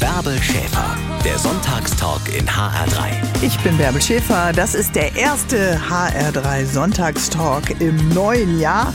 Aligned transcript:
Bärbel 0.00 0.40
Schäfer, 0.42 0.96
der 1.24 1.38
Sonntagstalk 1.38 2.22
in 2.36 2.46
HR3. 2.46 3.10
Ich 3.42 3.58
bin 3.60 3.76
Bärbel 3.76 4.00
Schäfer. 4.00 4.52
Das 4.52 4.74
ist 4.74 4.96
der 4.96 5.14
erste 5.14 5.78
HR3 5.78 6.64
Sonntagstalk 6.64 7.80
im 7.80 8.08
neuen 8.08 8.58
Jahr. 8.58 8.92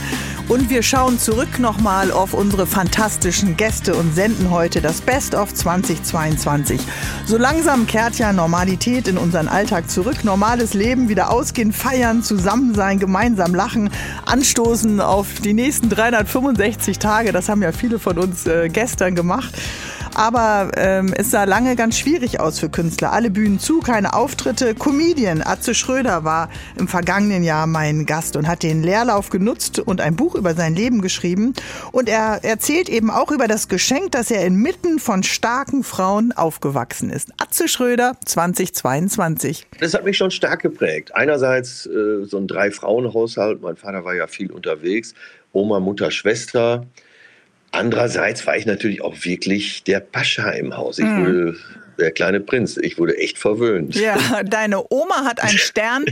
Und 0.48 0.68
wir 0.68 0.82
schauen 0.82 1.18
zurück 1.18 1.60
nochmal 1.60 2.10
auf 2.10 2.34
unsere 2.34 2.66
fantastischen 2.66 3.56
Gäste 3.56 3.94
und 3.94 4.14
senden 4.14 4.50
heute 4.50 4.80
das 4.80 5.00
Best 5.00 5.34
of 5.34 5.54
2022. 5.54 6.80
So 7.24 7.38
langsam 7.38 7.86
kehrt 7.86 8.18
ja 8.18 8.32
Normalität 8.32 9.06
in 9.06 9.16
unseren 9.16 9.46
Alltag 9.46 9.88
zurück. 9.88 10.24
Normales 10.24 10.74
Leben, 10.74 11.08
wieder 11.08 11.30
ausgehen, 11.30 11.72
feiern, 11.72 12.24
zusammen 12.24 12.74
sein, 12.74 12.98
gemeinsam 12.98 13.54
lachen, 13.54 13.90
anstoßen 14.26 15.00
auf 15.00 15.28
die 15.44 15.54
nächsten 15.54 15.88
365 15.88 16.98
Tage. 16.98 17.30
Das 17.30 17.48
haben 17.48 17.62
ja 17.62 17.70
viele 17.70 18.00
von 18.00 18.18
uns 18.18 18.46
äh, 18.46 18.68
gestern 18.68 19.14
gemacht. 19.14 19.54
Aber 20.14 20.70
ähm, 20.76 21.14
es 21.16 21.30
sah 21.30 21.44
lange 21.44 21.76
ganz 21.76 21.98
schwierig 21.98 22.40
aus 22.40 22.58
für 22.58 22.68
Künstler. 22.68 23.12
Alle 23.12 23.30
Bühnen 23.30 23.58
zu, 23.58 23.80
keine 23.80 24.14
Auftritte. 24.14 24.74
Comedian 24.74 25.42
Atze 25.42 25.74
Schröder 25.74 26.24
war 26.24 26.50
im 26.78 26.88
vergangenen 26.88 27.42
Jahr 27.42 27.66
mein 27.66 28.06
Gast 28.06 28.36
und 28.36 28.48
hat 28.48 28.62
den 28.62 28.82
Leerlauf 28.82 29.30
genutzt 29.30 29.78
und 29.78 30.00
ein 30.00 30.16
Buch 30.16 30.34
über 30.34 30.54
sein 30.54 30.74
Leben 30.74 31.00
geschrieben. 31.00 31.54
Und 31.92 32.08
er 32.08 32.40
erzählt 32.42 32.88
eben 32.88 33.10
auch 33.10 33.30
über 33.30 33.48
das 33.48 33.68
Geschenk, 33.68 34.12
dass 34.12 34.30
er 34.30 34.44
inmitten 34.44 34.98
von 34.98 35.22
starken 35.22 35.84
Frauen 35.84 36.32
aufgewachsen 36.32 37.10
ist. 37.10 37.30
Atze 37.38 37.68
Schröder 37.68 38.16
2022. 38.24 39.66
Das 39.78 39.94
hat 39.94 40.04
mich 40.04 40.16
schon 40.16 40.30
stark 40.30 40.62
geprägt. 40.62 41.14
Einerseits 41.14 41.86
äh, 41.86 42.24
so 42.24 42.36
ein 42.36 42.46
Drei-Frauen-Haushalt. 42.46 43.62
Mein 43.62 43.76
Vater 43.76 44.04
war 44.04 44.14
ja 44.14 44.26
viel 44.26 44.50
unterwegs. 44.50 45.14
Oma, 45.52 45.80
Mutter, 45.80 46.10
Schwester. 46.10 46.86
Andererseits 47.72 48.46
war 48.46 48.56
ich 48.56 48.66
natürlich 48.66 49.00
auch 49.00 49.24
wirklich 49.24 49.84
der 49.84 50.00
Pascha 50.00 50.50
im 50.50 50.76
Haus. 50.76 50.98
Ich 50.98 51.04
mhm. 51.04 51.20
wurde 51.20 51.56
der 52.00 52.10
kleine 52.10 52.40
Prinz. 52.40 52.76
Ich 52.76 52.98
wurde 52.98 53.16
echt 53.18 53.38
verwöhnt. 53.38 53.94
Ja, 53.94 54.16
deine 54.44 54.84
Oma 54.90 55.24
hat 55.24 55.42
einen 55.42 55.58
Stern 55.58 56.04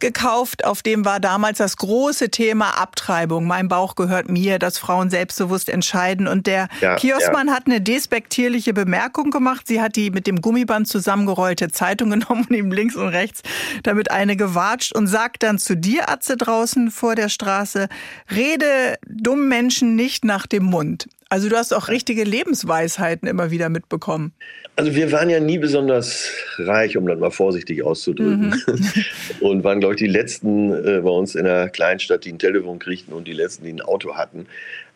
gekauft, 0.00 0.64
auf 0.64 0.82
dem 0.82 1.04
war 1.04 1.20
damals 1.20 1.58
das 1.58 1.76
große 1.76 2.30
Thema 2.30 2.78
Abtreibung. 2.78 3.46
Mein 3.46 3.68
Bauch 3.68 3.94
gehört 3.94 4.28
mir, 4.28 4.58
dass 4.58 4.78
Frauen 4.78 5.10
selbstbewusst 5.10 5.68
entscheiden. 5.68 6.26
Und 6.26 6.46
der 6.46 6.68
ja, 6.80 6.96
Kioskmann 6.96 7.48
ja. 7.48 7.54
hat 7.54 7.66
eine 7.66 7.80
despektierliche 7.80 8.72
Bemerkung 8.72 9.30
gemacht. 9.30 9.66
Sie 9.68 9.80
hat 9.80 9.96
die 9.96 10.10
mit 10.10 10.26
dem 10.26 10.40
Gummiband 10.40 10.88
zusammengerollte 10.88 11.70
Zeitung 11.70 12.10
genommen 12.14 12.46
und 12.48 12.56
ihm 12.56 12.72
links 12.72 12.96
und 12.96 13.08
rechts 13.08 13.42
damit 13.82 14.10
eine 14.10 14.36
gewatscht 14.36 14.94
und 14.94 15.06
sagt 15.06 15.42
dann 15.42 15.58
zu 15.58 15.76
dir, 15.76 16.08
Atze, 16.08 16.36
draußen 16.36 16.90
vor 16.90 17.14
der 17.14 17.28
Straße, 17.28 17.88
rede 18.34 18.96
dummen 19.06 19.48
Menschen 19.48 19.94
nicht 19.94 20.24
nach 20.24 20.46
dem 20.46 20.64
Mund. 20.64 21.06
Also 21.28 21.48
du 21.48 21.56
hast 21.56 21.72
auch 21.74 21.88
richtige 21.88 22.24
Lebensweisheiten 22.24 23.28
immer 23.28 23.50
wieder 23.50 23.68
mitbekommen. 23.68 24.32
Also 24.76 24.94
wir 24.94 25.12
waren 25.12 25.30
ja 25.30 25.40
nie 25.40 25.58
besonders 25.58 26.30
reich, 26.58 26.96
um 26.96 27.06
das 27.06 27.18
mal 27.18 27.30
vorsichtig 27.30 27.84
auszudrücken. 27.84 28.54
Mhm. 28.66 29.04
Und 29.40 29.64
waren, 29.64 29.80
glaube 29.80 29.94
ich, 29.94 30.00
die 30.00 30.06
Letzten 30.06 30.72
äh, 30.72 31.00
bei 31.00 31.10
uns 31.10 31.34
in 31.34 31.44
der 31.44 31.68
Kleinstadt, 31.68 32.24
die 32.24 32.32
ein 32.32 32.38
Telefon 32.38 32.78
kriegten 32.78 33.14
und 33.14 33.28
die 33.28 33.32
Letzten, 33.32 33.64
die 33.64 33.72
ein 33.72 33.80
Auto 33.80 34.14
hatten. 34.14 34.46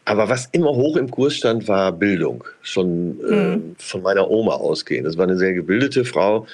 Aber 0.05 0.29
was 0.29 0.49
immer 0.53 0.71
hoch 0.71 0.97
im 0.97 1.11
Kurs 1.11 1.34
stand, 1.34 1.69
war 1.69 1.93
Bildung. 1.93 2.45
Schon 2.62 3.21
äh, 3.29 3.56
mhm. 3.56 3.77
von 3.79 4.03
meiner 4.03 4.31
Oma 4.31 4.55
ausgehend. 4.55 5.06
Das 5.06 5.19
war 5.19 5.25
eine 5.25 5.37
sehr 5.37 5.53
gebildete 5.53 6.05
Frau 6.05 6.47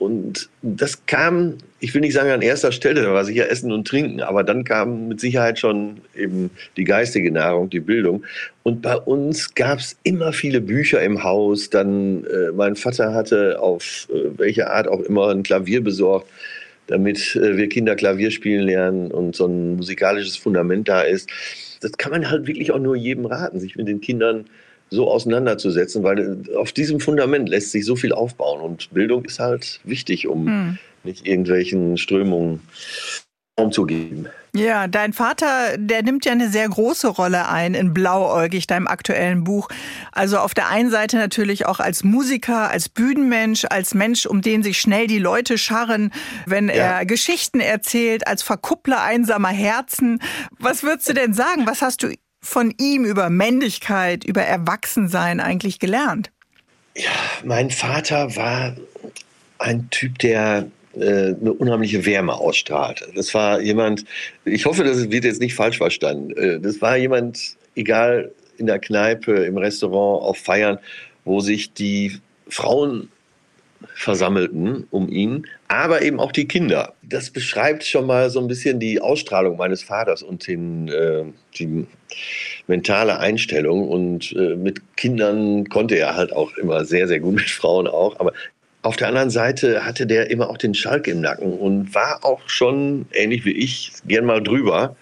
und 0.00 0.48
das 0.62 1.04
kam, 1.04 1.58
ich 1.78 1.92
will 1.92 2.00
nicht 2.00 2.14
sagen 2.14 2.30
an 2.30 2.40
erster 2.40 2.72
Stelle, 2.72 3.02
da 3.02 3.12
war 3.12 3.26
sicher 3.26 3.50
Essen 3.50 3.70
und 3.70 3.86
Trinken, 3.86 4.22
aber 4.22 4.42
dann 4.42 4.64
kam 4.64 5.08
mit 5.08 5.20
Sicherheit 5.20 5.58
schon 5.58 5.98
eben 6.16 6.50
die 6.78 6.84
geistige 6.84 7.30
Nahrung, 7.30 7.68
die 7.68 7.80
Bildung. 7.80 8.24
Und 8.62 8.80
bei 8.80 8.96
uns 8.96 9.54
gab 9.54 9.78
es 9.78 9.98
immer 10.02 10.32
viele 10.32 10.62
Bücher 10.62 11.02
im 11.02 11.22
Haus. 11.22 11.68
Dann 11.68 12.24
äh, 12.24 12.50
mein 12.50 12.76
Vater 12.76 13.12
hatte 13.12 13.60
auf 13.60 14.08
äh, 14.10 14.38
welche 14.38 14.70
Art 14.70 14.88
auch 14.88 15.00
immer 15.00 15.28
ein 15.28 15.42
Klavier 15.42 15.84
besorgt, 15.84 16.28
damit 16.86 17.36
äh, 17.36 17.58
wir 17.58 17.68
Kinder 17.68 17.94
Klavier 17.94 18.30
spielen 18.30 18.64
lernen 18.64 19.10
und 19.10 19.36
so 19.36 19.44
ein 19.44 19.76
musikalisches 19.76 20.38
Fundament 20.38 20.88
da 20.88 21.02
ist. 21.02 21.28
Das 21.82 21.92
kann 21.92 22.12
man 22.12 22.30
halt 22.30 22.46
wirklich 22.46 22.72
auch 22.72 22.78
nur 22.78 22.96
jedem 22.96 23.26
raten, 23.26 23.60
sich 23.60 23.76
mit 23.76 23.86
den 23.86 24.00
Kindern 24.00 24.46
so 24.90 25.10
auseinanderzusetzen, 25.10 26.02
weil 26.02 26.42
auf 26.56 26.72
diesem 26.72 27.00
Fundament 27.00 27.48
lässt 27.48 27.70
sich 27.70 27.84
so 27.86 27.96
viel 27.96 28.12
aufbauen 28.12 28.60
und 28.60 28.92
Bildung 28.92 29.24
ist 29.24 29.38
halt 29.38 29.80
wichtig, 29.84 30.26
um 30.26 30.46
hm. 30.46 30.78
nicht 31.04 31.26
irgendwelchen 31.26 31.96
Strömungen 31.96 32.60
Raum 33.60 33.72
zu 33.72 33.84
geben. 33.84 34.26
Ja, 34.54 34.88
dein 34.88 35.12
Vater, 35.12 35.76
der 35.76 36.02
nimmt 36.02 36.24
ja 36.24 36.32
eine 36.32 36.48
sehr 36.48 36.68
große 36.68 37.06
Rolle 37.06 37.48
ein 37.48 37.74
in 37.74 37.94
Blauäugig, 37.94 38.66
deinem 38.66 38.88
aktuellen 38.88 39.44
Buch. 39.44 39.68
Also 40.10 40.38
auf 40.38 40.54
der 40.54 40.68
einen 40.68 40.90
Seite 40.90 41.18
natürlich 41.18 41.66
auch 41.66 41.78
als 41.78 42.02
Musiker, 42.02 42.68
als 42.68 42.88
Bühnenmensch, 42.88 43.64
als 43.70 43.94
Mensch, 43.94 44.26
um 44.26 44.40
den 44.40 44.64
sich 44.64 44.80
schnell 44.80 45.06
die 45.06 45.20
Leute 45.20 45.56
scharren, 45.56 46.12
wenn 46.46 46.68
ja. 46.68 46.74
er 46.74 47.06
Geschichten 47.06 47.60
erzählt, 47.60 48.26
als 48.26 48.42
Verkuppler 48.42 49.02
einsamer 49.02 49.50
Herzen. 49.50 50.20
Was 50.58 50.82
würdest 50.82 51.08
du 51.08 51.12
denn 51.12 51.32
sagen? 51.32 51.66
Was 51.66 51.80
hast 51.80 52.02
du 52.02 52.08
von 52.40 52.74
ihm 52.78 53.04
über 53.04 53.30
Männlichkeit, 53.30 54.24
über 54.24 54.42
Erwachsensein 54.42 55.40
eigentlich 55.40 55.78
gelernt? 55.78 56.30
Ja, 56.96 57.10
mein 57.44 57.70
Vater 57.70 58.34
war 58.36 58.76
ein 59.58 59.88
Typ, 59.90 60.18
der 60.18 60.66
äh, 60.94 61.34
eine 61.34 61.52
unheimliche 61.52 62.04
Wärme 62.04 62.34
ausstrahlt. 62.34 63.06
Das 63.14 63.32
war 63.34 63.60
jemand, 63.60 64.04
ich 64.44 64.66
hoffe, 64.66 64.82
das 64.82 65.10
wird 65.10 65.24
jetzt 65.24 65.40
nicht 65.40 65.54
falsch 65.54 65.78
verstanden. 65.78 66.32
Äh, 66.36 66.60
das 66.60 66.80
war 66.80 66.96
jemand, 66.96 67.56
egal 67.76 68.32
in 68.58 68.66
der 68.66 68.78
Kneipe, 68.78 69.32
im 69.44 69.56
Restaurant, 69.56 70.22
auf 70.22 70.38
Feiern, 70.38 70.78
wo 71.24 71.40
sich 71.40 71.72
die 71.72 72.20
Frauen 72.48 73.10
versammelten 73.94 74.86
um 74.90 75.08
ihn, 75.08 75.46
aber 75.68 76.02
eben 76.02 76.20
auch 76.20 76.32
die 76.32 76.46
Kinder. 76.46 76.94
Das 77.02 77.30
beschreibt 77.30 77.84
schon 77.84 78.06
mal 78.06 78.30
so 78.30 78.40
ein 78.40 78.48
bisschen 78.48 78.80
die 78.80 79.00
Ausstrahlung 79.00 79.56
meines 79.56 79.82
Vaters 79.82 80.22
und 80.22 80.46
den, 80.46 80.88
äh, 80.88 81.24
die 81.58 81.86
mentale 82.66 83.18
Einstellung. 83.18 83.88
Und 83.88 84.32
äh, 84.36 84.56
mit 84.56 84.96
Kindern 84.96 85.68
konnte 85.68 85.96
er 85.96 86.16
halt 86.16 86.32
auch 86.32 86.56
immer 86.56 86.84
sehr, 86.84 87.08
sehr 87.08 87.20
gut, 87.20 87.34
mit 87.36 87.50
Frauen 87.50 87.86
auch. 87.86 88.18
Aber 88.20 88.32
auf 88.82 88.96
der 88.96 89.08
anderen 89.08 89.30
Seite 89.30 89.84
hatte 89.84 90.06
der 90.06 90.30
immer 90.30 90.48
auch 90.48 90.56
den 90.56 90.74
Schalk 90.74 91.06
im 91.06 91.20
Nacken 91.20 91.52
und 91.52 91.94
war 91.94 92.24
auch 92.24 92.40
schon, 92.48 93.06
ähnlich 93.12 93.44
wie 93.44 93.52
ich, 93.52 93.92
gern 94.06 94.24
mal 94.24 94.42
drüber 94.42 94.96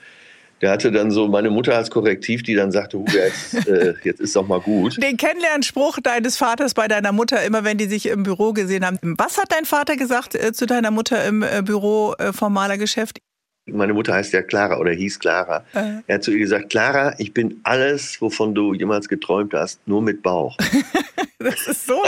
der 0.61 0.71
hatte 0.71 0.91
dann 0.91 1.11
so 1.11 1.29
meine 1.29 1.51
Mutter 1.51 1.77
als 1.77 1.91
Korrektiv, 1.91 2.43
die 2.43 2.55
dann 2.55 2.73
sagte, 2.73 2.99
Hugo, 2.99 3.13
jetzt, 3.13 3.67
äh, 3.67 3.95
jetzt 4.03 4.21
ist 4.21 4.35
doch 4.35 4.47
mal 4.47 4.61
gut. 4.61 5.03
Den 5.03 5.17
Kennenlernspruch 5.17 6.01
deines 6.03 6.37
Vaters 6.37 6.75
bei 6.75 6.89
deiner 6.89 7.13
Mutter, 7.13 7.43
immer 7.45 7.65
wenn 7.65 7.79
die 7.79 7.87
sich 7.87 8.07
im 8.07 8.23
Büro 8.25 8.53
gesehen 8.53 8.85
haben. 8.85 8.99
Was 9.03 9.39
hat 9.39 9.53
dein 9.53 9.65
Vater 9.65 9.97
gesagt 9.97 10.35
äh, 10.35 10.53
zu 10.53 10.67
deiner 10.67 10.91
Mutter 10.91 11.25
im 11.25 11.43
äh, 11.43 11.63
Büro 11.65 12.15
äh, 12.19 12.33
formaler 12.33 12.79
Geschäft? 12.79 13.19
Meine 13.67 13.93
Mutter 13.93 14.15
heißt 14.15 14.33
ja 14.33 14.43
Clara 14.43 14.79
oder 14.79 14.93
hieß 14.93 15.19
Clara. 15.19 15.65
Äh. 15.75 16.01
Er 16.07 16.15
hat 16.15 16.25
zu 16.25 16.33
ihr 16.33 16.39
gesagt, 16.39 16.71
Clara, 16.71 17.15
ich 17.19 17.35
bin 17.35 17.61
alles, 17.65 18.21
wovon 18.21 18.55
du 18.55 18.73
jemals 18.73 19.09
geträumt 19.09 19.53
hast, 19.53 19.87
nur 19.87 20.01
mit 20.01 20.23
Bauch. 20.23 20.57
das 21.39 21.67
ist 21.67 21.87
so, 21.87 22.03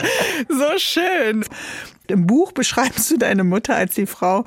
so 0.48 0.78
schön. 0.78 1.44
Im 2.08 2.26
Buch 2.26 2.52
beschreibst 2.52 3.10
du 3.10 3.18
deine 3.18 3.44
Mutter 3.44 3.76
als 3.76 3.94
die 3.94 4.06
Frau, 4.06 4.44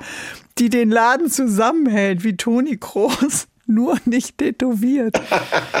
die 0.58 0.68
den 0.68 0.90
Laden 0.90 1.30
zusammenhält, 1.30 2.24
wie 2.24 2.36
Toni 2.36 2.76
Kroos 2.76 3.46
nur 3.66 3.98
nicht 4.04 4.38
tätowiert. 4.38 5.20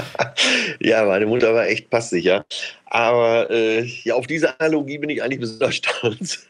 ja, 0.80 1.04
meine 1.04 1.26
Mutter 1.26 1.54
war 1.54 1.66
echt 1.66 1.90
passsicher. 1.90 2.44
Aber 2.86 3.50
äh, 3.50 3.84
ja, 4.04 4.14
auf 4.14 4.26
diese 4.26 4.58
Analogie 4.60 4.98
bin 4.98 5.10
ich 5.10 5.22
eigentlich 5.22 5.40
besonders 5.40 5.74
stolz. 5.76 6.46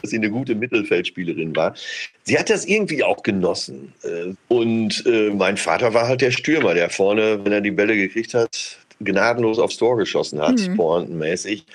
dass 0.00 0.10
sie 0.10 0.16
eine 0.16 0.30
gute 0.30 0.54
Mittelfeldspielerin 0.54 1.54
war. 1.54 1.74
Sie 2.22 2.38
hat 2.38 2.48
das 2.48 2.64
irgendwie 2.64 3.04
auch 3.04 3.22
genossen. 3.22 3.92
Äh, 4.02 4.32
und 4.48 5.04
äh, 5.06 5.30
mein 5.30 5.58
Vater 5.58 5.92
war 5.92 6.08
halt 6.08 6.22
der 6.22 6.30
Stürmer, 6.30 6.72
der 6.72 6.88
vorne, 6.88 7.44
wenn 7.44 7.52
er 7.52 7.60
die 7.60 7.70
Bälle 7.70 7.94
gekriegt 7.94 8.32
hat, 8.32 8.78
gnadenlos 9.00 9.58
aufs 9.58 9.76
Tor 9.76 9.96
geschossen 9.96 10.40
hat, 10.40 10.58
mhm. 10.58 10.76
pointenmäßig. 10.76 11.66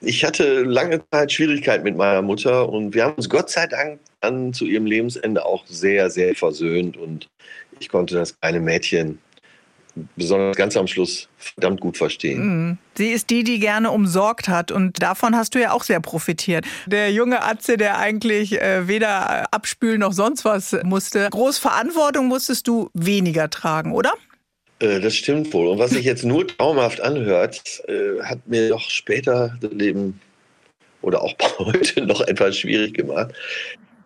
Ich 0.00 0.24
hatte 0.24 0.62
lange 0.62 1.00
Zeit 1.10 1.32
Schwierigkeiten 1.32 1.82
mit 1.82 1.96
meiner 1.96 2.22
Mutter 2.22 2.68
und 2.68 2.94
wir 2.94 3.04
haben 3.04 3.14
uns 3.14 3.28
Gott 3.28 3.50
sei 3.50 3.66
Dank 3.66 3.98
dann 4.20 4.52
zu 4.52 4.64
ihrem 4.64 4.86
Lebensende 4.86 5.44
auch 5.44 5.66
sehr, 5.66 6.08
sehr 6.10 6.34
versöhnt 6.36 6.96
und 6.96 7.28
ich 7.80 7.88
konnte 7.88 8.14
das 8.14 8.38
kleine 8.40 8.60
Mädchen 8.60 9.18
besonders 10.16 10.56
ganz 10.56 10.76
am 10.76 10.86
Schluss 10.86 11.28
verdammt 11.38 11.80
gut 11.80 11.96
verstehen. 11.96 12.46
Mhm. 12.46 12.78
Sie 12.96 13.08
ist 13.08 13.30
die, 13.30 13.44
die 13.44 13.58
gerne 13.58 13.90
umsorgt 13.90 14.48
hat 14.48 14.70
und 14.70 15.02
davon 15.02 15.36
hast 15.36 15.54
du 15.54 15.60
ja 15.60 15.72
auch 15.72 15.84
sehr 15.84 16.00
profitiert. 16.00 16.64
Der 16.86 17.12
junge 17.12 17.42
Atze, 17.42 17.76
der 17.76 17.98
eigentlich 17.98 18.60
äh, 18.60 18.88
weder 18.88 19.52
abspülen 19.52 20.00
noch 20.00 20.12
sonst 20.12 20.44
was 20.44 20.76
musste, 20.84 21.28
groß 21.30 21.58
Verantwortung 21.58 22.28
musstest 22.28 22.68
du 22.68 22.90
weniger 22.94 23.50
tragen, 23.50 23.92
oder? 23.92 24.14
Äh, 24.80 25.00
das 25.00 25.14
stimmt 25.14 25.52
wohl. 25.52 25.68
Und 25.68 25.78
was 25.78 25.90
sich 25.90 26.04
jetzt 26.04 26.24
nur 26.24 26.46
traumhaft 26.46 27.00
anhört, 27.00 27.82
äh, 27.88 28.22
hat 28.22 28.46
mir 28.46 28.68
doch 28.68 28.88
später 28.90 29.56
das 29.60 29.72
Leben 29.72 30.20
oder 31.02 31.22
auch 31.22 31.34
heute 31.58 32.02
noch 32.02 32.20
etwas 32.20 32.58
schwierig 32.58 32.94
gemacht. 32.94 33.32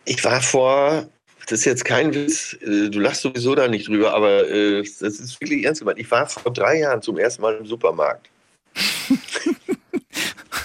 Ich 0.05 0.23
war 0.25 0.41
vor 0.41 1.07
das 1.47 1.61
ist 1.61 1.65
jetzt 1.65 1.85
kein 1.85 2.15
Witz, 2.15 2.57
äh, 2.63 2.89
du 2.89 3.01
lachst 3.01 3.23
sowieso 3.23 3.55
da 3.55 3.69
nicht 3.69 3.89
drüber, 3.89 4.15
aber 4.15 4.49
äh, 4.49 4.83
das 4.83 5.01
ist 5.01 5.41
wirklich 5.41 5.65
ernst 5.65 5.81
gemeint. 5.81 5.99
Ich 5.99 6.11
war 6.11 6.27
vor 6.27 6.53
drei 6.53 6.79
Jahren 6.81 7.03
zum 7.03 7.19
ersten 7.19 7.43
Mal 7.43 7.57
im 7.57 7.67
Supermarkt. 7.67 8.29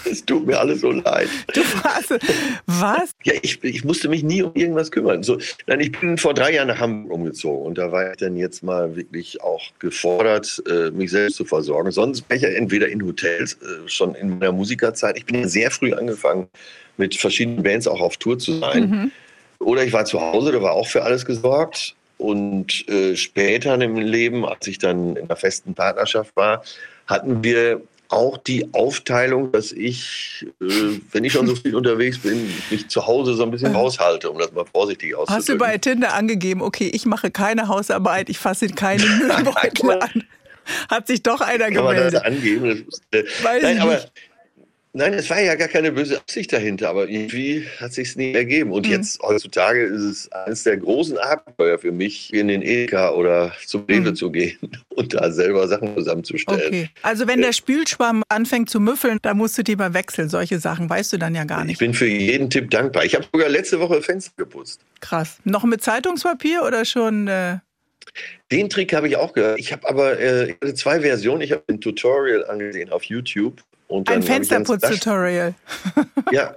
es 0.10 0.26
tut 0.26 0.46
mir 0.46 0.60
alles 0.60 0.82
so 0.82 0.92
leid. 0.92 1.30
Du 1.54 1.62
warst, 1.84 2.12
was? 2.66 3.12
Ja, 3.24 3.34
ich, 3.42 3.64
ich 3.64 3.84
musste 3.84 4.08
mich 4.08 4.24
nie 4.24 4.44
um 4.44 4.54
irgendwas 4.54 4.92
kümmern. 4.92 5.24
So, 5.24 5.38
nein, 5.66 5.80
ich 5.82 5.92
bin 5.92 6.18
vor 6.18 6.34
drei 6.34 6.54
Jahren 6.54 6.70
nach 6.70 6.80
Hamburg 6.80 7.12
umgezogen 7.12 7.66
und 7.66 7.78
da 7.78 7.92
war 7.92 8.12
ich 8.12 8.18
dann 8.18 8.38
jetzt 8.38 8.64
mal 8.64 8.96
wirklich 8.96 9.42
auch 9.42 9.64
gefordert, 9.80 10.64
äh, 10.70 10.92
mich 10.92 11.12
selbst 11.12 11.36
zu 11.36 11.46
versorgen. 11.46 11.92
Sonst 11.92 12.22
bin 12.28 12.38
ich 12.38 12.44
ja 12.44 12.50
entweder 12.50 12.88
in 12.88 13.06
Hotels, 13.06 13.58
schon 13.88 14.16
in 14.16 14.40
meiner 14.40 14.52
Musikerzeit. 14.52 15.18
Ich 15.18 15.26
bin 15.26 15.42
ja 15.42 15.48
sehr 15.48 15.72
früh 15.72 15.94
angefangen, 15.94 16.48
mit 16.98 17.16
verschiedenen 17.16 17.64
Bands 17.64 17.88
auch 17.88 18.02
auf 18.02 18.18
Tour 18.18 18.40
zu 18.40 18.60
sein. 18.60 18.90
Mhm. 18.90 19.12
Oder 19.60 19.84
ich 19.84 19.94
war 19.94 20.06
zu 20.06 20.22
Hause, 20.22 20.52
da 20.52 20.62
war 20.62 20.74
auch 20.74 20.88
für 20.88 21.04
alles 21.04 21.26
gesorgt. 21.26 21.96
Und 22.18 22.88
äh, 22.90 23.16
später 23.16 23.76
im 23.80 23.96
Leben, 23.96 24.46
als 24.46 24.66
ich 24.68 24.80
dann 24.80 25.16
in 25.16 25.26
einer 25.26 25.36
festen 25.36 25.76
Partnerschaft 25.76 26.36
war, 26.36 26.64
hatten 27.06 27.44
wir 27.44 27.82
auch 28.10 28.38
die 28.38 28.74
Aufteilung, 28.74 29.52
dass 29.52 29.72
ich, 29.72 30.46
äh, 30.62 31.00
wenn 31.12 31.24
ich 31.24 31.34
schon 31.34 31.48
so 31.48 31.56
viel 31.56 31.76
unterwegs 31.82 32.20
bin, 32.20 32.50
mich 32.70 32.88
zu 32.88 33.06
Hause 33.06 33.36
so 33.36 33.44
ein 33.44 33.52
bisschen 33.52 33.76
raushalte, 33.76 34.30
um 34.32 34.40
das 34.40 34.52
mal 34.54 34.66
vorsichtig 34.66 35.14
auszudrücken. 35.16 35.36
Hast 35.36 35.50
du 35.50 35.58
bei 35.58 35.78
Tinder 35.78 36.14
angegeben, 36.14 36.62
okay, 36.62 36.90
ich 36.94 37.06
mache 37.06 37.32
keine 37.32 37.68
Hausarbeit, 37.68 38.30
ich 38.30 38.40
fasse 38.40 38.68
keine 38.70 39.06
Müllbeutel 39.20 39.92
an? 39.92 40.24
Hat 40.90 41.08
sich 41.08 41.24
doch 41.24 41.42
einer 41.42 41.66
Kann 41.66 41.74
gemeldet. 41.74 42.04
Man 42.04 42.14
das 42.14 42.24
angeben? 42.24 42.86
Das, 43.12 43.22
äh, 43.22 43.44
Weiß 43.44 43.64
nein, 43.64 43.80
aber 43.80 43.96
nicht. 43.96 44.12
Nein, 44.94 45.14
es 45.14 45.30
war 45.30 45.40
ja 45.40 45.56
gar 45.56 45.68
keine 45.68 45.92
böse 45.92 46.18
Absicht 46.18 46.52
dahinter, 46.52 46.90
aber 46.90 47.08
irgendwie 47.08 47.68
hat 47.80 47.94
sich 47.94 48.16
nie 48.16 48.34
ergeben. 48.34 48.72
Und 48.72 48.86
mhm. 48.86 48.94
jetzt 48.94 49.22
heutzutage 49.22 49.84
ist 49.84 50.02
es 50.02 50.32
eines 50.32 50.64
der 50.64 50.78
großen 50.78 51.18
Abenteuer 51.18 51.78
für 51.78 51.92
mich, 51.92 52.34
in 52.34 52.48
den 52.48 52.62
Edeka 52.62 53.12
oder 53.12 53.52
zum 53.66 53.86
Rewe 53.86 54.12
mhm. 54.12 54.16
zu 54.16 54.32
gehen 54.32 54.58
und 54.90 55.14
da 55.14 55.32
selber 55.32 55.68
Sachen 55.68 55.96
zusammenzustellen. 55.96 56.68
Okay. 56.68 56.90
Also 57.04 57.28
wenn 57.28 57.42
der 57.42 57.54
Spülschwamm 57.54 58.24
anfängt 58.30 58.70
zu 58.70 58.80
müffeln, 58.80 59.20
da 59.22 59.34
musst 59.34 59.58
du 59.58 59.64
die 59.64 59.76
mal 59.76 59.94
wechseln. 59.94 60.30
Solche 60.30 60.60
Sachen 60.60 60.90
weißt 60.90 61.14
du 61.14 61.18
dann 61.18 61.36
ja 61.36 61.44
gar 61.44 61.64
nicht. 61.64 61.74
Ich 61.74 61.80
bin 61.80 61.94
für 61.94 62.08
jeden 62.08 62.50
Tipp 62.50 62.72
dankbar. 62.72 63.06
Ich 63.06 63.14
habe 63.14 63.26
sogar 63.32 63.50
letzte 63.50 63.80
Woche 63.80 64.02
Fenster 64.02 64.32
geputzt. 64.38 64.82
Krass. 65.00 65.38
Noch 65.44 65.64
mit 65.64 65.84
Zeitungspapier 65.84 66.64
oder 66.64 66.86
schon? 66.86 67.28
Äh 67.28 67.58
den 68.52 68.70
Trick 68.70 68.94
habe 68.94 69.08
ich 69.08 69.18
auch 69.18 69.34
gehört. 69.34 69.60
Ich 69.60 69.72
habe 69.72 69.88
aber 69.88 70.20
äh, 70.20 70.56
zwei 70.74 71.02
Versionen. 71.02 71.42
Ich 71.42 71.52
habe 71.52 71.64
ein 71.68 71.82
Tutorial 71.82 72.46
angesehen 72.46 72.92
auf 72.92 73.04
YouTube 73.04 73.62
ein 73.90 74.24
Fensterputz-Tutorial. 74.24 75.54
Ja, 76.32 76.56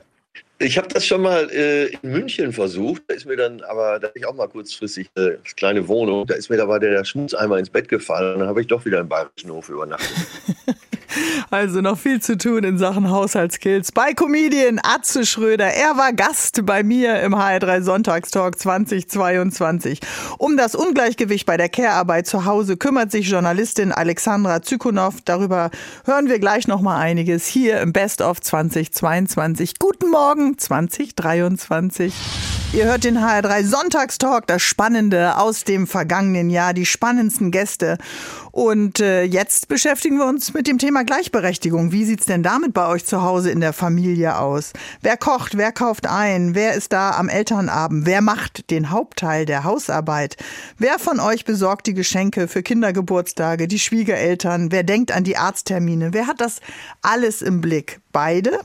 ich 0.60 0.76
habe 0.76 0.88
das 0.88 1.06
schon 1.06 1.22
mal 1.22 1.50
äh, 1.50 1.86
in 1.86 2.10
München 2.10 2.52
versucht. 2.52 3.02
Da 3.08 3.14
ist 3.14 3.24
mir 3.24 3.36
dann, 3.36 3.62
aber 3.62 3.98
da 3.98 4.08
hatte 4.08 4.18
ich 4.18 4.26
auch 4.26 4.34
mal 4.34 4.46
kurzfristig 4.46 5.10
eine 5.16 5.38
kleine 5.56 5.88
Wohnung. 5.88 6.26
Da 6.26 6.34
ist 6.34 6.50
mir 6.50 6.58
dabei 6.58 6.78
der 6.78 7.02
Schmutz 7.04 7.32
einmal 7.32 7.58
ins 7.58 7.70
Bett 7.70 7.88
gefallen. 7.88 8.38
Dann 8.38 8.48
habe 8.48 8.60
ich 8.60 8.66
doch 8.66 8.84
wieder 8.84 9.00
im 9.00 9.08
Bayerischen 9.08 9.50
Hof 9.50 9.68
übernachtet. 9.70 10.08
Also 11.50 11.80
noch 11.80 11.98
viel 11.98 12.20
zu 12.20 12.38
tun 12.38 12.62
in 12.62 12.78
Sachen 12.78 13.10
Haushaltskills. 13.10 13.90
Bei 13.90 14.14
Comedian 14.14 14.80
Atze 14.82 15.26
Schröder. 15.26 15.66
Er 15.66 15.96
war 15.96 16.12
Gast 16.12 16.64
bei 16.64 16.84
mir 16.84 17.20
im 17.22 17.34
HR3 17.34 17.82
Sonntagstalk 17.82 18.58
2022. 18.58 20.00
Um 20.38 20.56
das 20.56 20.76
Ungleichgewicht 20.76 21.46
bei 21.46 21.56
der 21.56 21.68
Care-Arbeit 21.68 22.28
zu 22.28 22.44
Hause 22.44 22.76
kümmert 22.76 23.10
sich 23.10 23.28
Journalistin 23.28 23.90
Alexandra 23.90 24.62
Zykonow. 24.62 25.16
Darüber 25.24 25.70
hören 26.04 26.28
wir 26.28 26.38
gleich 26.38 26.68
noch 26.68 26.80
mal 26.80 26.98
einiges 26.98 27.46
hier 27.46 27.80
im 27.80 27.92
Best 27.92 28.22
of 28.22 28.40
2022. 28.40 29.80
Guten 29.80 30.10
Morgen 30.10 30.49
2023. 30.58 32.14
Ihr 32.72 32.84
hört 32.84 33.02
den 33.02 33.18
HR3 33.18 33.64
Sonntagstalk, 33.64 34.46
das 34.46 34.62
Spannende 34.62 35.36
aus 35.38 35.64
dem 35.64 35.88
vergangenen 35.88 36.50
Jahr, 36.50 36.72
die 36.72 36.86
spannendsten 36.86 37.50
Gäste. 37.50 37.98
Und 38.52 39.00
äh, 39.00 39.24
jetzt 39.24 39.66
beschäftigen 39.66 40.18
wir 40.18 40.26
uns 40.26 40.54
mit 40.54 40.68
dem 40.68 40.78
Thema 40.78 41.02
Gleichberechtigung. 41.02 41.90
Wie 41.90 42.04
sieht's 42.04 42.26
denn 42.26 42.44
damit 42.44 42.72
bei 42.72 42.86
euch 42.86 43.04
zu 43.04 43.22
Hause 43.22 43.50
in 43.50 43.58
der 43.58 43.72
Familie 43.72 44.38
aus? 44.38 44.72
Wer 45.02 45.16
kocht, 45.16 45.56
wer 45.56 45.72
kauft 45.72 46.06
ein, 46.06 46.54
wer 46.54 46.74
ist 46.74 46.92
da 46.92 47.10
am 47.10 47.28
Elternabend, 47.28 48.06
wer 48.06 48.20
macht 48.20 48.70
den 48.70 48.90
Hauptteil 48.90 49.46
der 49.46 49.64
Hausarbeit? 49.64 50.36
Wer 50.78 51.00
von 51.00 51.18
euch 51.18 51.44
besorgt 51.44 51.88
die 51.88 51.94
Geschenke 51.94 52.46
für 52.46 52.62
Kindergeburtstage, 52.62 53.66
die 53.66 53.80
Schwiegereltern, 53.80 54.70
wer 54.70 54.84
denkt 54.84 55.10
an 55.10 55.24
die 55.24 55.36
Arzttermine? 55.36 56.12
Wer 56.12 56.28
hat 56.28 56.40
das 56.40 56.60
alles 57.02 57.42
im 57.42 57.60
Blick? 57.60 58.00
Beide? 58.12 58.60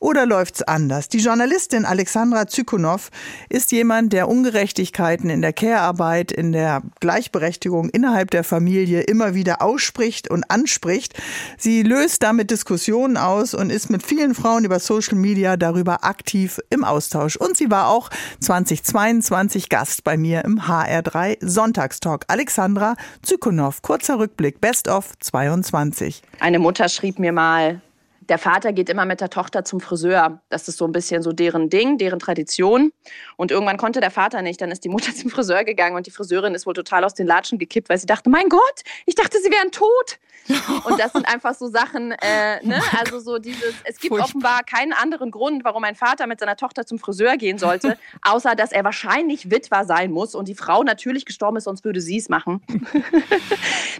Oder 0.00 0.26
läuft's 0.26 0.62
anders? 0.62 1.08
Die 1.08 1.18
Journalistin 1.18 1.84
Alexandra 1.84 2.46
Zykonow 2.46 3.10
ist 3.48 3.72
jemand, 3.72 4.12
der 4.12 4.28
Ungerechtigkeiten 4.28 5.28
in 5.28 5.42
der 5.42 5.52
Care-Arbeit, 5.52 6.30
in 6.30 6.52
der 6.52 6.82
Gleichberechtigung 7.00 7.88
innerhalb 7.90 8.30
der 8.30 8.44
Familie 8.44 9.02
immer 9.02 9.34
wieder 9.34 9.60
ausspricht 9.60 10.30
und 10.30 10.48
anspricht. 10.50 11.20
Sie 11.56 11.82
löst 11.82 12.22
damit 12.22 12.50
Diskussionen 12.50 13.16
aus 13.16 13.54
und 13.54 13.70
ist 13.70 13.90
mit 13.90 14.04
vielen 14.04 14.34
Frauen 14.34 14.64
über 14.64 14.78
Social 14.78 15.16
Media 15.16 15.56
darüber 15.56 16.04
aktiv 16.04 16.60
im 16.70 16.84
Austausch. 16.84 17.36
Und 17.36 17.56
sie 17.56 17.70
war 17.70 17.88
auch 17.88 18.10
2022 18.40 19.68
Gast 19.68 20.04
bei 20.04 20.16
mir 20.16 20.44
im 20.44 20.60
HR3 20.60 21.38
Sonntagstalk. 21.40 22.24
Alexandra 22.28 22.94
Zykonow, 23.22 23.82
kurzer 23.82 24.18
Rückblick, 24.18 24.60
Best 24.60 24.88
of 24.88 25.18
22. 25.18 26.22
Eine 26.40 26.58
Mutter 26.58 26.88
schrieb 26.88 27.18
mir 27.18 27.32
mal, 27.32 27.80
der 28.28 28.38
Vater 28.38 28.72
geht 28.72 28.88
immer 28.88 29.04
mit 29.04 29.20
der 29.20 29.30
Tochter 29.30 29.64
zum 29.64 29.80
Friseur. 29.80 30.42
Das 30.48 30.68
ist 30.68 30.78
so 30.78 30.84
ein 30.84 30.92
bisschen 30.92 31.22
so 31.22 31.32
deren 31.32 31.70
Ding, 31.70 31.98
deren 31.98 32.18
Tradition. 32.18 32.92
Und 33.36 33.50
irgendwann 33.50 33.78
konnte 33.78 34.00
der 34.00 34.10
Vater 34.10 34.42
nicht. 34.42 34.60
Dann 34.60 34.70
ist 34.70 34.84
die 34.84 34.88
Mutter 34.88 35.14
zum 35.16 35.30
Friseur 35.30 35.64
gegangen 35.64 35.96
und 35.96 36.06
die 36.06 36.10
Friseurin 36.10 36.54
ist 36.54 36.66
wohl 36.66 36.74
total 36.74 37.04
aus 37.04 37.14
den 37.14 37.26
Latschen 37.26 37.58
gekippt, 37.58 37.88
weil 37.88 37.98
sie 37.98 38.06
dachte, 38.06 38.30
mein 38.30 38.48
Gott, 38.48 38.82
ich 39.06 39.14
dachte, 39.14 39.38
sie 39.42 39.50
wären 39.50 39.70
tot. 39.70 40.18
Und 40.84 40.98
das 40.98 41.12
sind 41.12 41.28
einfach 41.28 41.54
so 41.54 41.68
Sachen, 41.68 42.12
äh, 42.12 42.64
ne? 42.66 42.80
also 42.98 43.20
so 43.20 43.38
dieses, 43.38 43.74
es 43.84 43.98
gibt 43.98 44.14
Furchtbar. 44.14 44.24
offenbar 44.24 44.62
keinen 44.64 44.92
anderen 44.92 45.30
Grund, 45.30 45.64
warum 45.64 45.84
ein 45.84 45.94
Vater 45.94 46.26
mit 46.26 46.40
seiner 46.40 46.56
Tochter 46.56 46.86
zum 46.86 46.98
Friseur 46.98 47.36
gehen 47.36 47.58
sollte, 47.58 47.98
außer 48.22 48.54
dass 48.54 48.72
er 48.72 48.84
wahrscheinlich 48.84 49.50
Witwer 49.50 49.84
sein 49.84 50.10
muss 50.10 50.34
und 50.34 50.48
die 50.48 50.54
Frau 50.54 50.82
natürlich 50.84 51.26
gestorben 51.26 51.58
ist, 51.58 51.64
sonst 51.64 51.84
würde 51.84 52.00
sie 52.00 52.16
es 52.16 52.28
machen. 52.28 52.62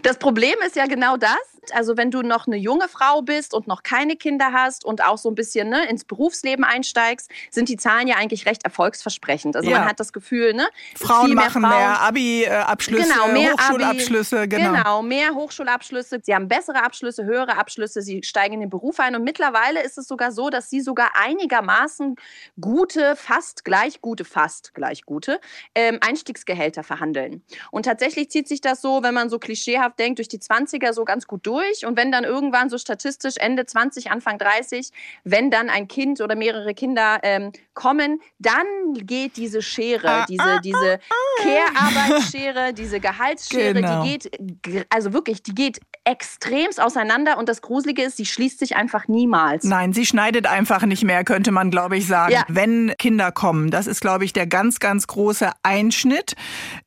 das 0.03 0.17
Problem 0.17 0.55
ist 0.65 0.75
ja 0.75 0.87
genau 0.87 1.17
das. 1.17 1.37
Also 1.73 1.97
wenn 1.97 2.11
du 2.11 2.21
noch 2.21 2.47
eine 2.47 2.57
junge 2.57 2.87
Frau 2.87 3.21
bist 3.21 3.53
und 3.53 3.67
noch 3.67 3.83
keine 3.83 4.15
Kinder 4.15 4.51
hast 4.53 4.85
und 4.85 5.03
auch 5.03 5.17
so 5.17 5.29
ein 5.29 5.35
bisschen 5.35 5.69
ne, 5.69 5.87
ins 5.89 6.05
Berufsleben 6.05 6.63
einsteigst, 6.63 7.29
sind 7.49 7.69
die 7.69 7.77
Zahlen 7.77 8.07
ja 8.07 8.15
eigentlich 8.15 8.45
recht 8.45 8.63
erfolgsversprechend. 8.63 9.55
Also 9.55 9.69
ja. 9.69 9.79
man 9.79 9.87
hat 9.87 9.99
das 9.99 10.13
Gefühl, 10.13 10.53
ne? 10.53 10.67
Frauen 10.95 11.33
machen 11.33 11.61
mehr, 11.61 11.71
mehr 11.71 12.01
Abi-Abschlüsse, 12.01 13.13
genau, 13.13 13.27
mehr 13.27 13.53
Hochschulabschlüsse. 13.53 14.39
Abi, 14.39 14.47
genau. 14.47 14.71
genau, 14.71 15.01
mehr 15.01 15.33
Hochschulabschlüsse. 15.33 16.19
Sie 16.23 16.33
haben 16.33 16.47
bessere 16.47 16.83
Abschlüsse, 16.83 17.25
höhere 17.25 17.57
Abschlüsse, 17.57 18.01
sie 18.01 18.23
steigen 18.23 18.55
in 18.55 18.59
den 18.61 18.69
Beruf 18.69 18.99
ein. 18.99 19.15
Und 19.15 19.23
mittlerweile 19.23 19.83
ist 19.83 19.97
es 19.97 20.07
sogar 20.07 20.31
so, 20.31 20.49
dass 20.49 20.69
sie 20.69 20.81
sogar 20.81 21.11
einigermaßen 21.15 22.15
gute, 22.59 23.15
fast 23.15 23.65
gleich 23.65 24.01
gute, 24.01 24.25
fast 24.25 24.73
gleich 24.73 25.03
gute 25.03 25.39
ähm, 25.75 25.99
Einstiegsgehälter 26.01 26.83
verhandeln. 26.83 27.43
Und 27.71 27.83
tatsächlich 27.83 28.29
zieht 28.29 28.47
sich 28.47 28.61
das 28.61 28.81
so, 28.81 29.03
wenn 29.03 29.13
man 29.13 29.29
so 29.29 29.39
klischeehaft 29.39 29.99
denkt, 29.99 30.19
durch 30.19 30.27
die 30.27 30.39
20er 30.39 30.93
so 30.93 31.05
ganz 31.05 31.27
gut 31.27 31.45
durch. 31.45 31.48
Und 31.49 31.97
wenn 31.97 32.11
dann 32.11 32.23
irgendwann 32.23 32.69
so 32.69 32.77
statistisch 32.77 33.35
Ende 33.37 33.65
20, 33.65 34.11
Anfang 34.11 34.37
30, 34.37 34.89
wenn 35.23 35.51
dann 35.51 35.69
ein 35.69 35.87
Kind 35.87 36.21
oder 36.21 36.35
mehrere 36.35 36.73
Kinder 36.73 37.19
ähm, 37.23 37.51
kommen, 37.73 38.21
dann 38.39 38.65
geht 38.93 39.37
diese 39.37 39.61
Schere, 39.61 40.09
ah, 40.09 40.25
diese, 40.27 40.43
ah, 40.43 40.59
diese 40.59 40.99
ah, 41.09 41.43
Care-Arbeitsschere, 41.43 42.73
diese 42.73 42.99
Gehaltsschere, 42.99 43.73
genau. 43.73 44.03
die 44.03 44.19
geht, 44.19 44.85
also 44.89 45.13
wirklich, 45.13 45.43
die 45.43 45.55
geht 45.55 45.79
extremst 46.03 46.81
auseinander 46.81 47.37
und 47.37 47.47
das 47.47 47.61
Gruselige 47.61 48.03
ist, 48.03 48.17
sie 48.17 48.25
schließt 48.25 48.59
sich 48.59 48.75
einfach 48.75 49.07
niemals. 49.07 49.63
Nein, 49.63 49.93
sie 49.93 50.05
schneidet 50.05 50.47
einfach 50.47 50.83
nicht 50.85 51.03
mehr, 51.03 51.23
könnte 51.23 51.51
man, 51.51 51.71
glaube 51.71 51.97
ich, 51.97 52.07
sagen. 52.07 52.33
Ja. 52.33 52.43
Wenn 52.47 52.93
Kinder 52.97 53.31
kommen, 53.31 53.69
das 53.69 53.87
ist, 53.87 54.01
glaube 54.01 54.25
ich, 54.25 54.33
der 54.33 54.47
ganz, 54.47 54.79
ganz 54.79 55.07
große 55.07 55.51
Einschnitt 55.63 56.35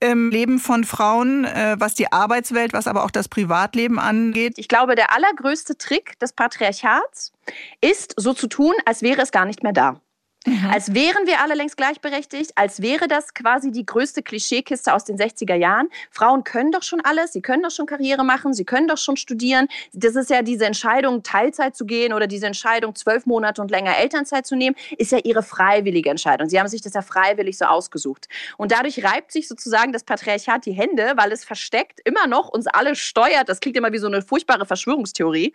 im 0.00 0.30
Leben 0.30 0.58
von 0.58 0.84
Frauen, 0.84 1.44
äh, 1.44 1.76
was 1.78 1.94
die 1.94 2.10
Arbeitswelt, 2.12 2.72
was 2.72 2.86
aber 2.86 3.04
auch 3.04 3.10
das 3.10 3.28
Privatleben 3.28 3.98
angeht. 3.98 4.51
Ich 4.58 4.68
glaube, 4.68 4.94
der 4.94 5.12
allergrößte 5.14 5.76
Trick 5.76 6.18
des 6.18 6.32
Patriarchats 6.32 7.32
ist, 7.80 8.14
so 8.16 8.34
zu 8.34 8.46
tun, 8.46 8.74
als 8.84 9.02
wäre 9.02 9.22
es 9.22 9.32
gar 9.32 9.44
nicht 9.44 9.62
mehr 9.62 9.72
da. 9.72 10.00
Mhm. 10.46 10.70
Als 10.72 10.94
wären 10.94 11.26
wir 11.26 11.40
alle 11.40 11.54
längst 11.54 11.76
gleichberechtigt, 11.76 12.52
als 12.56 12.82
wäre 12.82 13.06
das 13.06 13.34
quasi 13.34 13.70
die 13.70 13.86
größte 13.86 14.22
Klischeekiste 14.22 14.92
aus 14.92 15.04
den 15.04 15.16
60er 15.16 15.54
Jahren. 15.54 15.88
Frauen 16.10 16.42
können 16.42 16.72
doch 16.72 16.82
schon 16.82 17.00
alles, 17.00 17.32
sie 17.32 17.42
können 17.42 17.62
doch 17.62 17.70
schon 17.70 17.86
Karriere 17.86 18.24
machen, 18.24 18.52
sie 18.52 18.64
können 18.64 18.88
doch 18.88 18.98
schon 18.98 19.16
studieren. 19.16 19.68
Das 19.92 20.16
ist 20.16 20.30
ja 20.30 20.42
diese 20.42 20.66
Entscheidung, 20.66 21.22
Teilzeit 21.22 21.76
zu 21.76 21.86
gehen 21.86 22.12
oder 22.12 22.26
diese 22.26 22.46
Entscheidung, 22.46 22.94
zwölf 22.94 23.26
Monate 23.26 23.62
und 23.62 23.70
länger 23.70 23.96
Elternzeit 23.96 24.46
zu 24.46 24.56
nehmen, 24.56 24.74
ist 24.98 25.12
ja 25.12 25.18
ihre 25.22 25.42
freiwillige 25.42 26.10
Entscheidung. 26.10 26.48
Sie 26.48 26.58
haben 26.58 26.68
sich 26.68 26.82
das 26.82 26.94
ja 26.94 27.02
freiwillig 27.02 27.56
so 27.58 27.66
ausgesucht. 27.66 28.28
Und 28.56 28.72
dadurch 28.72 29.04
reibt 29.04 29.30
sich 29.30 29.46
sozusagen 29.46 29.92
das 29.92 30.02
Patriarchat 30.02 30.66
die 30.66 30.72
Hände, 30.72 31.12
weil 31.16 31.30
es 31.30 31.44
versteckt 31.44 32.00
immer 32.04 32.26
noch 32.26 32.48
uns 32.48 32.66
alle 32.66 32.96
steuert. 32.96 33.48
Das 33.48 33.60
klingt 33.60 33.76
immer 33.76 33.92
wie 33.92 33.98
so 33.98 34.08
eine 34.08 34.22
furchtbare 34.22 34.66
Verschwörungstheorie. 34.66 35.52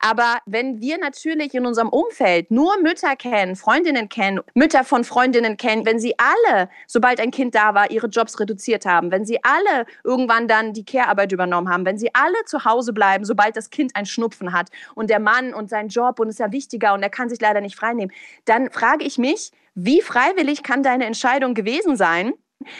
Aber 0.00 0.38
wenn 0.46 0.80
wir 0.80 0.98
natürlich 0.98 1.54
in 1.54 1.66
unserem 1.66 1.88
Umfeld 1.88 2.50
nur 2.50 2.80
Mütter 2.80 3.14
kennen, 3.16 3.54
Freundinnen 3.54 4.08
kennen, 4.08 4.23
kennen, 4.24 4.40
Mütter 4.54 4.84
von 4.84 5.04
Freundinnen 5.04 5.56
kennen, 5.56 5.84
wenn 5.86 5.98
sie 5.98 6.14
alle, 6.18 6.68
sobald 6.86 7.20
ein 7.20 7.30
Kind 7.30 7.54
da 7.54 7.74
war, 7.74 7.90
ihre 7.90 8.08
Jobs 8.08 8.38
reduziert 8.40 8.86
haben, 8.86 9.10
wenn 9.10 9.24
sie 9.24 9.38
alle 9.42 9.86
irgendwann 10.02 10.48
dann 10.48 10.72
die 10.72 10.84
Care-Arbeit 10.84 11.32
übernommen 11.32 11.68
haben, 11.68 11.84
wenn 11.84 11.98
sie 11.98 12.14
alle 12.14 12.44
zu 12.46 12.64
Hause 12.64 12.92
bleiben, 12.92 13.24
sobald 13.24 13.56
das 13.56 13.70
Kind 13.70 13.96
einen 13.96 14.06
Schnupfen 14.06 14.52
hat 14.52 14.68
und 14.94 15.10
der 15.10 15.20
Mann 15.20 15.54
und 15.54 15.70
sein 15.70 15.88
Job 15.88 16.20
und 16.20 16.28
ist 16.28 16.38
ja 16.38 16.52
wichtiger 16.52 16.94
und 16.94 17.02
er 17.02 17.10
kann 17.10 17.28
sich 17.28 17.40
leider 17.40 17.60
nicht 17.60 17.76
freinehmen, 17.76 18.14
dann 18.44 18.70
frage 18.70 19.04
ich 19.04 19.18
mich, 19.18 19.50
wie 19.74 20.00
freiwillig 20.00 20.62
kann 20.62 20.82
deine 20.82 21.04
Entscheidung 21.04 21.54
gewesen 21.54 21.96
sein? 21.96 22.32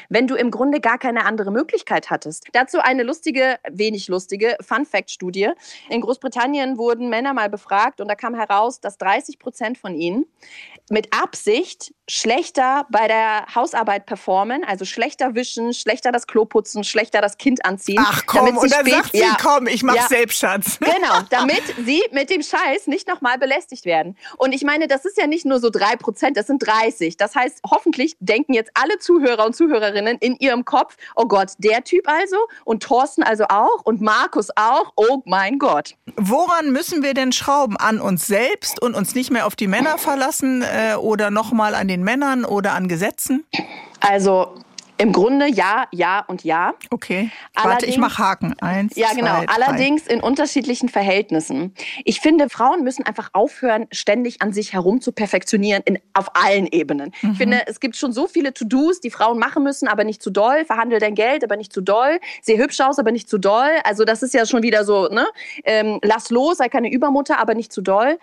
Wenn 0.09 0.27
du 0.27 0.35
im 0.35 0.51
Grunde 0.51 0.81
gar 0.81 0.99
keine 0.99 1.27
andere 1.27 1.51
Möglichkeit 1.51 2.11
hattest. 2.11 2.47
Dazu 2.53 2.79
eine 2.81 3.03
lustige, 3.03 3.59
wenig 3.71 4.09
lustige 4.09 4.57
Fun-Fact-Studie. 4.61 5.51
In 5.91 6.01
Großbritannien 6.01 6.79
wurden 6.79 7.09
Männer 7.09 7.35
mal 7.35 7.49
befragt 7.49 8.01
und 8.01 8.09
da 8.09 8.15
kam 8.15 8.35
heraus, 8.35 8.81
dass 8.81 8.99
30 8.99 9.39
Prozent 9.39 9.79
von 9.79 9.95
ihnen 9.95 10.27
mit 10.91 11.09
Absicht 11.15 11.95
schlechter 12.09 12.87
bei 12.91 13.09
der 13.09 13.47
Hausarbeit 13.55 14.07
performen, 14.07 14.63
also 14.65 14.85
schlechter 14.85 15.35
wischen, 15.35 15.73
schlechter 15.73 16.13
das 16.13 16.27
Klo 16.27 16.45
putzen, 16.45 16.85
schlechter 16.85 17.21
das 17.21 17.39
Kind 17.39 17.65
anziehen. 17.65 18.05
Ach 18.07 18.23
komm, 18.27 18.57
und 18.57 18.71
dann 18.71 18.87
sagt 18.87 19.13
sie, 19.13 19.21
ja, 19.21 19.37
komm, 19.41 19.67
ich 19.67 19.83
mach 19.83 19.95
ja, 19.95 20.07
selbst, 20.09 20.39
Schatz. 20.39 20.79
Genau, 20.95 21.23
damit 21.31 21.63
sie 21.85 22.03
mit 22.13 22.31
dem 22.31 22.43
Scheiß 22.43 22.87
nicht 22.87 23.09
nochmal 23.09 23.39
belästigt 23.39 23.85
werden. 23.85 24.17
Und 24.37 24.53
ich 24.53 24.63
meine, 24.63 24.87
das 24.87 25.05
ist 25.05 25.19
ja 25.19 25.27
nicht 25.27 25.45
nur 25.45 25.59
so 25.59 25.71
drei 25.71 25.97
Prozent, 25.97 26.37
das 26.37 26.47
sind 26.47 26.65
30. 26.65 27.17
Das 27.17 27.35
heißt, 27.35 27.61
hoffentlich 27.69 28.17
denken 28.21 28.55
jetzt 28.55 28.71
alle 28.75 28.99
Zuhörer 28.99 29.45
und 29.47 29.57
Zuhörerinnen 29.57 30.19
in 30.19 30.37
ihrem 30.37 30.65
Kopf, 30.65 30.97
oh 31.17 31.27
Gott, 31.27 31.53
der 31.59 31.83
Typ 31.85 32.09
also 32.09 32.37
und 32.65 32.83
Thorsten 32.83 33.23
also 33.23 33.45
auch 33.49 33.83
und 33.85 34.01
Markus 34.01 34.51
auch, 34.57 34.93
oh 34.97 35.23
mein 35.25 35.59
Gott. 35.59 35.97
Woran 36.17 36.71
müssen 36.71 37.03
wir 37.03 37.15
denn 37.15 37.33
schrauben? 37.33 37.77
An 37.77 38.01
uns 38.01 38.27
selbst 38.27 38.81
und 38.81 38.95
uns 38.95 39.15
nicht 39.15 39.31
mehr 39.31 39.47
auf 39.47 39.57
die 39.57 39.67
Männer 39.67 39.99
verlassen 39.99 40.63
äh, 40.63 40.95
oder 40.95 41.31
nochmal 41.31 41.75
an 41.75 41.89
den 41.89 41.94
Männern 42.03 42.45
oder 42.45 42.73
an 42.73 42.89
Gesetzen? 42.89 43.45
Also 44.01 44.55
im 44.97 45.13
Grunde 45.13 45.49
ja, 45.49 45.87
ja 45.91 46.25
und 46.27 46.45
ja. 46.45 46.75
Okay. 46.91 47.31
Warte, 47.55 47.87
ich 47.87 47.99
mache 47.99 48.23
Haken. 48.23 48.55
Eins, 48.61 48.95
Ja, 48.97 49.09
genau. 49.13 49.43
Zwei, 49.43 49.49
Allerdings 49.49 50.07
in 50.07 50.21
unterschiedlichen 50.21 50.89
Verhältnissen. 50.89 51.75
Ich 52.05 52.21
finde, 52.21 52.49
Frauen 52.49 52.85
müssen 52.85 53.05
einfach 53.05 53.31
aufhören, 53.33 53.87
ständig 53.91 54.41
an 54.41 54.53
sich 54.53 54.73
herum 54.73 55.01
zu 55.01 55.11
perfektionieren 55.11 55.83
in, 55.85 55.99
auf 56.13 56.37
allen 56.37 56.69
Ebenen. 56.69 57.13
Mhm. 57.23 57.33
Ich 57.33 57.39
finde, 57.39 57.63
es 57.67 57.81
gibt 57.81 57.97
schon 57.97 58.13
so 58.13 58.29
viele 58.29 58.55
To-Dos, 58.55 59.01
die 59.01 59.11
Frauen 59.11 59.39
machen 59.39 59.65
müssen, 59.65 59.89
aber 59.89 60.05
nicht 60.05 60.23
zu 60.23 60.31
doll. 60.31 60.65
Verhandel 60.65 61.01
dein 61.01 61.17
Geld, 61.17 61.43
aber 61.43 61.57
nicht 61.57 61.73
zu 61.73 61.81
doll. 61.81 62.21
Seh 62.43 62.57
hübsch 62.57 62.81
aus, 62.81 62.99
aber 63.01 63.11
nicht 63.11 63.29
zu 63.29 63.39
doll. 63.39 63.71
Also 63.83 64.05
das 64.05 64.23
ist 64.23 64.33
ja 64.33 64.47
schon 64.47 64.63
wieder 64.63 64.85
so, 64.85 65.09
ne? 65.09 65.27
Ähm, 65.65 65.99
lass 66.03 66.31
los, 66.31 66.59
sei 66.59 66.69
keine 66.69 66.91
Übermutter, 66.93 67.41
aber 67.41 67.55
nicht 67.55 67.73
zu 67.73 67.83
doll. 67.83 68.19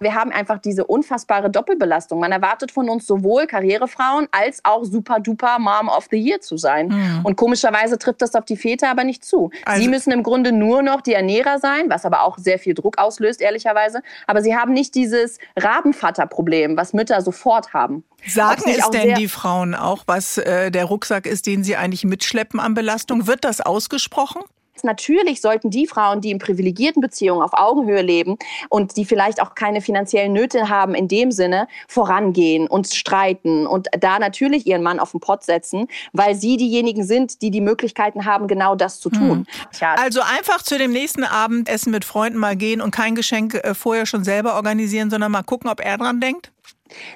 Wir 0.00 0.14
haben 0.14 0.30
einfach 0.30 0.58
diese 0.58 0.84
unfassbare 0.84 1.50
Doppelbelastung. 1.50 2.20
Man 2.20 2.32
erwartet 2.32 2.70
von 2.70 2.88
uns 2.88 3.06
sowohl 3.06 3.46
Karrierefrauen 3.46 4.28
als 4.30 4.60
auch 4.64 4.84
super 4.84 5.20
duper 5.20 5.58
Mom 5.58 5.88
of 5.88 6.08
the 6.10 6.16
Year 6.16 6.40
zu 6.40 6.56
sein. 6.56 6.88
Mhm. 6.88 7.20
Und 7.24 7.36
komischerweise 7.36 7.98
trifft 7.98 8.22
das 8.22 8.34
auf 8.34 8.44
die 8.44 8.56
Väter 8.56 8.90
aber 8.90 9.04
nicht 9.04 9.24
zu. 9.24 9.50
Also 9.64 9.82
sie 9.82 9.88
müssen 9.88 10.12
im 10.12 10.22
Grunde 10.22 10.52
nur 10.52 10.82
noch 10.82 11.00
die 11.00 11.14
Ernährer 11.14 11.58
sein, 11.58 11.88
was 11.88 12.04
aber 12.04 12.22
auch 12.22 12.38
sehr 12.38 12.58
viel 12.58 12.74
Druck 12.74 12.98
auslöst, 12.98 13.40
ehrlicherweise. 13.40 14.02
Aber 14.26 14.42
sie 14.42 14.56
haben 14.56 14.72
nicht 14.72 14.94
dieses 14.94 15.38
Rabenvater-Problem, 15.56 16.76
was 16.76 16.92
Mütter 16.92 17.20
sofort 17.22 17.72
haben. 17.72 18.04
Sagen 18.26 18.62
es 18.66 18.90
denn 18.90 19.14
die 19.14 19.28
Frauen 19.28 19.74
auch, 19.74 20.04
was 20.06 20.38
äh, 20.38 20.70
der 20.70 20.84
Rucksack 20.84 21.26
ist, 21.26 21.46
den 21.46 21.64
sie 21.64 21.76
eigentlich 21.76 22.04
mitschleppen 22.04 22.60
an 22.60 22.74
Belastung? 22.74 23.26
Wird 23.26 23.44
das 23.44 23.60
ausgesprochen? 23.60 24.42
Natürlich 24.84 25.40
sollten 25.40 25.70
die 25.70 25.86
Frauen, 25.86 26.20
die 26.20 26.30
in 26.30 26.38
privilegierten 26.38 27.00
Beziehungen 27.00 27.42
auf 27.42 27.52
Augenhöhe 27.54 28.02
leben 28.02 28.36
und 28.68 28.96
die 28.96 29.04
vielleicht 29.04 29.40
auch 29.40 29.54
keine 29.54 29.80
finanziellen 29.80 30.32
Nöte 30.32 30.68
haben 30.68 30.94
in 30.94 31.08
dem 31.08 31.30
Sinne, 31.32 31.68
vorangehen 31.88 32.66
und 32.68 32.88
streiten 32.92 33.66
und 33.66 33.88
da 33.98 34.18
natürlich 34.18 34.66
ihren 34.66 34.82
Mann 34.82 34.98
auf 34.98 35.12
den 35.12 35.20
Pott 35.20 35.44
setzen, 35.44 35.88
weil 36.12 36.34
sie 36.34 36.56
diejenigen 36.56 37.04
sind, 37.04 37.42
die 37.42 37.50
die 37.50 37.60
Möglichkeiten 37.60 38.24
haben, 38.24 38.48
genau 38.48 38.74
das 38.74 39.00
zu 39.00 39.10
tun. 39.10 39.46
Hm. 39.80 39.88
Also 39.96 40.20
einfach 40.20 40.62
zu 40.62 40.78
dem 40.78 40.92
nächsten 40.92 41.24
Abendessen 41.24 41.90
mit 41.90 42.04
Freunden 42.04 42.38
mal 42.38 42.56
gehen 42.56 42.80
und 42.80 42.90
kein 42.90 43.14
Geschenk 43.14 43.54
äh, 43.54 43.74
vorher 43.74 44.06
schon 44.06 44.24
selber 44.24 44.54
organisieren, 44.54 45.10
sondern 45.10 45.32
mal 45.32 45.42
gucken, 45.42 45.70
ob 45.70 45.80
er 45.80 45.98
dran 45.98 46.20
denkt? 46.20 46.52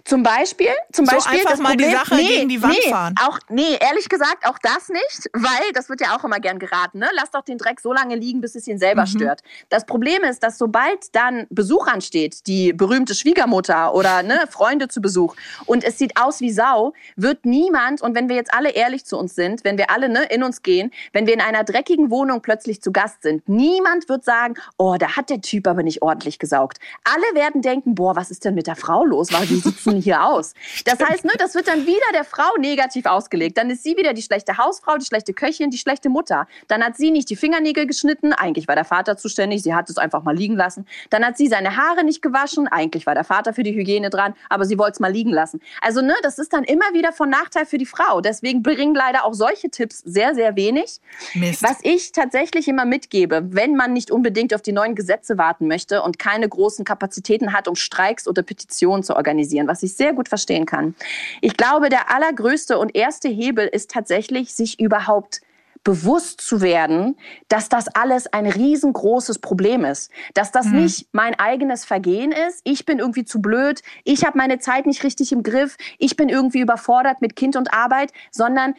Zum 0.05 0.23
Beispiel, 0.23 0.69
zum 0.93 1.07
so 1.07 1.13
Beispiel 1.13 1.39
einfach 1.39 1.51
das 1.51 1.61
mal 1.61 1.71
Problem, 1.71 1.91
die 1.91 1.97
Sache 1.97 2.15
nee, 2.17 2.29
gegen 2.29 2.49
die 2.49 2.63
Wand 2.63 2.77
nee, 2.85 2.91
fahren. 2.91 3.15
Auch, 3.21 3.39
nee, 3.49 3.77
ehrlich 3.81 4.09
gesagt, 4.09 4.47
auch 4.47 4.59
das 4.59 4.89
nicht, 4.89 5.31
weil 5.33 5.73
das 5.75 5.89
wird 5.89 6.01
ja 6.01 6.17
auch 6.17 6.25
immer 6.25 6.41
gern 6.41 6.59
geraten. 6.59 6.99
Ne? 6.99 7.09
Lass 7.15 7.31
doch 7.31 7.43
den 7.43 7.59
Dreck 7.59 7.81
so 7.81 7.93
lange 7.93 8.17
liegen, 8.17 8.41
bis 8.41 8.55
es 8.55 8.67
ihn 8.67 8.79
selber 8.79 9.03
mhm. 9.03 9.07
stört. 9.07 9.43
Das 9.69 9.87
Problem 9.87 10.23
ist, 10.25 10.43
dass 10.43 10.59
sobald 10.59 11.15
dann 11.15 11.47
Besuch 11.51 11.87
ansteht, 11.87 12.47
die 12.47 12.73
berühmte 12.73 13.15
Schwiegermutter 13.15 13.95
oder 13.95 14.23
ne, 14.23 14.45
Freunde 14.51 14.89
zu 14.89 15.01
Besuch 15.01 15.37
und 15.67 15.85
es 15.85 15.99
sieht 15.99 16.17
aus 16.21 16.41
wie 16.41 16.51
Sau, 16.51 16.93
wird 17.17 17.45
niemand, 17.45 18.03
und 18.03 18.15
wenn 18.15 18.29
wir 18.29 18.37
jetzt 18.37 18.53
alle 18.53 18.71
ehrlich 18.71 19.05
zu 19.05 19.17
uns 19.19 19.35
sind, 19.35 19.65
wenn 19.65 19.79
wir 19.79 19.91
alle 19.91 20.09
ne, 20.09 20.25
in 20.25 20.43
uns 20.43 20.63
gehen, 20.63 20.91
wenn 21.13 21.27
wir 21.27 21.35
in 21.35 21.41
einer 21.41 21.65
dreckigen 21.65 22.11
Wohnung 22.11 22.43
plötzlich 22.43 22.83
zu 22.83 22.93
Gast 22.93 23.23
sind, 23.23 23.49
niemand 23.49 24.09
wird 24.09 24.25
sagen, 24.25 24.55
oh, 24.77 24.97
da 24.99 25.17
hat 25.17 25.31
der 25.31 25.41
Typ 25.41 25.67
aber 25.67 25.83
nicht 25.83 26.03
ordentlich 26.03 26.39
gesaugt. 26.39 26.79
Alle 27.05 27.35
werden 27.35 27.63
denken, 27.63 27.95
boah, 27.95 28.17
was 28.17 28.31
ist 28.31 28.45
denn 28.45 28.55
mit 28.55 28.67
der 28.67 28.77
Frau 28.77 29.05
los? 29.05 29.33
Weil 29.33 29.47
die 29.47 29.60
sitzen 29.61 30.01
hier 30.01 30.25
aus 30.25 30.31
aus. 30.31 30.55
Das 30.85 31.01
heißt, 31.01 31.25
ne, 31.25 31.33
das 31.39 31.55
wird 31.55 31.69
dann 31.69 31.87
wieder 31.87 31.99
der 32.13 32.25
Frau 32.25 32.57
negativ 32.59 33.07
ausgelegt. 33.07 33.59
Dann 33.59 33.71
ist 33.71 33.83
sie 33.83 33.97
wieder 33.97 34.15
die 34.15 34.23
schlechte 34.23 34.57
Hausfrau, 34.57 34.97
die 34.97 35.05
schlechte 35.05 35.33
Köchin, 35.33 35.71
die 35.71 35.79
schlechte 35.79 36.09
Mutter. 36.09 36.47
Dann 36.69 36.83
hat 36.83 36.97
sie 36.97 37.11
nicht 37.11 37.29
die 37.31 37.37
Fingernägel 37.37 37.87
geschnitten, 37.87 38.33
eigentlich 38.33 38.69
war 38.69 38.75
der 38.75 38.85
Vater 38.85 39.17
zuständig, 39.17 39.63
sie 39.63 39.75
hat 39.75 39.91
es 39.91 39.99
einfach 39.99 40.23
mal 40.23 40.37
liegen 40.37 40.57
lassen. 40.57 40.87
Dann 41.11 41.25
hat 41.25 41.37
sie 41.37 41.49
seine 41.49 41.77
Haare 41.77 42.05
nicht 42.05 42.23
gewaschen, 42.23 42.69
eigentlich 42.69 43.07
war 43.07 43.15
der 43.15 43.25
Vater 43.25 43.53
für 43.53 43.63
die 43.63 43.75
Hygiene 43.75 44.11
dran, 44.11 44.35
aber 44.49 44.65
sie 44.65 44.79
wollte 44.79 44.93
es 44.93 45.01
mal 45.01 45.13
liegen 45.13 45.31
lassen. 45.31 45.61
Also, 45.81 46.01
ne, 46.01 46.15
das 46.23 46.39
ist 46.39 46.53
dann 46.53 46.65
immer 46.65 46.93
wieder 46.93 47.13
von 47.13 47.29
Nachteil 47.29 47.67
für 47.67 47.79
die 47.79 47.87
Frau. 47.87 48.21
Deswegen 48.21 48.63
bringen 48.63 48.95
leider 48.95 49.25
auch 49.25 49.35
solche 49.35 49.71
Tipps 49.71 49.99
sehr, 49.99 50.35
sehr 50.35 50.57
wenig. 50.57 51.01
Mist. 51.35 51.63
Was 51.63 51.79
ich 51.83 52.13
tatsächlich 52.13 52.69
immer 52.69 52.85
mitgebe, 52.85 53.43
wenn 53.51 53.77
man 53.77 53.93
nicht 53.93 54.11
unbedingt 54.11 54.55
auf 54.55 54.63
die 54.63 54.73
neuen 54.73 54.95
Gesetze 54.95 55.39
warten 55.39 55.67
möchte 55.67 56.03
und 56.03 56.19
keine 56.19 56.49
großen 56.49 56.85
Kapazitäten 56.85 57.53
hat, 57.53 57.69
um 57.69 57.75
Streiks 57.75 58.27
oder 58.27 58.43
Petitionen 58.43 59.03
zu 59.03 59.17
organisieren, 59.17 59.50
was 59.67 59.83
ich 59.83 59.95
sehr 59.95 60.13
gut 60.13 60.29
verstehen 60.29 60.67
kann. 60.67 60.95
Ich 61.41 61.57
glaube, 61.57 61.89
der 61.89 62.11
allergrößte 62.15 62.79
und 62.79 62.95
erste 62.95 63.29
Hebel 63.29 63.67
ist 63.67 63.91
tatsächlich, 63.91 64.55
sich 64.55 64.81
überhaupt 64.81 65.41
bewusst 65.85 66.41
zu 66.41 66.61
werden, 66.61 67.17
dass 67.49 67.69
das 67.69 67.89
alles 67.89 68.27
ein 68.27 68.47
riesengroßes 68.47 69.39
Problem 69.39 69.85
ist. 69.85 70.11
Dass 70.35 70.53
das 70.53 70.67
mhm. 70.67 70.83
nicht 70.83 71.09
mein 71.13 71.39
eigenes 71.39 71.85
Vergehen 71.85 72.33
ist. 72.33 72.61
Ich 72.65 72.85
bin 72.85 72.99
irgendwie 72.99 73.25
zu 73.25 73.41
blöd. 73.41 73.83
Ich 74.05 74.25
habe 74.25 74.37
meine 74.37 74.59
Zeit 74.59 74.87
nicht 74.87 75.03
richtig 75.05 75.33
im 75.33 75.43
Griff. 75.43 75.77
Ich 75.99 76.17
bin 76.17 76.29
irgendwie 76.29 76.61
überfordert 76.61 77.23
mit 77.23 77.35
Kind 77.35 77.57
und 77.57 77.73
Arbeit, 77.73 78.13
sondern 78.31 78.75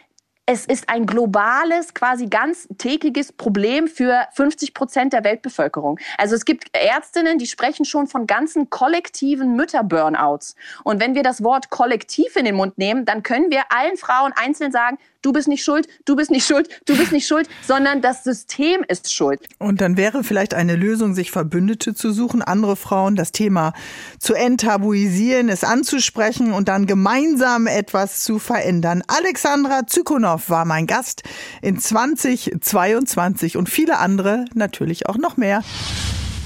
es 0.51 0.65
ist 0.65 0.89
ein 0.89 1.05
globales, 1.05 1.93
quasi 1.93 2.27
ganz 2.27 2.67
tägiges 2.77 3.31
Problem 3.31 3.88
für 3.88 4.27
50 4.34 4.74
Prozent 4.74 5.13
der 5.13 5.24
Weltbevölkerung. 5.24 5.98
Also 6.17 6.36
es 6.36 6.43
gibt 6.43 6.65
Ärztinnen, 6.75 7.38
die 7.38 7.48
sprechen 7.48 7.86
schon 7.86 8.08
von 8.08 8.27
ganzen 8.27 8.70
kollektiven 8.70 9.55
Mütterburnouts. 9.55 10.58
Und 10.84 11.00
wenn 11.00 11.15
wir 11.15 11.24
das 11.24 11.41
Wort 11.41 11.70
kollektiv 11.70 12.36
in 12.36 12.43
den 12.43 12.55
Mund 12.55 12.77
nehmen, 12.77 13.05
dann 13.05 13.24
können 13.24 13.50
wir 13.50 13.63
allen 13.70 13.96
Frauen 13.96 14.34
einzeln 14.36 14.74
sagen, 14.74 14.98
du 15.21 15.31
bist 15.31 15.47
nicht 15.47 15.63
schuld, 15.63 15.87
du 16.05 16.15
bist 16.15 16.31
nicht 16.31 16.45
schuld, 16.45 16.69
du 16.85 16.97
bist 16.97 17.11
nicht 17.11 17.27
schuld, 17.27 17.47
sondern 17.67 18.01
das 18.01 18.23
System 18.23 18.83
ist 18.87 19.13
schuld. 19.13 19.39
Und 19.59 19.81
dann 19.81 19.97
wäre 19.97 20.23
vielleicht 20.23 20.53
eine 20.53 20.75
Lösung, 20.75 21.13
sich 21.13 21.31
Verbündete 21.31 21.93
zu 21.93 22.11
suchen, 22.11 22.41
andere 22.41 22.75
Frauen, 22.75 23.15
das 23.15 23.31
Thema 23.31 23.73
zu 24.19 24.33
enttabuisieren, 24.33 25.49
es 25.49 25.63
anzusprechen 25.63 26.51
und 26.53 26.67
dann 26.67 26.85
gemeinsam 26.85 27.67
etwas 27.67 28.23
zu 28.23 28.39
verändern. 28.39 29.03
Alexandra 29.07 29.87
Zykonow 29.87 30.49
war 30.49 30.65
mein 30.65 30.87
Gast 30.87 31.23
in 31.61 31.79
2022 31.79 33.57
und 33.57 33.69
viele 33.69 33.99
andere 33.99 34.45
natürlich 34.53 35.07
auch 35.07 35.17
noch 35.17 35.37
mehr. 35.37 35.63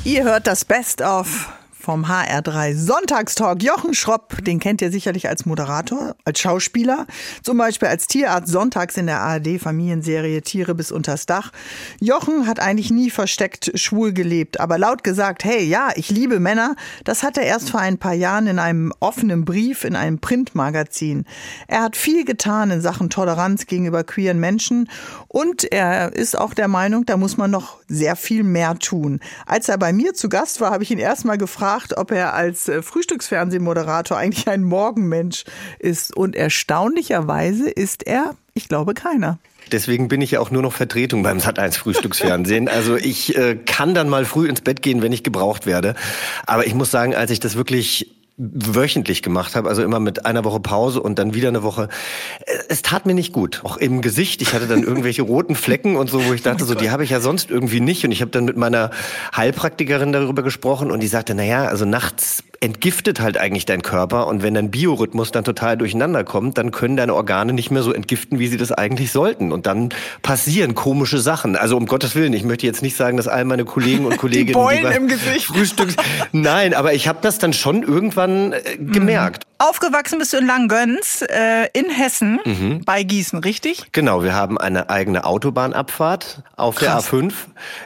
Ihr 0.03 0.23
hört 0.23 0.47
das 0.47 0.65
Best 0.65 1.01
of 1.01 1.49
vom 1.85 2.05
HR3 2.07 2.75
Sonntagstalk. 2.75 3.61
Jochen 3.61 3.93
Schropp, 3.93 4.43
den 4.43 4.59
kennt 4.59 4.81
ihr 4.81 4.91
sicherlich 4.91 5.29
als 5.29 5.45
Moderator, 5.45 6.15
als 6.25 6.39
Schauspieler, 6.39 7.05
zum 7.43 7.59
Beispiel 7.59 7.87
als 7.87 8.07
Tierarzt 8.07 8.51
sonntags 8.51 8.97
in 8.97 9.05
der 9.05 9.19
ARD-Familienserie 9.21 10.41
Tiere 10.41 10.73
bis 10.73 10.91
unters 10.91 11.27
Dach. 11.27 11.51
Jochen 11.99 12.47
hat 12.47 12.59
eigentlich 12.59 12.89
nie 12.89 13.11
versteckt 13.11 13.71
schwul 13.75 14.13
gelebt, 14.13 14.59
aber 14.59 14.79
laut 14.79 15.03
gesagt, 15.03 15.45
hey, 15.45 15.63
ja, 15.63 15.89
ich 15.95 16.09
liebe 16.09 16.39
Männer, 16.39 16.75
das 17.03 17.21
hat 17.21 17.37
er 17.37 17.43
erst 17.43 17.69
vor 17.69 17.81
ein 17.81 17.99
paar 17.99 18.15
Jahren 18.15 18.47
in 18.47 18.57
einem 18.57 18.91
offenen 18.99 19.45
Brief 19.45 19.83
in 19.83 19.95
einem 19.95 20.17
Printmagazin. 20.17 21.25
Er 21.67 21.83
hat 21.83 21.95
viel 21.95 22.25
getan 22.25 22.71
in 22.71 22.81
Sachen 22.81 23.11
Toleranz 23.11 23.67
gegenüber 23.67 24.03
queeren 24.03 24.39
Menschen 24.39 24.89
und 25.27 25.71
er 25.71 26.13
ist 26.13 26.35
auch 26.35 26.55
der 26.55 26.67
Meinung, 26.67 27.05
da 27.05 27.15
muss 27.15 27.37
man 27.37 27.51
noch 27.51 27.77
sehr 27.87 28.15
viel 28.15 28.41
mehr 28.41 28.79
tun. 28.79 29.19
Als 29.45 29.69
er 29.69 29.77
bei 29.77 29.93
mir 29.93 30.15
zu 30.15 30.29
Gast 30.29 30.61
war, 30.61 30.71
habe 30.71 30.81
ich 30.81 30.89
ihn 30.89 30.97
erstmal 30.97 31.37
gefragt, 31.37 31.74
gefragt, 31.75 31.97
ob 31.97 32.11
er 32.11 32.33
als 32.33 32.67
äh, 32.67 32.81
Frühstücksfernsehmoderator 32.81 34.17
eigentlich 34.17 34.47
ein 34.47 34.63
Morgenmensch 34.63 35.43
ist. 35.79 36.15
Und 36.15 36.35
erstaunlicherweise 36.35 37.69
ist 37.69 38.05
er, 38.07 38.35
ich 38.53 38.67
glaube, 38.67 38.93
keiner. 38.93 39.39
Deswegen 39.71 40.07
bin 40.07 40.21
ich 40.21 40.31
ja 40.31 40.39
auch 40.39 40.51
nur 40.51 40.61
noch 40.61 40.73
Vertretung 40.73 41.23
beim 41.23 41.39
Sat1 41.39 41.77
Frühstücksfernsehen. 41.77 42.69
Also 42.69 42.95
ich 42.95 43.35
äh, 43.35 43.55
kann 43.55 43.95
dann 43.95 44.09
mal 44.09 44.25
früh 44.25 44.47
ins 44.47 44.61
Bett 44.61 44.81
gehen, 44.81 45.01
wenn 45.01 45.11
ich 45.11 45.23
gebraucht 45.23 45.65
werde. 45.65 45.95
Aber 46.45 46.67
ich 46.67 46.75
muss 46.75 46.91
sagen, 46.91 47.15
als 47.15 47.31
ich 47.31 47.39
das 47.39 47.55
wirklich 47.55 48.15
wöchentlich 48.37 49.21
gemacht 49.21 49.55
habe, 49.55 49.69
also 49.69 49.81
immer 49.81 49.99
mit 49.99 50.25
einer 50.25 50.43
Woche 50.43 50.59
Pause 50.59 51.01
und 51.01 51.17
dann 51.19 51.33
wieder 51.33 51.47
eine 51.47 51.63
Woche. 51.63 51.87
Es 52.67 52.81
tat 52.81 53.05
mir 53.05 53.13
nicht 53.13 53.31
gut, 53.31 53.61
auch 53.63 53.77
im 53.77 54.01
Gesicht. 54.01 54.41
Ich 54.41 54.53
hatte 54.53 54.67
dann 54.67 54.83
irgendwelche 54.83 55.21
roten 55.21 55.55
Flecken 55.55 55.95
und 55.95 56.09
so, 56.09 56.25
wo 56.25 56.33
ich 56.33 56.41
dachte, 56.41 56.63
oh 56.65 56.67
so 56.67 56.75
die 56.75 56.91
habe 56.91 57.03
ich 57.03 57.11
ja 57.11 57.21
sonst 57.21 57.49
irgendwie 57.49 57.79
nicht. 57.79 58.03
Und 58.03 58.11
ich 58.11 58.21
habe 58.21 58.31
dann 58.31 58.43
mit 58.45 58.57
meiner 58.57 58.91
Heilpraktikerin 59.35 60.11
darüber 60.11 60.43
gesprochen 60.43 60.91
und 60.91 61.01
die 61.01 61.07
sagte, 61.07 61.33
na 61.33 61.43
ja, 61.43 61.65
also 61.65 61.85
nachts 61.85 62.43
entgiftet 62.65 63.19
halt 63.19 63.37
eigentlich 63.37 63.65
dein 63.65 63.83
Körper 63.83 64.25
und 64.25 64.41
wenn 64.41 64.55
dein 64.55 64.71
Biorhythmus 64.71 65.31
dann 65.31 65.43
total 65.43 65.77
durcheinander 65.77 66.23
kommt, 66.23 66.57
dann 66.57 66.71
können 66.71 66.97
deine 66.97 67.13
Organe 67.13 67.53
nicht 67.53 67.69
mehr 67.69 67.83
so 67.83 67.93
entgiften, 67.93 68.39
wie 68.39 68.47
sie 68.47 68.57
das 68.57 68.71
eigentlich 68.71 69.11
sollten 69.11 69.51
und 69.51 69.67
dann 69.67 69.89
passieren 70.23 70.73
komische 70.73 71.19
Sachen. 71.19 71.55
Also 71.55 71.77
um 71.77 71.85
Gottes 71.85 72.15
Willen, 72.15 72.33
ich 72.33 72.43
möchte 72.43 72.65
jetzt 72.65 72.81
nicht 72.81 72.97
sagen, 72.97 73.17
dass 73.17 73.27
all 73.27 73.45
meine 73.45 73.65
Kollegen 73.65 74.05
und 74.05 74.17
Kolleginnen 74.25 74.47
die 74.47 74.53
Beulen 74.53 74.91
im 74.91 75.07
Gesicht. 75.07 75.45
Frühstücks 75.45 75.95
Nein, 76.31 76.73
aber 76.73 76.93
ich 76.93 77.07
habe 77.07 77.19
das 77.21 77.37
dann 77.37 77.53
schon 77.53 77.83
irgendwann 77.83 78.53
äh, 78.53 78.77
gemerkt. 78.79 79.45
Aufgewachsen 79.57 80.19
bist 80.19 80.33
du 80.33 80.37
in 80.37 80.47
Langgöns 80.47 81.21
äh, 81.21 81.69
in 81.71 81.89
Hessen 81.89 82.39
mhm. 82.43 82.81
bei 82.83 83.03
Gießen, 83.03 83.39
richtig? 83.39 83.85
Genau, 83.93 84.21
wir 84.21 84.33
haben 84.33 84.57
eine 84.57 84.89
eigene 84.89 85.23
Autobahnabfahrt 85.23 86.43
auf 86.57 86.75
Krass. 86.75 87.09
der 87.09 87.19
A5. 87.19 87.33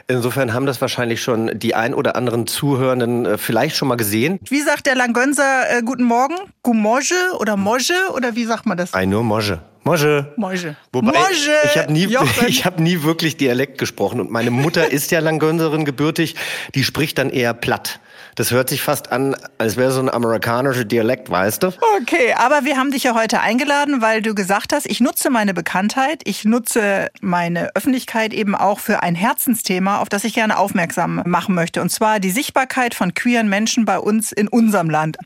Insofern 0.08 0.52
haben 0.52 0.66
das 0.66 0.80
wahrscheinlich 0.80 1.22
schon 1.22 1.56
die 1.56 1.76
ein 1.76 1.94
oder 1.94 2.16
anderen 2.16 2.48
Zuhörenden 2.48 3.24
äh, 3.24 3.38
vielleicht 3.38 3.76
schon 3.76 3.86
mal 3.86 3.94
gesehen. 3.94 4.40
Wie 4.48 4.60
sagt 4.70 4.86
der 4.86 4.94
Langgönser 4.94 5.68
äh, 5.68 5.82
Guten 5.82 6.04
Morgen? 6.04 6.36
Gumoje 6.62 7.36
oder 7.40 7.56
Moje 7.56 8.12
oder 8.14 8.36
wie 8.36 8.44
sagt 8.44 8.66
man 8.66 8.78
das? 8.78 8.94
Ein 8.94 9.08
nur 9.08 9.24
Moje. 9.24 9.58
Moje. 9.82 10.32
Moje. 10.36 10.76
Wobei, 10.92 11.10
Moje. 11.10 11.56
ich 11.64 11.76
habe 11.76 11.92
nie, 11.92 12.06
ich 12.46 12.64
hab 12.64 12.78
nie 12.78 13.02
wirklich 13.02 13.36
Dialekt 13.36 13.78
gesprochen 13.78 14.20
und 14.20 14.30
meine 14.30 14.52
Mutter 14.52 14.92
ist 14.92 15.10
ja 15.10 15.18
Langgönserin 15.18 15.84
gebürtig, 15.84 16.36
die 16.76 16.84
spricht 16.84 17.18
dann 17.18 17.30
eher 17.30 17.52
platt. 17.52 17.98
Das 18.34 18.50
hört 18.50 18.68
sich 18.68 18.82
fast 18.82 19.12
an, 19.12 19.36
als 19.58 19.76
wäre 19.76 19.92
so 19.92 20.00
ein 20.00 20.08
amerikanischer 20.08 20.84
Dialekt, 20.84 21.30
weißt 21.30 21.62
du? 21.62 21.68
Okay, 22.00 22.34
aber 22.36 22.64
wir 22.64 22.76
haben 22.76 22.90
dich 22.90 23.04
ja 23.04 23.14
heute 23.14 23.40
eingeladen, 23.40 24.00
weil 24.00 24.22
du 24.22 24.34
gesagt 24.34 24.72
hast, 24.72 24.86
ich 24.86 25.00
nutze 25.00 25.30
meine 25.30 25.54
Bekanntheit, 25.54 26.22
ich 26.24 26.44
nutze 26.44 27.08
meine 27.20 27.74
Öffentlichkeit 27.74 28.32
eben 28.32 28.54
auch 28.54 28.78
für 28.78 29.02
ein 29.02 29.14
Herzensthema, 29.14 29.98
auf 29.98 30.08
das 30.08 30.24
ich 30.24 30.34
gerne 30.34 30.58
aufmerksam 30.58 31.22
machen 31.26 31.54
möchte. 31.54 31.80
Und 31.80 31.90
zwar 31.90 32.20
die 32.20 32.30
Sichtbarkeit 32.30 32.94
von 32.94 33.14
queeren 33.14 33.48
Menschen 33.48 33.84
bei 33.84 33.98
uns 33.98 34.32
in 34.32 34.48
unserem 34.48 34.90
Land. 34.90 35.18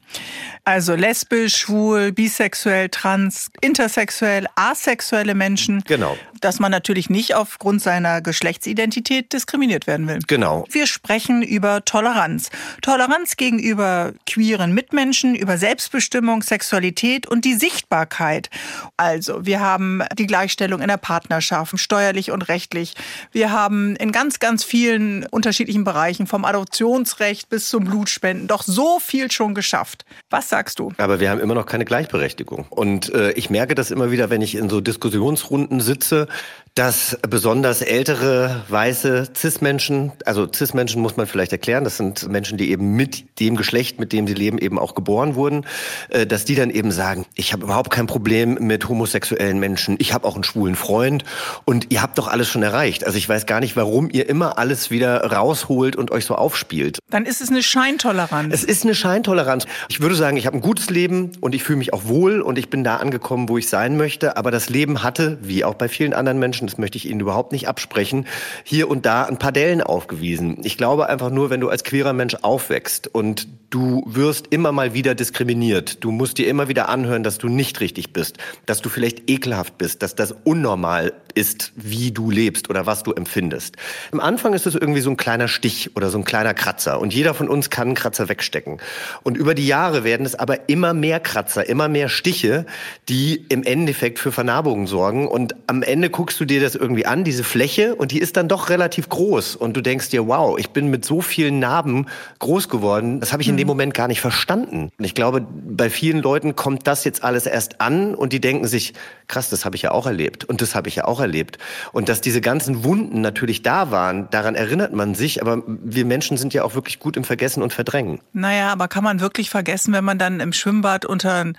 Also 0.67 0.95
lesbisch, 0.95 1.57
schwul, 1.57 2.13
bisexuell, 2.13 2.89
trans, 2.89 3.51
intersexuell, 3.61 4.47
asexuelle 4.55 5.35
Menschen. 5.35 5.83
Genau. 5.87 6.17
Dass 6.41 6.59
man 6.59 6.71
natürlich 6.71 7.11
nicht 7.11 7.35
aufgrund 7.35 7.83
seiner 7.83 8.23
Geschlechtsidentität 8.23 9.33
diskriminiert 9.35 9.87
werden 9.87 10.09
will. 10.09 10.21
Genau. 10.27 10.65
Wir 10.71 10.87
sprechen 10.87 11.43
über 11.43 11.85
Toleranz. 11.85 12.49
Toleranz 12.81 13.37
gegenüber 13.37 14.15
queeren 14.27 14.73
Mitmenschen, 14.73 15.35
über 15.35 15.59
Selbstbestimmung, 15.59 16.43
Sexualität 16.43 17.27
und 17.27 17.45
die 17.45 17.55
Sichtbarkeit. 17.55 18.49
Also, 18.97 19.45
wir 19.45 19.61
haben 19.61 20.03
die 20.19 20.27
Gleichstellung 20.27 20.81
in 20.81 20.89
der 20.89 20.97
Partnerschaft, 20.97 21.79
steuerlich 21.79 22.31
und 22.31 22.43
rechtlich. 22.43 22.95
Wir 23.33 23.53
haben 23.53 23.97
in 23.97 24.13
ganz, 24.13 24.39
ganz 24.39 24.65
vielen 24.65 25.27
unterschiedlichen 25.27 25.85
Bereichen, 25.85 26.27
vom 26.27 26.47
Adoptionsrecht 26.47 27.51
bis 27.51 27.69
zum 27.69 27.85
Blutspenden, 27.85 28.49
doch 28.49 28.63
so 28.63 28.99
viel 28.99 29.31
schon 29.31 29.55
geschafft. 29.55 30.07
Was 30.31 30.54
sagst 30.55 30.79
du? 30.79 30.93
Aber 30.99 31.19
wir 31.19 31.31
haben 31.31 31.41
immer 31.41 31.55
noch 31.55 31.67
keine 31.67 31.85
Gleichberechtigung. 31.85 32.67
Und 32.71 33.13
äh, 33.13 33.33
ich 33.33 33.51
merke 33.51 33.75
das 33.75 33.91
immer 33.91 34.13
wieder, 34.13 34.31
wenn 34.31 34.41
ich 34.41 34.55
in 34.55 34.71
so 34.71 34.81
Diskussionsrunden 34.81 35.81
sitze, 35.81 36.29
dass 36.75 37.17
besonders 37.29 37.83
ältere, 37.83 38.65
weiße 38.69 39.29
Cis-Menschen, 39.37 40.11
also 40.25 40.49
Cis-Menschen 40.53 41.01
muss 41.01 41.17
man 41.17 41.29
vielleicht 41.29 41.53
erklären, 41.53 41.85
das 41.85 41.99
sind 41.99 42.29
Menschen, 42.29 42.59
die 42.59 42.71
eben 42.73 42.97
mit 42.97 43.39
dem 43.39 43.55
Geschlecht, 43.55 44.01
mit 44.01 44.13
dem 44.13 44.27
sie 44.27 44.35
leben, 44.35 44.59
eben 44.59 44.81
auch 44.81 44.97
geboren 44.97 45.37
wurden, 45.37 45.67
äh, 46.09 46.27
dass 46.27 46.45
die 46.45 46.57
dann 46.57 46.71
eben 46.71 46.91
sagen, 46.91 47.27
ich 47.37 47.53
habe 47.53 47.63
überhaupt 47.63 47.91
kein 47.91 48.09
Problem 48.09 48.55
mit 48.55 48.89
homosexuellen 48.89 49.61
Menschen, 49.61 49.95
ich 50.01 50.13
habe 50.13 50.27
auch 50.27 50.35
einen 50.35 50.43
schwulen 50.43 50.75
Freund 50.75 51.23
und 51.65 51.93
ihr 51.93 52.03
habt 52.03 52.19
doch 52.19 52.27
alles 52.27 52.49
schon 52.49 52.65
erreicht. 52.65 53.07
Also 53.07 53.19
ich 53.19 53.29
weiß 53.29 53.47
gar 53.47 53.61
nicht, 53.61 53.77
warum 53.77 54.11
ihr 54.11 54.29
immer 54.29 54.59
alles 54.59 54.91
wieder 54.91 55.25
rausholt 55.31 55.95
und 55.95 56.11
euch 56.11 56.25
so 56.25 56.35
aufspielt. 56.35 56.99
Dann 57.09 57.25
ist 57.25 57.41
es 57.41 57.51
eine 57.51 57.63
Scheintoleranz. 57.63 58.53
Es 58.53 58.65
ist 58.65 58.83
eine 58.83 58.97
Scheintoleranz. 58.97 59.67
Ich 59.89 60.01
würde 60.01 60.17
sagen, 60.17 60.37
ich 60.37 60.47
habe 60.47 60.57
ein 60.57 60.61
gutes 60.61 60.91
Leben 60.91 61.31
und 61.41 61.55
ich 61.55 61.63
fühle 61.63 61.79
mich 61.79 61.93
auch 61.93 62.07
wohl 62.07 62.41
und 62.41 62.59
ich 62.59 62.69
bin 62.69 62.83
da 62.83 62.97
angekommen, 62.97 63.49
wo 63.49 63.59
ich 63.59 63.69
sein 63.69 63.97
möchte, 63.97 64.37
aber 64.37 64.51
das 64.51 64.69
Leben 64.71 65.05
hatte, 65.05 65.39
wie 65.41 65.65
auch 65.65 65.75
bei 65.75 65.89
vielen 65.89 66.13
anderen 66.13 66.41
Menschen, 66.41 66.64
Menschen, 66.65 66.67
das 66.67 66.79
möchte 66.79 66.99
ich 66.99 67.09
Ihnen 67.09 67.21
überhaupt 67.21 67.53
nicht 67.53 67.69
absprechen, 67.69 68.27
hier 68.65 68.89
und 68.89 69.07
da 69.07 69.25
ein 69.25 69.39
paar 69.39 69.53
Dellen 69.53 69.83
aufgewiesen. 69.83 70.59
Ich 70.65 70.77
glaube 70.77 71.09
einfach 71.09 71.31
nur, 71.31 71.51
wenn 71.51 71.61
du 71.61 71.69
als 71.69 71.85
queerer 71.85 72.13
Mensch 72.13 72.37
aufwächst 72.43 73.09
und 73.09 73.49
du 73.71 74.05
wirst 74.07 74.49
immer 74.51 74.73
mal 74.73 74.95
wieder 74.95 75.15
diskriminiert, 75.15 76.05
du 76.05 76.11
musst 76.11 76.39
dir 76.39 76.49
immer 76.49 76.69
wieder 76.69 76.89
anhören, 76.89 77.23
dass 77.23 77.39
du 77.39 77.49
nicht 77.49 77.81
richtig 77.81 78.13
bist, 78.13 78.39
dass 78.67 78.81
du 78.81 78.89
vielleicht 78.89 79.29
ekelhaft 79.29 79.79
bist, 79.79 80.03
dass 80.03 80.15
das 80.15 80.35
unnormal 80.45 81.13
ist, 81.35 81.73
wie 81.75 82.13
du 82.13 82.31
lebst 82.31 82.71
oder 82.71 82.87
was 82.87 83.03
du 83.03 83.13
empfindest. 83.13 83.77
Am 84.13 84.21
Anfang 84.21 84.55
ist 84.55 84.67
es 84.67 84.77
irgendwie 84.77 85.01
so 85.01 85.11
ein 85.11 85.17
kleiner 85.17 85.49
Stich 85.49 85.97
oder 85.97 86.11
so 86.11 86.19
ein 86.19 86.25
kleiner 86.25 86.55
Kratzer 86.55 87.01
und 87.01 87.13
jeder 87.13 87.35
von 87.35 87.49
uns 87.49 87.71
kann 87.71 87.89
einen 87.89 87.97
Kratzer 87.97 88.29
wegstecken. 88.29 88.79
Und 89.25 89.37
über 89.37 89.55
die 89.57 89.67
Jahre 89.67 90.05
werden 90.05 90.25
es 90.25 90.37
aber 90.37 90.69
immer 90.69 90.95
mehr 90.95 91.19
Kratzer, 91.19 91.69
immer 91.69 91.89
mehr 91.89 92.09
Stiche, 92.09 92.67
die 93.09 93.45
im 93.49 93.65
Endeffekt 93.65 94.21
für 94.21 94.31
Vernarbungen 94.31 94.87
sorgen 94.87 95.27
und 95.27 95.57
am 95.67 95.83
Ende 95.83 96.11
guckst 96.11 96.39
du 96.39 96.45
dir 96.45 96.54
das 96.61 96.75
irgendwie 96.75 97.07
an, 97.07 97.25
diese 97.25 97.45
Fläche 97.45 97.95
und 97.95 98.13
die 98.13 98.19
ist 98.19 98.37
dann 98.37 98.49
doch 98.49 98.69
relativ 98.69 99.09
groß 99.09 99.57
und 99.57 99.77
du 99.77 99.81
denkst 99.81 100.11
dir, 100.11 100.27
wow, 100.27 100.59
ich 100.59 100.71
bin 100.71 100.89
mit 100.89 101.05
so 101.05 101.21
vielen 101.21 101.59
Narben 101.59 102.07
groß 102.39 102.69
geworden, 102.69 103.21
das 103.21 103.33
habe 103.33 103.43
ich 103.43 103.49
in 103.49 103.57
dem 103.57 103.67
mhm. 103.67 103.71
Moment 103.71 103.95
gar 103.95 104.09
nicht 104.09 104.21
verstanden. 104.21 104.91
Und 104.99 105.05
ich 105.05 105.15
glaube, 105.15 105.41
bei 105.41 105.91
vielen 105.91 106.21
Leuten 106.23 106.57
kommt 106.57 106.87
das 106.87 107.05
jetzt 107.05 107.23
alles 107.25 107.47
erst 107.47 107.81
an 107.81 108.15
und 108.15 108.33
die 108.33 108.41
denken 108.41 108.67
sich, 108.67 108.95
krass, 109.29 109.51
das 109.51 109.65
habe 109.65 109.77
ich 109.77 109.83
ja 109.83 109.91
auch 109.91 110.07
erlebt 110.07 110.45
und 110.45 110.61
das 110.61 110.75
habe 110.75 110.89
ich 110.89 110.97
ja 110.97 111.05
auch 111.05 111.21
erlebt. 111.21 111.59
Und 111.93 112.09
dass 112.09 112.21
diese 112.21 112.41
ganzen 112.41 112.85
Wunden 112.85 113.21
natürlich 113.21 113.63
da 113.63 113.91
waren, 113.91 114.29
daran 114.31 114.55
erinnert 114.55 114.93
man 114.93 115.15
sich, 115.15 115.41
aber 115.41 115.63
wir 115.67 116.05
Menschen 116.05 116.37
sind 116.37 116.55
ja 116.55 116.65
auch 116.65 116.75
wirklich 116.75 116.99
gut 116.99 117.17
im 117.17 117.25
Vergessen 117.25 117.63
und 117.63 117.73
Verdrängen. 117.73 118.21
Naja, 118.33 118.73
aber 118.73 118.89
kann 118.89 119.05
man 119.05 119.21
wirklich 119.21 119.51
vergessen, 119.51 119.93
wenn 119.93 120.05
man 120.05 120.19
dann 120.19 120.41
im 120.41 120.53
Schwimmbad 120.53 121.05
unter 121.05 121.53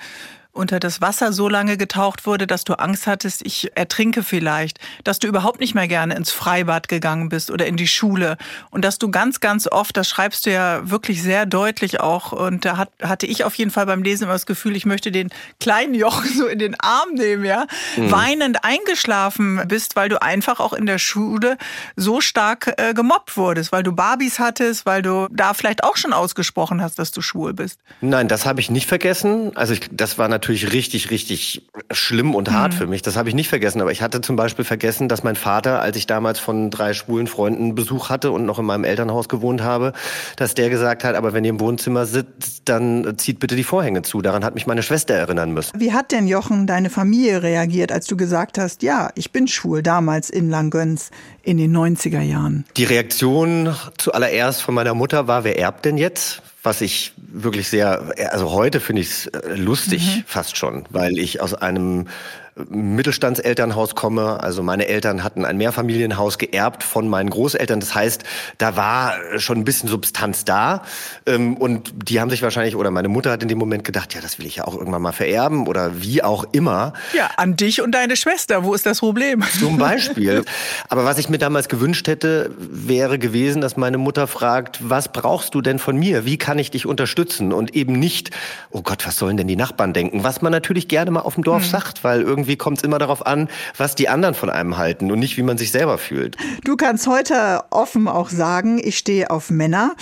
unter 0.55 0.79
das 0.79 1.01
Wasser 1.01 1.33
so 1.33 1.49
lange 1.49 1.77
getaucht 1.77 2.25
wurde, 2.25 2.47
dass 2.47 2.63
du 2.63 2.73
Angst 2.73 3.07
hattest, 3.07 3.45
ich 3.45 3.75
ertrinke 3.75 4.23
vielleicht, 4.23 4.79
dass 5.03 5.19
du 5.19 5.27
überhaupt 5.27 5.59
nicht 5.59 5.75
mehr 5.75 5.87
gerne 5.87 6.15
ins 6.15 6.31
Freibad 6.31 6.87
gegangen 6.87 7.29
bist 7.29 7.51
oder 7.51 7.67
in 7.67 7.75
die 7.75 7.87
Schule 7.87 8.37
und 8.71 8.85
dass 8.85 8.97
du 8.97 9.11
ganz, 9.11 9.41
ganz 9.41 9.67
oft, 9.67 9.97
das 9.97 10.09
schreibst 10.09 10.45
du 10.45 10.51
ja 10.51 10.89
wirklich 10.89 11.21
sehr 11.21 11.45
deutlich 11.45 11.99
auch 11.99 12.31
und 12.31 12.63
da 12.63 12.77
hat, 12.77 12.89
hatte 13.01 13.25
ich 13.25 13.43
auf 13.43 13.55
jeden 13.55 13.71
Fall 13.71 13.85
beim 13.85 14.01
Lesen 14.01 14.23
immer 14.23 14.33
das 14.33 14.45
Gefühl, 14.45 14.75
ich 14.75 14.85
möchte 14.85 15.11
den 15.11 15.29
kleinen 15.59 15.93
Jochen 15.93 16.29
so 16.33 16.47
in 16.47 16.59
den 16.59 16.75
Arm 16.79 17.13
nehmen, 17.13 17.43
ja, 17.43 17.65
mhm. 17.97 18.11
weinend 18.11 18.63
eingeschlafen 18.63 19.61
bist, 19.67 19.95
weil 19.95 20.07
du 20.07 20.21
einfach 20.21 20.59
auch 20.59 20.73
in 20.73 20.85
der 20.85 20.99
Schule 20.99 21.57
so 21.97 22.21
stark 22.21 22.73
äh, 22.77 22.93
gemobbt 22.93 23.35
wurdest, 23.35 23.71
weil 23.73 23.83
du 23.83 23.91
Barbies 23.91 24.39
hattest, 24.39 24.85
weil 24.85 25.01
du 25.01 25.27
da 25.31 25.53
vielleicht 25.53 25.83
auch 25.83 25.97
schon 25.97 26.13
ausgesprochen 26.13 26.81
hast, 26.81 26.97
dass 26.97 27.11
du 27.11 27.21
schwul 27.21 27.53
bist. 27.53 27.81
Nein, 27.99 28.29
das 28.29 28.45
habe 28.45 28.61
ich 28.61 28.71
nicht 28.71 28.87
vergessen. 28.87 29.51
Also 29.55 29.73
ich, 29.73 29.81
das 29.91 30.17
war 30.17 30.29
natürlich 30.29 30.44
natürlich 30.45 30.73
richtig, 30.73 31.09
richtig 31.09 31.67
schlimm 31.91 32.35
und 32.35 32.51
hart 32.51 32.73
mhm. 32.73 32.77
für 32.77 32.87
mich. 32.87 33.01
Das 33.01 33.17
habe 33.17 33.29
ich 33.29 33.35
nicht 33.35 33.49
vergessen. 33.49 33.81
Aber 33.81 33.91
ich 33.91 34.03
hatte 34.03 34.21
zum 34.21 34.35
Beispiel 34.35 34.63
vergessen, 34.63 35.09
dass 35.09 35.23
mein 35.23 35.35
Vater, 35.35 35.81
als 35.81 35.97
ich 35.97 36.05
damals 36.05 36.37
von 36.37 36.69
drei 36.69 36.93
schwulen 36.93 37.25
Freunden 37.25 37.73
Besuch 37.73 38.09
hatte 38.09 38.31
und 38.31 38.45
noch 38.45 38.59
in 38.59 38.65
meinem 38.65 38.83
Elternhaus 38.83 39.27
gewohnt 39.27 39.63
habe, 39.63 39.93
dass 40.37 40.53
der 40.53 40.69
gesagt 40.69 41.03
hat, 41.03 41.15
aber 41.15 41.33
wenn 41.33 41.43
ihr 41.43 41.49
im 41.49 41.59
Wohnzimmer 41.59 42.05
sitzt, 42.05 42.69
dann 42.69 43.17
zieht 43.17 43.39
bitte 43.39 43.55
die 43.55 43.63
Vorhänge 43.63 44.03
zu. 44.03 44.21
Daran 44.21 44.45
hat 44.45 44.53
mich 44.53 44.67
meine 44.67 44.83
Schwester 44.83 45.15
erinnern 45.15 45.51
müssen. 45.51 45.79
Wie 45.79 45.93
hat 45.93 46.11
denn 46.11 46.27
Jochen, 46.27 46.67
deine 46.67 46.91
Familie 46.91 47.41
reagiert, 47.41 47.91
als 47.91 48.05
du 48.05 48.15
gesagt 48.15 48.59
hast, 48.59 48.83
ja, 48.83 49.09
ich 49.15 49.31
bin 49.31 49.47
schwul, 49.47 49.81
damals 49.81 50.29
in 50.29 50.51
Langgöns 50.51 51.09
in 51.45 51.57
den 51.57 51.75
90er 51.75 52.21
Jahren? 52.21 52.65
Die 52.75 52.83
Reaktion 52.83 53.75
zuallererst 53.97 54.61
von 54.61 54.75
meiner 54.75 54.93
Mutter 54.93 55.27
war, 55.27 55.43
wer 55.43 55.57
erbt 55.57 55.85
denn 55.85 55.97
jetzt? 55.97 56.41
was 56.65 56.81
ich 56.81 57.13
wirklich 57.17 57.69
sehr, 57.69 58.11
also 58.31 58.51
heute 58.51 58.79
finde 58.79 59.03
ich 59.03 59.09
es 59.09 59.27
äh, 59.27 59.55
lustig 59.55 60.03
mhm. 60.03 60.23
fast 60.25 60.57
schon, 60.57 60.85
weil 60.89 61.19
ich 61.19 61.39
aus 61.39 61.53
einem 61.53 62.07
Mittelstandselternhaus 62.55 63.95
komme. 63.95 64.41
Also 64.41 64.63
meine 64.63 64.87
Eltern 64.87 65.23
hatten 65.23 65.43
ein 65.43 65.57
Mehrfamilienhaus 65.57 66.37
geerbt 66.37 66.83
von 66.83 67.09
meinen 67.09 67.29
Großeltern. 67.29 67.81
Das 67.81 67.93
heißt, 67.93 68.23
da 68.57 68.77
war 68.77 69.13
schon 69.37 69.57
ein 69.57 69.65
bisschen 69.65 69.89
Substanz 69.89 70.45
da. 70.45 70.83
Ähm, 71.25 71.57
und 71.57 71.91
die 72.09 72.21
haben 72.21 72.29
sich 72.29 72.41
wahrscheinlich, 72.41 72.77
oder 72.77 72.91
meine 72.91 73.09
Mutter 73.09 73.31
hat 73.31 73.43
in 73.43 73.49
dem 73.49 73.57
Moment 73.57 73.83
gedacht, 73.83 74.13
ja, 74.13 74.21
das 74.21 74.39
will 74.39 74.45
ich 74.45 74.57
ja 74.57 74.63
auch 74.65 74.75
irgendwann 74.75 75.01
mal 75.01 75.11
vererben 75.11 75.67
oder 75.67 76.01
wie 76.01 76.23
auch 76.23 76.45
immer. 76.53 76.93
Ja, 77.13 77.29
an 77.35 77.57
dich 77.57 77.81
und 77.81 77.91
deine 77.91 78.15
Schwester. 78.15 78.63
Wo 78.63 78.73
ist 78.73 78.85
das 78.85 78.99
Problem? 78.99 79.43
Zum 79.59 79.77
Beispiel. 79.77 80.45
Aber 80.87 81.03
was 81.03 81.17
ich 81.17 81.27
mir 81.27 81.39
damals 81.39 81.67
gewünscht 81.67 82.07
hätte, 82.07 82.51
wäre 82.57 83.19
gewesen, 83.19 83.61
dass 83.61 83.75
meine 83.75 83.97
Mutter 83.97 84.27
fragt, 84.27 84.79
was 84.81 85.11
brauchst 85.11 85.55
du 85.55 85.61
denn 85.61 85.77
von 85.77 85.97
mir? 85.97 86.25
Wie 86.25 86.37
kann 86.37 86.57
ich 86.57 86.71
dich 86.71 86.85
unterstützen? 86.85 87.51
Und 87.51 87.75
eben 87.75 87.99
nicht, 87.99 88.31
oh 88.71 88.81
Gott, 88.81 89.05
was 89.05 89.17
sollen 89.17 89.35
denn 89.35 89.49
die 89.49 89.57
Nachbarn 89.57 89.91
denken? 89.91 90.23
Was 90.23 90.41
man 90.41 90.53
natürlich 90.53 90.87
gerne 90.87 91.11
mal 91.11 91.21
auf 91.21 91.35
dem 91.35 91.43
Dorf 91.43 91.63
hm. 91.63 91.69
sagt, 91.69 92.05
weil 92.05 92.21
irgendwie 92.21 92.44
irgendwie 92.45 92.57
kommt 92.57 92.77
es 92.77 92.83
immer 92.83 92.99
darauf 92.99 93.25
an, 93.25 93.49
was 93.75 93.95
die 93.95 94.07
anderen 94.07 94.35
von 94.35 94.49
einem 94.49 94.77
halten 94.77 95.11
und 95.11 95.19
nicht, 95.19 95.37
wie 95.37 95.43
man 95.43 95.57
sich 95.57 95.71
selber 95.71 95.97
fühlt. 95.97 96.37
Du 96.63 96.75
kannst 96.77 97.07
heute 97.07 97.63
offen 97.71 98.07
auch 98.07 98.29
sagen, 98.29 98.79
ich 98.83 98.97
stehe 98.97 99.31
auf 99.31 99.49
Männer. 99.49 99.95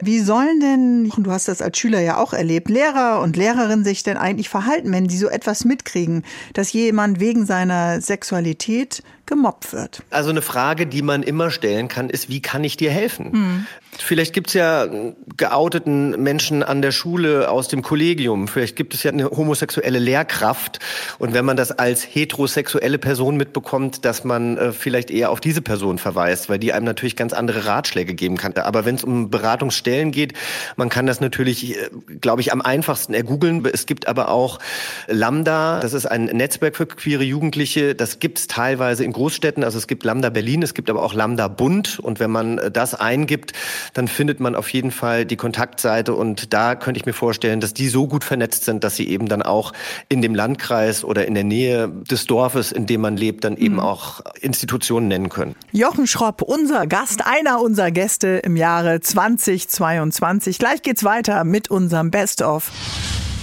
Wie 0.00 0.20
sollen 0.20 0.60
denn, 0.60 1.10
du 1.16 1.32
hast 1.32 1.48
das 1.48 1.60
als 1.60 1.76
Schüler 1.76 2.00
ja 2.00 2.18
auch 2.18 2.32
erlebt, 2.32 2.68
Lehrer 2.70 3.20
und 3.20 3.36
Lehrerinnen 3.36 3.84
sich 3.84 4.04
denn 4.04 4.16
eigentlich 4.16 4.48
verhalten, 4.48 4.92
wenn 4.92 5.08
die 5.08 5.16
so 5.16 5.28
etwas 5.28 5.64
mitkriegen, 5.64 6.22
dass 6.54 6.72
jemand 6.72 7.18
wegen 7.18 7.46
seiner 7.46 8.00
Sexualität 8.00 9.02
gemobbt 9.28 9.72
wird? 9.72 10.02
Also 10.10 10.30
eine 10.30 10.42
Frage, 10.42 10.86
die 10.86 11.02
man 11.02 11.22
immer 11.22 11.50
stellen 11.50 11.86
kann, 11.86 12.10
ist, 12.10 12.28
wie 12.28 12.42
kann 12.42 12.64
ich 12.64 12.76
dir 12.76 12.90
helfen? 12.90 13.32
Hm. 13.32 13.66
Vielleicht 13.96 14.32
gibt's 14.32 14.54
ja 14.54 14.86
geouteten 15.36 16.22
Menschen 16.22 16.62
an 16.62 16.82
der 16.82 16.92
Schule 16.92 17.50
aus 17.50 17.68
dem 17.68 17.82
Kollegium. 17.82 18.46
Vielleicht 18.46 18.76
gibt 18.76 18.94
es 18.94 19.02
ja 19.02 19.10
eine 19.10 19.30
homosexuelle 19.30 19.98
Lehrkraft. 19.98 20.78
Und 21.18 21.34
wenn 21.34 21.44
man 21.44 21.56
das 21.56 21.72
als 21.72 22.02
heterosexuelle 22.02 22.98
Person 22.98 23.36
mitbekommt, 23.36 24.04
dass 24.04 24.24
man 24.24 24.56
äh, 24.56 24.72
vielleicht 24.72 25.10
eher 25.10 25.30
auf 25.30 25.40
diese 25.40 25.62
Person 25.62 25.98
verweist, 25.98 26.48
weil 26.48 26.58
die 26.58 26.72
einem 26.72 26.86
natürlich 26.86 27.16
ganz 27.16 27.32
andere 27.32 27.66
Ratschläge 27.66 28.14
geben 28.14 28.36
kann. 28.36 28.54
Aber 28.54 28.84
wenn 28.84 28.94
es 28.94 29.04
um 29.04 29.30
Beratungsstellen 29.30 30.12
geht, 30.12 30.34
man 30.76 30.88
kann 30.88 31.06
das 31.06 31.20
natürlich, 31.20 31.76
äh, 31.76 31.90
glaube 32.20 32.40
ich, 32.40 32.52
am 32.52 32.62
einfachsten 32.62 33.14
ergoogeln. 33.14 33.64
Es 33.66 33.86
gibt 33.86 34.06
aber 34.06 34.30
auch 34.30 34.58
Lambda, 35.08 35.80
das 35.80 35.92
ist 35.92 36.06
ein 36.06 36.26
Netzwerk 36.26 36.76
für 36.76 36.86
queere 36.86 37.24
Jugendliche. 37.24 37.94
Das 37.94 38.20
gibt 38.20 38.38
es 38.38 38.46
teilweise 38.46 39.04
in 39.04 39.12
Großstädten. 39.18 39.64
Also 39.64 39.78
es 39.78 39.86
gibt 39.86 40.04
Lambda 40.04 40.30
Berlin, 40.30 40.62
es 40.62 40.74
gibt 40.74 40.88
aber 40.88 41.02
auch 41.02 41.12
Lambda 41.12 41.48
Bund. 41.48 41.98
Und 41.98 42.20
wenn 42.20 42.30
man 42.30 42.58
äh, 42.58 42.70
das 42.70 42.94
eingibt, 42.94 43.52
dann 43.94 44.08
findet 44.08 44.40
man 44.40 44.54
auf 44.54 44.70
jeden 44.70 44.90
Fall 44.90 45.26
die 45.26 45.36
Kontaktseite 45.36 46.14
und 46.14 46.52
da 46.54 46.74
könnte 46.74 46.98
ich 46.98 47.06
mir 47.06 47.12
vorstellen, 47.12 47.60
dass 47.60 47.74
die 47.74 47.88
so 47.88 48.06
gut 48.06 48.24
vernetzt 48.24 48.64
sind, 48.64 48.84
dass 48.84 48.96
sie 48.96 49.08
eben 49.08 49.28
dann 49.28 49.42
auch 49.42 49.72
in 50.08 50.22
dem 50.22 50.34
Landkreis 50.34 51.04
oder 51.04 51.26
in 51.26 51.34
der 51.34 51.44
Nähe 51.44 51.88
des 51.88 52.26
Dorfes, 52.26 52.72
in 52.72 52.86
dem 52.86 53.00
man 53.00 53.16
lebt, 53.16 53.44
dann 53.44 53.56
eben 53.56 53.74
mhm. 53.74 53.80
auch 53.80 54.20
Institutionen 54.40 55.08
nennen 55.08 55.28
können. 55.28 55.54
Jochen 55.72 56.06
Schropp, 56.06 56.42
unser 56.42 56.86
Gast, 56.86 57.26
einer 57.26 57.60
unserer 57.60 57.90
Gäste 57.90 58.28
im 58.44 58.56
Jahre 58.56 59.00
2022. 59.00 60.58
Gleich 60.58 60.82
geht's 60.82 61.04
weiter 61.04 61.44
mit 61.44 61.70
unserem 61.70 62.10
Best-of. 62.10 62.70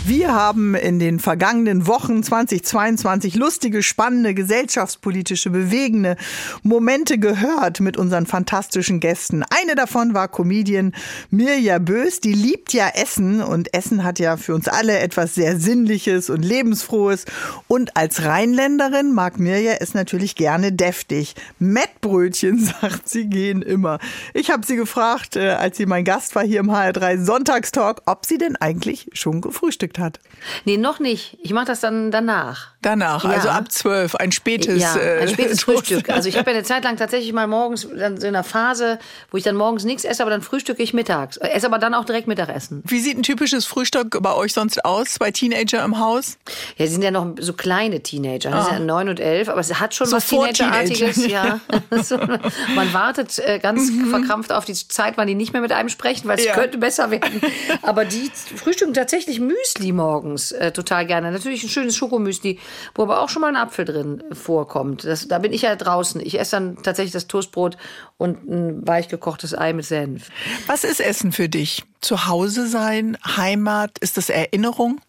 Wir 0.07 0.35
haben 0.35 0.75
in 0.75 0.99
den 0.99 1.19
vergangenen 1.19 1.87
Wochen 1.87 2.21
2022 2.21 3.33
lustige, 3.33 3.81
spannende, 3.81 4.35
gesellschaftspolitische, 4.35 5.49
bewegende 5.49 6.15
Momente 6.61 7.17
gehört 7.17 7.79
mit 7.79 7.97
unseren 7.97 8.27
fantastischen 8.27 8.99
Gästen. 8.99 9.43
Eine 9.49 9.73
davon 9.73 10.13
war 10.13 10.27
Comedian 10.27 10.93
Mirja 11.31 11.79
Bös. 11.79 12.19
Die 12.19 12.33
liebt 12.33 12.71
ja 12.71 12.89
Essen 12.89 13.41
und 13.41 13.73
Essen 13.73 14.03
hat 14.03 14.19
ja 14.19 14.37
für 14.37 14.53
uns 14.53 14.67
alle 14.67 14.99
etwas 14.99 15.33
sehr 15.33 15.57
Sinnliches 15.57 16.29
und 16.29 16.45
Lebensfrohes. 16.45 17.25
Und 17.67 17.97
als 17.97 18.23
Rheinländerin 18.23 19.11
mag 19.11 19.39
Mirja 19.39 19.77
es 19.79 19.95
natürlich 19.95 20.35
gerne 20.35 20.71
deftig. 20.71 21.33
Mettbrötchen, 21.57 22.59
sagt 22.81 23.09
sie, 23.09 23.27
gehen 23.27 23.63
immer. 23.63 23.97
Ich 24.35 24.51
habe 24.51 24.67
sie 24.67 24.75
gefragt, 24.75 25.35
äh, 25.35 25.49
als 25.49 25.77
sie 25.77 25.87
mein 25.87 26.05
Gast 26.05 26.35
war 26.35 26.43
hier 26.43 26.59
im 26.59 26.69
HR3 26.69 27.25
Sonntagstalk, 27.25 28.03
ob 28.05 28.27
sie 28.27 28.37
denn 28.37 28.55
eigentlich 28.55 29.09
schon 29.13 29.41
gefrühstückt 29.41 29.94
gefrühstückt 29.94 29.94
hat? 29.99 30.19
Nee, 30.65 30.77
noch 30.77 30.99
nicht. 30.99 31.37
Ich 31.41 31.53
mache 31.53 31.65
das 31.65 31.79
dann 31.79 32.11
danach. 32.11 32.74
Danach, 32.85 33.23
ja. 33.23 33.31
also 33.31 33.49
ab 33.49 33.71
zwölf, 33.71 34.15
ein 34.15 34.31
spätes 34.31 34.81
Ja, 34.81 34.93
ein 34.93 35.27
spätes 35.27 35.59
äh, 35.61 35.61
Frühstück. 35.61 36.09
Also 36.09 36.29
ich 36.29 36.37
habe 36.37 36.51
ja 36.51 36.57
eine 36.57 36.63
Zeit 36.63 36.83
lang 36.83 36.97
tatsächlich 36.97 37.33
mal 37.33 37.47
morgens, 37.47 37.87
dann 37.97 38.17
so 38.19 38.27
in 38.27 38.35
einer 38.35 38.43
Phase, 38.43 38.99
wo 39.31 39.37
ich 39.37 39.43
dann 39.43 39.55
morgens 39.55 39.83
nichts 39.83 40.03
esse, 40.03 40.21
aber 40.21 40.31
dann 40.31 40.41
frühstücke 40.41 40.81
ich 40.83 40.93
mittags. 40.93 41.37
Esse 41.37 41.67
aber 41.67 41.79
dann 41.79 41.93
auch 41.93 42.05
direkt 42.05 42.27
Mittagessen. 42.27 42.83
Wie 42.85 42.99
sieht 42.99 43.17
ein 43.17 43.23
typisches 43.23 43.65
Frühstück 43.65 44.21
bei 44.21 44.33
euch 44.33 44.53
sonst 44.53 44.85
aus? 44.85 45.13
Zwei 45.13 45.31
Teenager 45.31 45.83
im 45.83 45.99
Haus? 45.99 46.37
Ja, 46.77 46.85
sie 46.85 46.93
sind 46.93 47.03
ja 47.03 47.11
noch 47.11 47.35
so 47.39 47.53
kleine 47.53 48.01
Teenager. 48.01 48.53
Ah. 48.53 48.63
Sind 48.63 48.73
ja 48.73 48.79
neun 48.79 49.09
und 49.09 49.19
elf, 49.19 49.49
aber 49.49 49.59
es 49.59 49.79
hat 49.79 49.93
schon 49.93 50.07
so 50.07 50.17
was 50.17 50.27
Teenagerartiges. 50.27 51.15
Teenager. 51.15 51.59
Ja. 51.69 51.79
man 52.75 52.93
wartet 52.93 53.39
äh, 53.39 53.59
ganz 53.59 53.89
mhm. 53.89 54.09
verkrampft 54.09 54.51
auf 54.51 54.65
die 54.65 54.73
Zeit, 54.73 55.13
wann 55.17 55.27
die 55.27 55.35
nicht 55.35 55.53
mehr 55.53 55.61
mit 55.61 55.71
einem 55.71 55.89
sprechen, 55.89 56.27
weil 56.27 56.37
es 56.37 56.45
ja. 56.45 56.53
könnte 56.53 56.77
besser 56.77 57.11
werden. 57.11 57.41
Aber 57.81 58.05
die 58.05 58.31
frühstücken 58.55 58.93
tatsächlich 58.93 59.39
Müsli 59.39 59.85
Müsli 59.85 59.91
morgens 59.91 60.51
äh, 60.51 60.71
total 60.71 61.05
gerne. 61.05 61.31
Natürlich 61.31 61.63
ein 61.63 61.69
schönes 61.69 61.95
Schokomüsli, 61.95 62.59
wo 62.93 63.03
aber 63.03 63.21
auch 63.21 63.29
schon 63.29 63.41
mal 63.41 63.49
ein 63.49 63.55
Apfel 63.55 63.85
drin 63.85 64.23
vorkommt. 64.31 65.03
Das, 65.03 65.27
da 65.27 65.39
bin 65.39 65.53
ich 65.53 65.63
ja 65.63 65.75
draußen. 65.75 66.21
Ich 66.21 66.39
esse 66.39 66.51
dann 66.51 66.77
tatsächlich 66.83 67.13
das 67.13 67.27
Toastbrot 67.27 67.77
und 68.17 68.49
ein 68.49 68.87
weich 68.87 69.07
gekochtes 69.07 69.57
Ei 69.57 69.73
mit 69.73 69.85
Senf. 69.85 70.29
Was 70.67 70.83
ist 70.83 70.99
Essen 70.99 71.31
für 71.31 71.49
dich? 71.49 71.83
Zu 72.01 72.27
Hause 72.27 72.67
sein, 72.67 73.17
Heimat, 73.25 73.97
ist 73.99 74.17
das 74.17 74.29
Erinnerung? 74.29 74.99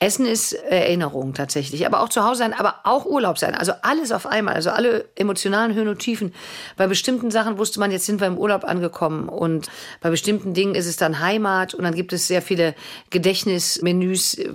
Essen 0.00 0.26
ist 0.26 0.52
Erinnerung 0.52 1.32
tatsächlich, 1.32 1.86
aber 1.86 2.02
auch 2.02 2.10
zu 2.10 2.24
Hause 2.24 2.38
sein, 2.40 2.52
aber 2.52 2.80
auch 2.84 3.06
Urlaub 3.06 3.38
sein. 3.38 3.54
Also 3.54 3.72
alles 3.82 4.12
auf 4.12 4.26
einmal, 4.26 4.54
also 4.54 4.70
alle 4.70 5.06
emotionalen 5.16 5.74
Höhen 5.74 5.88
und 5.88 5.98
Tiefen. 5.98 6.34
Bei 6.76 6.86
bestimmten 6.86 7.30
Sachen 7.30 7.56
wusste 7.56 7.80
man, 7.80 7.90
jetzt 7.90 8.04
sind 8.04 8.20
wir 8.20 8.26
im 8.26 8.36
Urlaub 8.36 8.64
angekommen 8.64 9.28
und 9.28 9.68
bei 10.00 10.10
bestimmten 10.10 10.52
Dingen 10.52 10.74
ist 10.74 10.86
es 10.86 10.96
dann 10.96 11.20
Heimat 11.20 11.72
und 11.72 11.84
dann 11.84 11.94
gibt 11.94 12.12
es 12.12 12.28
sehr 12.28 12.42
viele 12.42 12.74
Gedächtnismenüs 13.10 14.38
äh, 14.38 14.50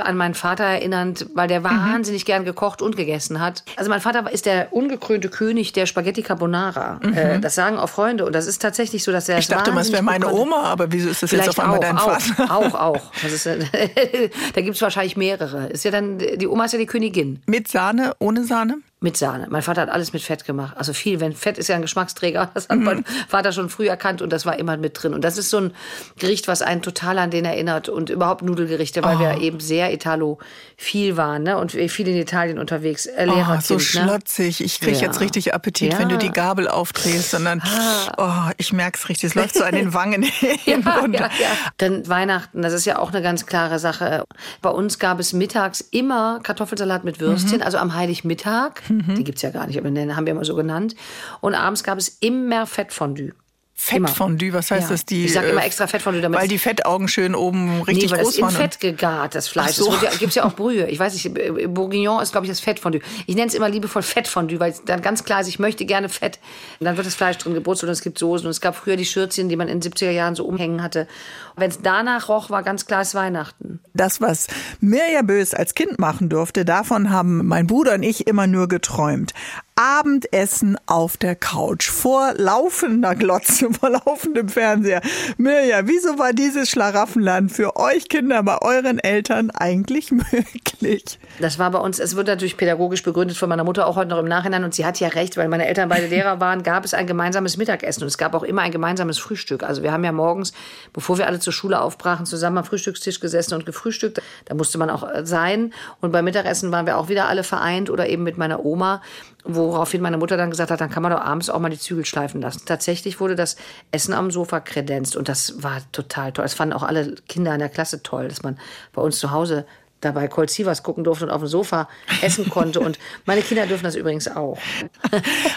an 0.00 0.16
meinen 0.16 0.34
Vater 0.34 0.64
erinnernd, 0.64 1.26
weil 1.34 1.46
der 1.46 1.60
mhm. 1.60 1.64
wahnsinnig 1.64 2.24
gern 2.24 2.44
gekocht 2.44 2.82
und 2.82 2.96
gegessen 2.96 3.40
hat. 3.40 3.62
Also 3.76 3.88
mein 3.88 4.00
Vater 4.00 4.30
ist 4.32 4.46
der 4.46 4.72
ungekrönte 4.72 5.28
König 5.28 5.72
der 5.74 5.86
Spaghetti 5.86 6.22
Carbonara. 6.22 6.98
Mhm. 7.02 7.14
Äh, 7.14 7.40
das 7.40 7.54
sagen 7.54 7.78
auch 7.78 7.88
Freunde 7.88 8.24
und 8.26 8.34
das 8.34 8.46
ist 8.46 8.60
tatsächlich 8.60 9.04
so, 9.04 9.12
dass 9.12 9.28
er 9.28 9.38
Ich 9.38 9.46
dachte 9.46 9.70
mal, 9.70 9.82
es 9.82 9.92
wäre 9.92 10.02
meine 10.02 10.32
Oma, 10.32 10.64
aber 10.64 10.90
wieso 10.90 11.08
ist 11.08 11.22
das 11.22 11.30
Vielleicht 11.30 11.46
jetzt 11.46 11.58
auf 11.58 11.64
einmal 11.64 11.78
auch, 11.78 11.82
dein 11.82 11.98
Vater? 11.98 12.56
Auch, 12.56 12.74
auch. 12.74 12.96
auch. 12.96 13.12
Das 13.22 13.32
ist, 13.32 13.46
Da 14.56 14.62
gibt 14.62 14.76
es 14.76 14.80
wahrscheinlich 14.80 15.18
mehrere. 15.18 15.66
Ist 15.66 15.84
ja 15.84 15.90
dann, 15.90 16.16
die 16.16 16.46
Oma 16.46 16.64
ist 16.64 16.72
ja 16.72 16.78
die 16.78 16.86
Königin. 16.86 17.42
Mit 17.46 17.68
Sahne, 17.68 18.14
ohne 18.20 18.42
Sahne? 18.44 18.78
Mit 18.98 19.18
Sahne. 19.18 19.46
Mein 19.50 19.60
Vater 19.60 19.82
hat 19.82 19.90
alles 19.90 20.14
mit 20.14 20.22
Fett 20.22 20.46
gemacht. 20.46 20.74
Also 20.78 20.94
viel, 20.94 21.20
wenn 21.20 21.34
Fett 21.34 21.58
ist 21.58 21.68
ja 21.68 21.76
ein 21.76 21.82
Geschmacksträger. 21.82 22.50
Das 22.56 22.70
hat 22.70 22.78
mein 22.78 23.04
Vater 23.28 23.52
schon 23.52 23.68
früh 23.68 23.86
erkannt 23.86 24.22
und 24.22 24.32
das 24.32 24.46
war 24.46 24.58
immer 24.58 24.78
mit 24.78 25.02
drin. 25.02 25.12
Und 25.12 25.22
das 25.22 25.36
ist 25.36 25.50
so 25.50 25.58
ein 25.58 25.74
Gericht, 26.18 26.48
was 26.48 26.62
einen 26.62 26.80
total 26.80 27.18
an 27.18 27.30
den 27.30 27.44
erinnert 27.44 27.90
und 27.90 28.08
überhaupt 28.08 28.40
Nudelgerichte, 28.40 29.04
weil 29.04 29.16
oh. 29.16 29.20
wir 29.20 29.40
eben 29.42 29.60
sehr 29.60 29.92
italophil 29.92 31.18
waren 31.18 31.42
ne? 31.42 31.58
und 31.58 31.72
viel 31.72 32.08
in 32.08 32.16
Italien 32.16 32.58
unterwegs. 32.58 33.04
Äh, 33.04 33.26
oh, 33.28 33.60
so 33.60 33.74
ne? 33.74 33.80
schlotzig. 33.80 34.64
Ich 34.64 34.80
kriege 34.80 34.96
ja. 34.96 35.02
jetzt 35.02 35.20
richtig 35.20 35.52
Appetit, 35.52 35.92
ja. 35.92 35.98
wenn 35.98 36.08
du 36.08 36.16
die 36.16 36.30
Gabel 36.30 36.66
aufdrehst. 36.66 37.32
Sondern, 37.32 37.60
ah. 37.60 38.48
oh, 38.48 38.52
ich 38.56 38.72
merke 38.72 38.96
es 38.98 39.10
richtig. 39.10 39.28
Es 39.28 39.34
läuft 39.34 39.56
so 39.56 39.64
an 39.64 39.74
den 39.74 39.92
Wangen 39.92 40.22
hin. 40.22 40.56
ja, 40.64 41.06
ja, 41.06 41.20
ja. 41.20 41.30
Dann 41.76 42.08
Weihnachten, 42.08 42.62
das 42.62 42.72
ist 42.72 42.86
ja 42.86 42.98
auch 42.98 43.12
eine 43.12 43.20
ganz 43.20 43.44
klare 43.44 43.78
Sache. 43.78 44.24
Bei 44.62 44.70
uns 44.70 44.98
gab 44.98 45.20
es 45.20 45.34
mittags 45.34 45.82
immer 45.82 46.40
Kartoffelsalat 46.42 47.04
mit 47.04 47.20
Würstchen, 47.20 47.58
mhm. 47.58 47.64
also 47.64 47.76
am 47.76 47.94
Heiligmittag. 47.94 48.85
Mhm. 48.88 49.14
Die 49.16 49.24
gibt 49.24 49.38
es 49.38 49.42
ja 49.42 49.50
gar 49.50 49.66
nicht, 49.66 49.78
aber 49.78 49.90
den 49.90 50.16
haben 50.16 50.26
wir 50.26 50.32
immer 50.32 50.44
so 50.44 50.54
genannt. 50.54 50.94
Und 51.40 51.54
abends 51.54 51.84
gab 51.84 51.98
es 51.98 52.08
immer 52.08 52.66
Fettfondue. 52.66 53.32
Fettfondue, 53.78 54.54
was 54.54 54.70
heißt 54.70 54.84
ja. 54.84 54.88
das? 54.88 55.04
Die, 55.04 55.26
ich 55.26 55.34
sage 55.34 55.48
immer 55.48 55.62
äh, 55.62 55.66
extra 55.66 55.86
Fettfondue, 55.86 56.22
damit 56.22 56.40
weil 56.40 56.48
die 56.48 56.58
Fettaugen 56.58 57.08
schön 57.08 57.34
oben 57.34 57.82
richtig 57.82 58.06
nee, 58.06 58.10
weil 58.10 58.24
groß 58.24 58.36
das 58.38 58.50
in 58.52 58.56
Fett 58.56 58.80
gegart, 58.80 59.34
das 59.34 59.48
Fleisch. 59.48 59.72
So. 59.72 59.94
Es 59.94 60.02
ja, 60.02 60.10
gibt 60.18 60.34
ja 60.34 60.44
auch 60.44 60.52
Brühe. 60.56 60.86
Ich 60.88 60.98
weiß 60.98 61.12
nicht, 61.12 61.74
Bourguignon 61.74 62.22
ist, 62.22 62.32
glaube 62.32 62.46
ich, 62.46 62.50
das 62.50 62.60
Fettfondue. 62.60 63.02
Ich 63.26 63.36
nenne 63.36 63.48
es 63.48 63.54
immer 63.54 63.68
liebevoll 63.68 64.02
Fettfondue, 64.02 64.58
weil 64.60 64.74
dann 64.86 65.02
ganz 65.02 65.24
klar 65.24 65.42
ist, 65.42 65.48
ich 65.48 65.58
möchte 65.58 65.84
gerne 65.84 66.08
Fett. 66.08 66.38
Und 66.80 66.86
dann 66.86 66.96
wird 66.96 67.06
das 67.06 67.14
Fleisch 67.14 67.36
drin 67.36 67.52
gebrutzelt 67.52 67.88
und 67.88 67.92
es 67.92 68.00
gibt 68.00 68.18
Soßen. 68.18 68.46
Und 68.46 68.50
es 68.50 68.62
gab 68.62 68.74
früher 68.76 68.96
die 68.96 69.04
Schürzchen, 69.04 69.50
die 69.50 69.56
man 69.56 69.68
in 69.68 69.80
den 69.80 69.92
70er 69.92 70.10
Jahren 70.10 70.34
so 70.34 70.46
umhängen 70.46 70.82
hatte. 70.82 71.06
Wenn 71.54 71.70
es 71.70 71.82
danach 71.82 72.30
roch, 72.30 72.48
war 72.48 72.62
ganz 72.62 72.86
klar 72.86 73.02
es 73.02 73.14
Weihnachten. 73.14 73.80
Das, 73.92 74.22
was 74.22 74.46
Mirja 74.80 75.20
Bös 75.20 75.52
als 75.52 75.74
Kind 75.74 75.98
machen 75.98 76.30
durfte, 76.30 76.64
davon 76.64 77.10
haben 77.10 77.46
mein 77.46 77.66
Bruder 77.66 77.94
und 77.94 78.02
ich 78.02 78.26
immer 78.26 78.46
nur 78.46 78.68
geträumt. 78.68 79.34
Abendessen 79.78 80.78
auf 80.86 81.18
der 81.18 81.36
Couch 81.36 81.90
vor 81.90 82.32
laufender 82.34 83.14
Glotze, 83.14 83.70
vor 83.78 83.90
laufendem 83.90 84.48
Fernseher. 84.48 85.02
Mirja, 85.36 85.82
wieso 85.84 86.18
war 86.18 86.32
dieses 86.32 86.70
Schlaraffenland 86.70 87.52
für 87.52 87.76
euch 87.76 88.08
Kinder 88.08 88.42
bei 88.42 88.56
euren 88.62 88.98
Eltern 88.98 89.50
eigentlich 89.50 90.10
möglich? 90.12 91.18
Das 91.40 91.58
war 91.58 91.70
bei 91.70 91.78
uns, 91.78 91.98
es 91.98 92.16
wird 92.16 92.26
natürlich 92.26 92.56
pädagogisch 92.56 93.02
begründet 93.02 93.36
von 93.36 93.50
meiner 93.50 93.64
Mutter 93.64 93.86
auch 93.86 93.96
heute 93.96 94.08
noch 94.08 94.18
im 94.18 94.28
Nachhinein 94.28 94.64
und 94.64 94.74
sie 94.74 94.86
hat 94.86 94.98
ja 94.98 95.08
recht, 95.08 95.36
weil 95.36 95.48
meine 95.48 95.66
Eltern 95.66 95.90
beide 95.90 96.06
Lehrer 96.06 96.40
waren, 96.40 96.62
gab 96.62 96.86
es 96.86 96.94
ein 96.94 97.06
gemeinsames 97.06 97.58
Mittagessen 97.58 98.02
und 98.02 98.08
es 98.08 98.16
gab 98.16 98.32
auch 98.32 98.44
immer 98.44 98.62
ein 98.62 98.72
gemeinsames 98.72 99.18
Frühstück. 99.18 99.62
Also 99.62 99.82
wir 99.82 99.92
haben 99.92 100.04
ja 100.04 100.12
morgens, 100.12 100.54
bevor 100.94 101.18
wir 101.18 101.26
alle 101.26 101.38
zur 101.38 101.52
Schule 101.52 101.82
aufbrachen, 101.82 102.24
zusammen 102.24 102.56
am 102.56 102.64
Frühstückstisch 102.64 103.20
gesessen 103.20 103.52
und 103.52 103.66
gefrühstückt. 103.66 104.22
Da 104.46 104.54
musste 104.54 104.78
man 104.78 104.88
auch 104.88 105.06
sein 105.24 105.74
und 106.00 106.12
beim 106.12 106.24
Mittagessen 106.24 106.72
waren 106.72 106.86
wir 106.86 106.96
auch 106.96 107.10
wieder 107.10 107.28
alle 107.28 107.44
vereint 107.44 107.90
oder 107.90 108.08
eben 108.08 108.22
mit 108.22 108.38
meiner 108.38 108.64
Oma 108.64 109.02
Woraufhin 109.48 110.02
meine 110.02 110.18
Mutter 110.18 110.36
dann 110.36 110.50
gesagt 110.50 110.70
hat, 110.70 110.80
dann 110.80 110.90
kann 110.90 111.02
man 111.02 111.12
doch 111.12 111.20
abends 111.20 111.50
auch 111.50 111.60
mal 111.60 111.68
die 111.68 111.78
Zügel 111.78 112.04
schleifen 112.04 112.40
lassen. 112.40 112.62
Tatsächlich 112.66 113.20
wurde 113.20 113.36
das 113.36 113.56
Essen 113.92 114.12
am 114.12 114.30
Sofa 114.30 114.60
kredenzt 114.60 115.16
und 115.16 115.28
das 115.28 115.62
war 115.62 115.80
total 115.92 116.32
toll. 116.32 116.44
Das 116.44 116.54
fanden 116.54 116.74
auch 116.74 116.82
alle 116.82 117.14
Kinder 117.28 117.52
in 117.52 117.60
der 117.60 117.68
Klasse 117.68 118.02
toll, 118.02 118.28
dass 118.28 118.42
man 118.42 118.58
bei 118.92 119.02
uns 119.02 119.18
zu 119.18 119.30
Hause 119.30 119.66
dabei 120.00 120.28
Cold 120.28 120.50
Sievers 120.50 120.82
gucken 120.82 121.04
durfte 121.04 121.24
und 121.24 121.30
auf 121.30 121.40
dem 121.40 121.48
Sofa 121.48 121.88
essen 122.22 122.50
konnte. 122.50 122.80
Und 122.80 122.98
meine 123.24 123.42
Kinder 123.42 123.66
dürfen 123.66 123.84
das 123.84 123.94
übrigens 123.94 124.28
auch. 124.28 124.58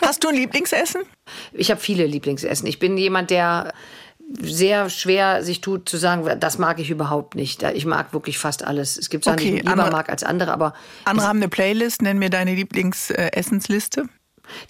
Hast 0.02 0.24
du 0.24 0.30
ein 0.30 0.36
Lieblingsessen? 0.36 1.02
Ich 1.54 1.72
habe 1.72 1.80
viele 1.80 2.06
Lieblingsessen. 2.06 2.68
Ich 2.68 2.80
bin 2.80 2.98
jemand, 2.98 3.32
der 3.32 3.74
sehr 4.40 4.90
schwer 4.90 5.44
sich 5.44 5.62
tut 5.62 5.90
zu 5.90 5.98
sagen, 5.98 6.30
das 6.40 6.58
mag 6.58 6.80
ich 6.80 6.90
überhaupt 6.90 7.36
nicht. 7.36 7.64
Ich 7.64 7.86
mag 7.86 8.14
wirklich 8.14 8.38
fast 8.38 8.64
alles. 8.64 8.98
Es 8.98 9.10
gibt 9.10 9.24
Sachen, 9.24 9.40
okay, 9.40 9.44
die 9.44 9.58
ich 9.58 9.62
lieber 9.62 9.72
andere, 9.72 9.92
mag 9.92 10.10
als 10.10 10.24
andere, 10.24 10.54
aber 10.54 10.74
andere 11.06 11.28
haben 11.28 11.38
eine 11.38 11.50
Playlist. 11.50 12.02
Nenn 12.02 12.20
mir 12.20 12.30
deine 12.30 12.54
Lieblingsessensliste. 12.54 14.06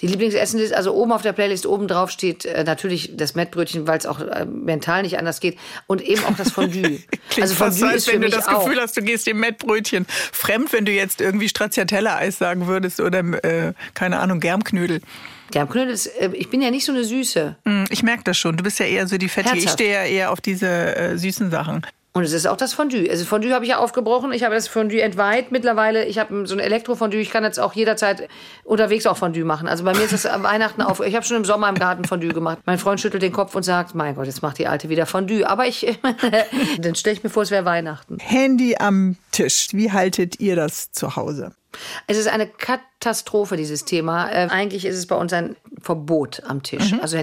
Die 0.01 0.07
Lieblingsessenliste, 0.07 0.75
also 0.75 0.93
oben 0.93 1.11
auf 1.11 1.21
der 1.21 1.33
Playlist 1.33 1.65
oben 1.65 1.87
drauf 1.87 2.11
steht 2.11 2.45
äh, 2.45 2.63
natürlich 2.63 3.11
das 3.15 3.35
Mettbrötchen, 3.35 3.87
weil 3.87 3.97
es 3.97 4.05
auch 4.05 4.19
äh, 4.19 4.45
mental 4.45 5.03
nicht 5.03 5.17
anders 5.17 5.39
geht 5.39 5.57
und 5.87 6.01
eben 6.01 6.23
auch 6.25 6.35
das 6.35 6.51
Fondue. 6.51 6.99
Also 7.39 7.55
Fondue 7.55 7.77
so, 7.77 7.85
als 7.85 8.07
wenn 8.07 8.21
du 8.21 8.29
das 8.29 8.47
auch. 8.47 8.65
Gefühl 8.65 8.81
hast, 8.81 8.97
du 8.97 9.01
gehst 9.01 9.27
dem 9.27 9.39
Mettbrötchen 9.39 10.05
fremd, 10.09 10.73
wenn 10.73 10.83
du 10.83 10.91
jetzt 10.91 11.21
irgendwie 11.21 11.47
Stracciatella-Eis 11.47 12.37
sagen 12.37 12.67
würdest 12.67 12.99
oder 12.99 13.19
äh, 13.19 13.73
keine 13.93 14.19
Ahnung 14.19 14.39
Germknödel. 14.39 14.99
Germknödel 15.51 15.93
ist, 15.93 16.07
äh, 16.07 16.31
ich 16.33 16.49
bin 16.49 16.61
ja 16.61 16.71
nicht 16.71 16.85
so 16.85 16.91
eine 16.91 17.03
Süße. 17.03 17.55
Mm, 17.65 17.83
ich 17.89 18.03
merke 18.03 18.23
das 18.23 18.37
schon. 18.37 18.57
Du 18.57 18.63
bist 18.63 18.79
ja 18.79 18.85
eher 18.85 19.07
so 19.07 19.17
die 19.17 19.29
Fettige. 19.29 19.57
Ich 19.57 19.69
stehe 19.69 19.93
ja 19.93 20.03
eher 20.03 20.31
auf 20.31 20.41
diese 20.41 20.67
äh, 20.67 21.17
süßen 21.17 21.51
Sachen. 21.51 21.85
Und 22.11 22.23
es 22.23 22.33
ist 22.33 22.47
auch 22.47 22.57
das 22.57 22.73
Fondue. 22.73 23.09
Also 23.09 23.23
Fondue 23.23 23.53
habe 23.53 23.65
ich 23.65 23.71
ja 23.71 23.77
aufgebrochen. 23.77 24.33
Ich 24.33 24.43
habe 24.43 24.55
das 24.55 24.67
Fondue 24.67 25.01
entweiht 25.01 25.51
mittlerweile. 25.51 26.05
Ich 26.05 26.17
habe 26.17 26.47
so 26.47 26.55
ein 26.55 26.59
Elektrofondue. 26.59 27.19
Ich 27.19 27.29
kann 27.29 27.43
jetzt 27.43 27.59
auch 27.59 27.73
jederzeit 27.73 28.27
unterwegs 28.63 29.05
auch 29.05 29.15
Fondue 29.15 29.45
machen. 29.45 29.67
Also 29.67 29.83
bei 29.83 29.93
mir 29.93 30.03
ist 30.03 30.11
das 30.11 30.25
Weihnachten 30.25 30.81
auf. 30.81 31.01
Ich 31.01 31.15
habe 31.15 31.23
schon 31.23 31.37
im 31.37 31.45
Sommer 31.45 31.69
im 31.69 31.75
Garten 31.75 32.05
Fondue 32.05 32.33
gemacht. 32.33 32.57
Mein 32.65 32.79
Freund 32.79 32.99
schüttelt 32.99 33.21
den 33.21 33.31
Kopf 33.31 33.53
und 33.55 33.61
sagt, 33.61 33.93
mein 33.93 34.15
Gott, 34.15 34.25
jetzt 34.25 34.41
macht 34.41 34.57
die 34.57 34.65
Alte 34.67 34.89
wieder 34.89 35.05
Fondue. 35.05 35.45
Aber 35.47 35.67
ich, 35.67 35.99
dann 36.79 36.95
stelle 36.95 37.15
ich 37.15 37.23
mir 37.23 37.29
vor, 37.29 37.43
es 37.43 37.51
wäre 37.51 37.65
Weihnachten. 37.65 38.17
Handy 38.19 38.75
am 38.77 39.15
Tisch. 39.31 39.67
Wie 39.71 39.91
haltet 39.91 40.39
ihr 40.39 40.55
das 40.55 40.91
zu 40.91 41.15
Hause? 41.15 41.53
Es 42.07 42.17
ist 42.17 42.27
eine 42.27 42.47
Katastrophe, 42.47 43.57
dieses 43.57 43.85
Thema. 43.85 44.29
Äh, 44.29 44.47
eigentlich 44.49 44.85
ist 44.85 44.97
es 44.97 45.07
bei 45.07 45.15
uns 45.15 45.31
ein 45.33 45.55
Verbot 45.81 46.41
am 46.45 46.63
Tisch. 46.63 46.91
Mhm. 46.91 46.99
Also 47.01 47.17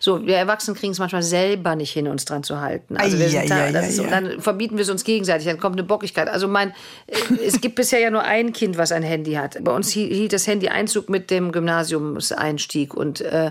so, 0.00 0.26
wir 0.26 0.36
Erwachsenen 0.36 0.76
kriegen 0.76 0.92
es 0.92 0.98
manchmal 0.98 1.22
selber 1.22 1.76
nicht 1.76 1.92
hin, 1.92 2.08
uns 2.08 2.24
dran 2.24 2.42
zu 2.42 2.60
halten. 2.60 2.96
Also 2.96 3.18
wir 3.18 3.28
sind 3.28 3.50
da, 3.50 3.66
ist, 3.66 3.98
und 3.98 4.10
dann 4.10 4.40
verbieten 4.40 4.76
wir 4.76 4.82
es 4.82 4.90
uns 4.90 5.04
gegenseitig. 5.04 5.46
Dann 5.46 5.58
kommt 5.58 5.76
eine 5.76 5.84
Bockigkeit. 5.84 6.28
Also 6.28 6.48
mein, 6.48 6.70
äh, 7.06 7.16
es 7.44 7.60
gibt 7.60 7.74
bisher 7.74 8.00
ja 8.00 8.10
nur 8.10 8.22
ein 8.22 8.52
Kind, 8.52 8.78
was 8.78 8.92
ein 8.92 9.02
Handy 9.02 9.34
hat. 9.34 9.62
Bei 9.62 9.72
uns 9.72 9.90
hielt 9.90 10.32
das 10.32 10.46
Handy 10.46 10.68
Einzug 10.68 11.08
mit 11.08 11.30
dem 11.30 11.52
Gymnasiumseinstieg 11.52 12.94
und 12.94 13.20
äh, 13.20 13.50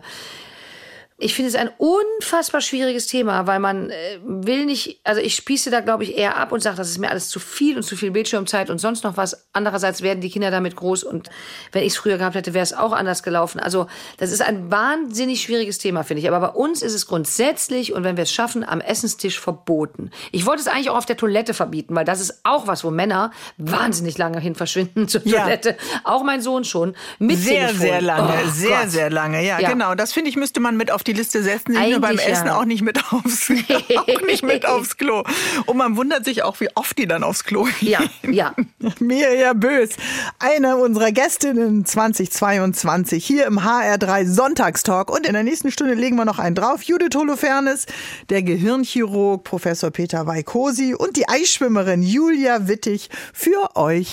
ich 1.20 1.34
finde 1.34 1.50
es 1.50 1.56
ein 1.56 1.72
unfassbar 1.78 2.62
schwieriges 2.62 3.08
Thema, 3.08 3.48
weil 3.48 3.60
man 3.60 3.90
äh, 3.90 4.20
will 4.22 4.66
nicht, 4.66 5.02
also 5.04 5.20
ich 5.20 5.36
spieße 5.36 5.72
da 5.72 5.80
glaube 5.80 6.04
ich 6.04 6.16
eher 6.16 6.38
ab 6.38 6.52
und 6.52 6.62
sage, 6.62 6.78
das 6.78 6.90
ist 6.90 7.00
mir 7.00 7.10
alles 7.10 7.30
zu 7.30 7.40
viel 7.40 7.76
und 7.76 7.84
zu 7.84 7.96
viel 7.96 8.12
Bildschirmzeit 8.12 8.70
und 8.70 8.78
sonst 8.78 9.04
noch 9.04 9.18
was. 9.18 9.48
Andererseits 9.52 10.04
werden 10.04 10.22
die 10.22 10.30
Kinder 10.30 10.52
damit 10.52 10.76
groß 10.76 11.04
und 11.04 11.30
wenn 11.72 11.82
ich 11.82 11.94
es 11.94 11.98
früher 11.98 12.20
gehabt 12.20 12.36
hätte, 12.36 12.54
wäre 12.54 12.62
es 12.62 12.74
auch 12.74 12.92
anders 12.92 13.24
gelaufen. 13.24 13.60
Also 13.60 13.88
das 14.18 14.32
ist 14.32 14.44
ein 14.44 14.70
wahnsinnig 14.70 15.42
schwieriges 15.42 15.80
Thema, 15.80 16.04
finde 16.04 16.22
ich. 16.22 16.28
Aber 16.28 16.40
bei 16.40 16.54
uns 16.54 16.84
ist 16.84 16.94
es 16.94 17.08
grundsätzlich 17.08 17.94
und 17.94 18.04
wenn 18.04 18.16
wir 18.16 18.24
es 18.24 18.32
schaffen, 18.32 18.64
am 18.64 18.80
Essenstisch 18.80 19.40
verboten. 19.40 20.12
Ich 20.32 20.46
wollte 20.46 20.62
es 20.62 20.68
eigentlich 20.68 20.92
auch 20.92 20.98
auf 20.98 21.08
der 21.08 21.18
Toilette 21.18 21.56
verbieten, 21.56 21.96
weil 21.96 22.06
das 22.06 22.22
ist 22.22 22.42
auch 22.44 22.68
was, 22.68 22.84
wo 22.84 22.92
Männer 22.92 23.32
wahnsinnig 23.58 24.20
lange 24.20 24.40
hin 24.40 24.54
verschwinden 24.54 25.08
zur 25.08 25.26
ja. 25.26 25.42
Toilette. 25.42 25.78
Auch 26.04 26.24
mein 26.24 26.44
Sohn 26.44 26.64
schon. 26.64 26.96
Mit 27.18 27.40
sehr, 27.40 27.70
Telefon. 27.70 27.80
sehr 27.80 28.02
lange, 28.02 28.34
oh, 28.46 28.50
sehr, 28.52 28.82
Gott. 28.82 28.92
sehr 28.92 29.10
lange. 29.10 29.44
Ja, 29.44 29.60
ja, 29.60 29.72
genau. 29.72 29.96
Das 29.96 30.14
finde 30.14 30.30
ich, 30.30 30.36
müsste 30.36 30.60
man 30.60 30.78
mit 30.78 30.92
auf 30.92 31.04
die 31.08 31.14
Liste 31.14 31.42
setzen, 31.42 31.72
nicht 31.72 31.92
nur 31.92 32.00
beim 32.00 32.18
Essen, 32.18 32.50
auch 32.50 32.66
nicht 32.66 32.82
mit 32.82 33.12
aufs, 33.12 33.50
auch 33.98 34.22
nicht 34.26 34.44
mit 34.44 34.66
aufs 34.66 34.98
Klo. 34.98 35.24
Und 35.66 35.78
man 35.78 35.96
wundert 35.96 36.26
sich 36.26 36.44
auch, 36.44 36.60
wie 36.60 36.70
oft 36.76 36.98
die 36.98 37.08
dann 37.08 37.24
aufs 37.24 37.44
Klo 37.44 37.64
gehen. 37.80 37.90
Ja, 37.90 38.02
ja. 38.30 38.56
Mir 39.00 39.36
ja 39.36 39.54
bös. 39.54 39.92
Eine 40.40 40.78
unserer 40.78 41.12
Gästinnen 41.12 41.86
2022 41.86 43.26
hier 43.26 43.46
im 43.46 43.60
HR3 43.60 44.28
Sonntagstalk. 44.28 45.10
Und 45.10 45.26
in 45.26 45.34
der 45.34 45.44
nächsten 45.44 45.72
Stunde 45.72 45.94
legen 45.94 46.16
wir 46.16 46.26
noch 46.26 46.40
einen 46.40 46.56
drauf. 46.56 46.84
Judith 46.84 47.16
Holofernes, 47.16 47.86
der 48.30 48.44
Gehirnchirurg 48.44 49.44
Professor 49.44 49.92
Peter 49.92 50.28
Weikosi 50.28 50.94
und 50.94 51.18
die 51.18 51.28
Eisschwimmerin 51.28 52.04
Julia 52.04 52.68
Wittig 52.68 53.10
für 53.34 53.76
euch. 53.76 54.10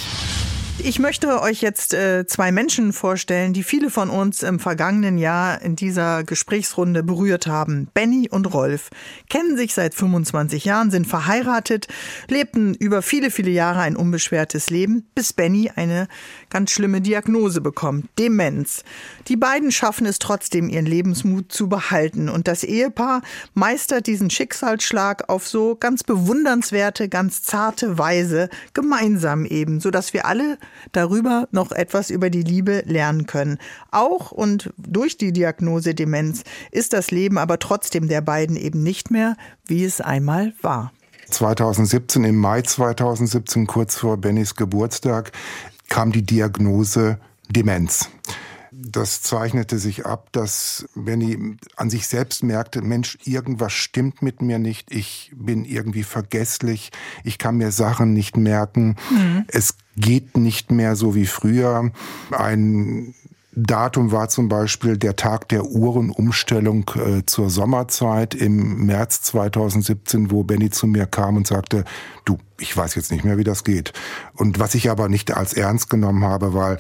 Ich 0.81 0.99
möchte 0.99 1.41
euch 1.41 1.63
jetzt 1.63 1.95
äh, 1.95 2.27
zwei 2.27 2.51
Menschen 2.51 2.93
vorstellen, 2.93 3.53
die 3.53 3.63
viele 3.63 3.91
von 3.91 4.11
uns 4.11 4.43
im 4.43 4.59
vergangenen 4.59 5.19
Jahr 5.19 5.63
in 5.63 5.77
dieser 5.77 6.25
Gesprächsrunde 6.25 7.05
berührt 7.05 7.47
haben. 7.47 7.89
Benny 7.95 8.29
und 8.29 8.53
Rolf 8.53 8.91
kennen 9.31 9.57
sich 9.57 9.73
seit 9.73 9.95
25 9.95 10.65
Jahren, 10.65 10.91
sind 10.91 11.07
verheiratet, 11.07 11.87
lebten 12.29 12.75
über 12.75 13.03
viele, 13.03 13.31
viele 13.31 13.53
Jahre 13.53 13.81
ein 13.81 13.95
unbeschwertes 13.95 14.69
Leben, 14.69 15.07
bis 15.15 15.33
Benny 15.33 15.71
eine 15.75 16.09
ganz 16.51 16.73
schlimme 16.73 17.01
Diagnose 17.01 17.61
bekommt, 17.61 18.07
Demenz. 18.19 18.83
Die 19.29 19.37
beiden 19.37 19.71
schaffen 19.71 20.07
es 20.07 20.19
trotzdem, 20.19 20.69
ihren 20.69 20.87
Lebensmut 20.87 21.53
zu 21.53 21.69
behalten 21.69 22.29
und 22.29 22.49
das 22.49 22.65
Ehepaar 22.65 23.23
meistert 23.55 24.09
diesen 24.09 24.29
Schicksalsschlag 24.29 25.29
auf 25.29 25.47
so 25.47 25.77
ganz 25.77 26.03
bewundernswerte, 26.03 27.09
ganz 27.09 27.45
zarte 27.45 27.97
Weise 27.97 28.49
gemeinsam 28.75 29.47
eben, 29.47 29.79
sodass 29.81 30.13
wir 30.13 30.27
alle 30.27 30.59
darüber 30.92 31.48
noch 31.50 31.72
etwas 31.72 32.11
über 32.11 32.31
die 32.31 32.42
Liebe 32.42 32.83
lernen 32.87 33.27
können. 33.27 33.59
Auch 33.90 34.31
und 34.31 34.72
durch 34.77 35.16
die 35.16 35.33
Diagnose 35.33 35.94
Demenz 35.94 36.44
ist 36.70 36.92
das 36.92 37.11
Leben 37.11 37.38
aber 37.38 37.59
trotzdem 37.59 38.09
der 38.09 38.20
beiden 38.20 38.57
eben 38.57 38.83
nicht 38.83 39.11
mehr, 39.11 39.37
wie 39.66 39.85
es 39.85 40.00
einmal 40.00 40.53
war. 40.62 40.92
2017, 41.31 42.24
im 42.24 42.37
Mai 42.37 42.62
2017, 42.62 43.66
kurz 43.66 43.96
vor 43.96 44.18
Bennys 44.18 44.55
Geburtstag, 44.55 45.33
kam 45.88 46.12
die 46.12 46.22
Diagnose 46.22 47.18
Demenz. 47.48 48.11
Das 48.95 49.23
zeichnete 49.23 49.79
sich 49.81 50.07
ab, 50.07 50.29
dass 50.31 50.87
Benny 50.95 51.57
an 51.75 51.91
sich 51.91 52.07
selbst 52.07 52.45
merkte, 52.45 52.81
Mensch, 52.81 53.19
irgendwas 53.25 53.73
stimmt 53.73 54.23
mit 54.23 54.41
mir 54.41 54.61
nicht, 54.61 54.95
ich 54.95 55.33
bin 55.35 55.65
irgendwie 55.65 56.05
vergesslich, 56.05 56.93
ich 57.25 57.39
kann 57.39 57.57
mir 57.57 57.73
Sachen 57.73 58.13
nicht 58.13 58.37
merken, 58.37 58.95
mhm. 59.11 59.47
es 59.49 59.75
geht 59.97 60.37
nicht 60.37 60.71
mehr 60.71 60.95
so 60.95 61.17
wie 61.17 61.27
früher. 61.27 61.91
Ein 62.31 63.15
Datum 63.57 64.13
war 64.13 64.29
zum 64.29 64.49
Beispiel 64.49 64.97
der 64.97 65.17
Tag 65.17 65.49
der 65.49 65.65
Uhrenumstellung 65.65 66.91
äh, 66.95 67.27
zur 67.27 67.51
Sommerzeit 67.51 68.35
im 68.35 68.87
März 68.87 69.23
2017, 69.23 70.31
wo 70.31 70.45
Benny 70.45 70.71
zu 70.71 70.87
mir 70.87 71.07
kam 71.07 71.37
und 71.37 71.49
sagte, 71.49 71.85
du, 72.25 72.39
ich 72.64 72.77
weiß 72.77 72.94
jetzt 72.94 73.12
nicht 73.12 73.24
mehr, 73.24 73.37
wie 73.38 73.44
das 73.44 73.62
geht. 73.62 73.92
Und 74.33 74.59
was 74.59 74.74
ich 74.74 74.90
aber 74.90 75.09
nicht 75.09 75.37
als 75.37 75.53
ernst 75.53 75.90
genommen 75.90 76.24
habe, 76.24 76.55
weil 76.55 76.79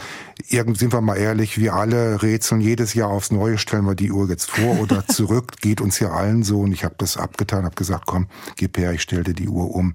irgend 0.48 0.78
sind 0.78 0.92
wir 0.92 1.00
mal 1.02 1.16
ehrlich, 1.16 1.58
wir 1.58 1.74
alle 1.74 2.22
rätseln 2.22 2.60
jedes 2.60 2.94
Jahr 2.94 3.10
aufs 3.10 3.30
Neue, 3.30 3.58
stellen 3.58 3.84
wir 3.84 3.94
die 3.94 4.10
Uhr 4.10 4.28
jetzt 4.28 4.50
vor 4.50 4.80
oder 4.80 5.06
zurück, 5.08 5.58
geht 5.60 5.80
uns 5.80 5.98
ja 5.98 6.10
allen 6.10 6.42
so. 6.42 6.60
Und 6.60 6.72
ich 6.72 6.84
habe 6.84 6.94
das 6.98 7.16
abgetan, 7.16 7.64
habe 7.64 7.74
gesagt, 7.74 8.06
komm, 8.06 8.28
gib 8.56 8.78
her, 8.78 8.92
ich 8.92 9.02
stell 9.02 9.24
dir 9.24 9.34
die 9.34 9.48
Uhr 9.48 9.74
um. 9.74 9.94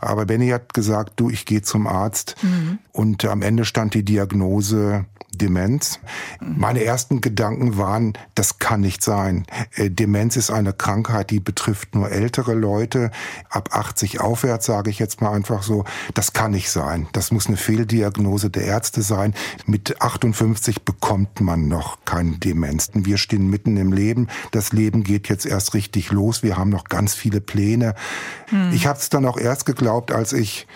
Aber 0.00 0.24
Benny 0.24 0.48
hat 0.48 0.72
gesagt, 0.72 1.20
du, 1.20 1.28
ich 1.28 1.44
gehe 1.44 1.62
zum 1.62 1.86
Arzt. 1.86 2.36
Mhm. 2.42 2.78
Und 2.92 3.24
am 3.26 3.42
Ende 3.42 3.66
stand 3.66 3.92
die 3.92 4.04
Diagnose 4.04 5.04
Demenz. 5.36 6.00
Meine 6.40 6.84
ersten 6.84 7.20
Gedanken 7.20 7.76
waren, 7.76 8.14
das 8.34 8.58
kann 8.58 8.80
nicht 8.80 9.02
sein. 9.02 9.46
Äh, 9.74 9.90
Demenz 9.90 10.36
ist 10.36 10.50
eine 10.50 10.72
Krankheit, 10.72 11.30
die 11.30 11.40
betrifft 11.40 11.94
nur 11.94 12.10
ältere 12.10 12.54
Leute. 12.54 13.10
Ab 13.50 13.70
80 13.72 14.20
aufwärts 14.20 14.66
sage 14.66 14.90
ich 14.90 14.98
jetzt 14.98 15.20
mal 15.20 15.25
einfach 15.30 15.62
so, 15.62 15.84
das 16.14 16.32
kann 16.32 16.52
nicht 16.52 16.70
sein. 16.70 17.08
Das 17.12 17.30
muss 17.30 17.46
eine 17.46 17.56
Fehldiagnose 17.56 18.50
der 18.50 18.64
Ärzte 18.64 19.02
sein. 19.02 19.34
Mit 19.66 20.00
58 20.00 20.82
bekommt 20.82 21.40
man 21.40 21.68
noch 21.68 21.98
keine 22.04 22.38
Demenz. 22.38 22.90
Wir 22.94 23.18
stehen 23.18 23.48
mitten 23.48 23.76
im 23.76 23.92
Leben. 23.92 24.28
Das 24.52 24.72
Leben 24.72 25.04
geht 25.04 25.28
jetzt 25.28 25.46
erst 25.46 25.74
richtig 25.74 26.10
los. 26.10 26.42
Wir 26.42 26.56
haben 26.56 26.70
noch 26.70 26.84
ganz 26.84 27.14
viele 27.14 27.40
Pläne. 27.40 27.94
Hm. 28.48 28.72
Ich 28.72 28.86
habe 28.86 28.98
es 28.98 29.08
dann 29.08 29.26
auch 29.26 29.38
erst 29.38 29.66
geglaubt, 29.66 30.12
als 30.12 30.32
ich 30.32 30.66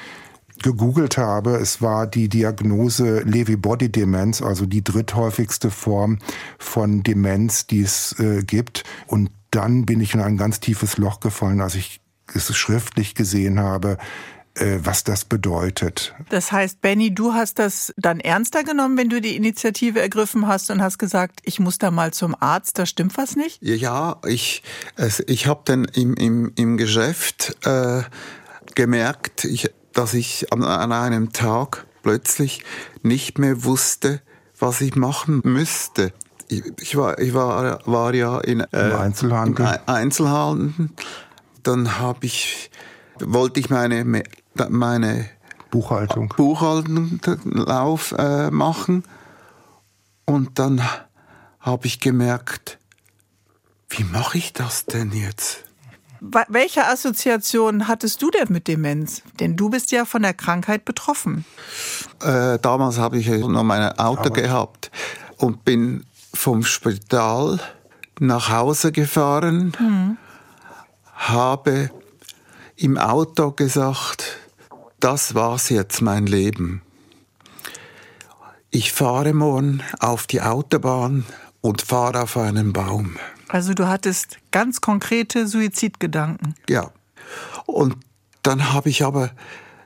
gegoogelt 0.63 1.17
habe, 1.17 1.57
es 1.57 1.81
war 1.81 2.07
die 2.07 2.29
Diagnose 2.29 3.21
Lewy-Body-Demenz, 3.21 4.43
also 4.43 4.67
die 4.67 4.85
dritthäufigste 4.85 5.71
Form 5.71 6.19
von 6.59 7.03
Demenz, 7.03 7.67
die 7.67 7.81
es 7.81 8.19
äh, 8.19 8.43
gibt. 8.43 8.85
Und 9.07 9.31
dann 9.51 9.87
bin 9.87 10.01
ich 10.01 10.15
in 10.15 10.21
ein 10.21 10.37
ganz 10.37 10.61
tiefes 10.61 10.99
Loch 10.99 11.21
gefallen, 11.21 11.61
als 11.61 11.75
ich 11.75 12.01
es 12.35 12.55
schriftlich 12.55 13.15
gesehen 13.15 13.59
habe, 13.59 13.99
was 14.83 15.05
das 15.05 15.25
bedeutet. 15.25 16.15
Das 16.29 16.53
heißt, 16.53 16.81
Benny, 16.81 17.15
du 17.15 17.33
hast 17.33 17.59
das 17.59 17.93
dann 17.97 18.21
ernster 18.21 18.63
genommen, 18.63 18.97
wenn 18.97 19.09
du 19.09 19.21
die 19.21 19.37
Initiative 19.37 20.01
ergriffen 20.01 20.47
hast 20.47 20.71
und 20.71 20.83
hast 20.83 20.99
gesagt, 20.99 21.41
ich 21.45 21.61
muss 21.61 21.79
da 21.79 21.91
mal 21.91 22.13
zum 22.13 22.37
Arzt, 22.39 22.79
da 22.79 22.87
stimmt 22.87 23.17
was 23.17 23.37
nicht? 23.37 23.59
Ja, 23.63 24.17
ich, 24.27 24.63
ich 25.27 25.47
habe 25.47 25.63
dann 25.65 25.85
im, 25.87 26.15
im, 26.15 26.53
im 26.57 26.77
Geschäft 26.77 27.57
äh, 27.67 28.03
gemerkt, 28.75 29.45
ich, 29.45 29.71
dass 29.93 30.15
ich 30.15 30.53
an, 30.53 30.63
an 30.63 30.93
einem 30.93 31.33
Tag 31.33 31.87
plötzlich 32.03 32.65
nicht 33.03 33.39
mehr 33.39 33.65
wusste, 33.65 34.21
was 34.59 34.81
ich 34.81 34.95
machen 34.95 35.41
müsste. 35.45 36.13
Ich, 36.49 36.63
ich 36.81 36.97
war, 36.97 37.19
ich 37.19 37.33
war, 37.35 37.81
war 37.87 38.15
ja 38.15 38.41
in 38.41 38.61
äh, 38.61 38.77
Einzelhandel. 38.77 39.81
Einzelhandel. 39.87 40.91
Dann 41.63 41.99
habe 41.99 42.27
ich, 42.27 42.71
wollte 43.25 43.61
ich 43.61 43.71
meine, 43.71 44.05
meine 44.69 45.29
Buchhaltung, 45.71 46.29
Buchhaltung 46.37 47.21
Lauf 47.45 48.13
äh, 48.19 48.51
machen. 48.51 49.05
Und 50.25 50.59
dann 50.59 50.83
habe 51.61 51.87
ich 51.87 52.01
gemerkt, 52.01 52.79
wie 53.89 54.05
mache 54.05 54.39
ich 54.39 54.53
das 54.53 54.87
denn 54.87 55.13
jetzt? 55.13 55.65
Welche 56.21 56.87
Assoziation 56.87 57.89
hattest 57.89 58.21
du 58.21 58.31
denn 58.31 58.49
mit 58.51 58.69
Demenz? 58.69 59.23
Denn 59.41 59.57
du 59.57 59.71
bist 59.71 59.91
ja 59.91 60.05
von 60.05 60.23
der 60.23 60.35
Krankheit 60.35 60.85
betroffen. 60.85 61.47
Äh, 62.23 62.59
damals 62.59 62.99
habe 62.99 63.19
ich 63.19 63.29
noch 63.29 63.63
mein 63.65 63.99
Auto 63.99 64.27
Aber 64.27 64.31
gehabt 64.31 64.91
und 65.39 65.65
bin 65.65 66.05
vom 66.35 66.63
Spital 66.63 67.59
nach 68.19 68.51
Hause 68.51 68.93
gefahren, 68.93 69.73
mhm. 69.79 70.19
habe 71.15 71.91
im 72.81 72.97
Auto 72.97 73.51
gesagt, 73.51 74.39
das 75.01 75.35
war's 75.35 75.69
jetzt 75.69 76.01
mein 76.01 76.27
Leben. 76.27 76.81
Ich 78.71 78.93
fahre 78.93 79.35
morgen 79.35 79.83
auf 79.99 80.27
die 80.27 80.41
Autobahn 80.41 81.27
und 81.61 81.83
fahre 81.83 82.23
auf 82.23 82.39
einen 82.39 82.73
Baum. 82.73 83.17
Also 83.49 83.75
du 83.75 83.87
hattest 83.87 84.39
ganz 84.51 84.81
konkrete 84.81 85.47
Suizidgedanken. 85.47 86.55
Ja. 86.71 86.91
Und 87.67 87.97
dann 88.43 88.73
habe 88.73 88.89
ich 88.89 89.05
aber, 89.05 89.31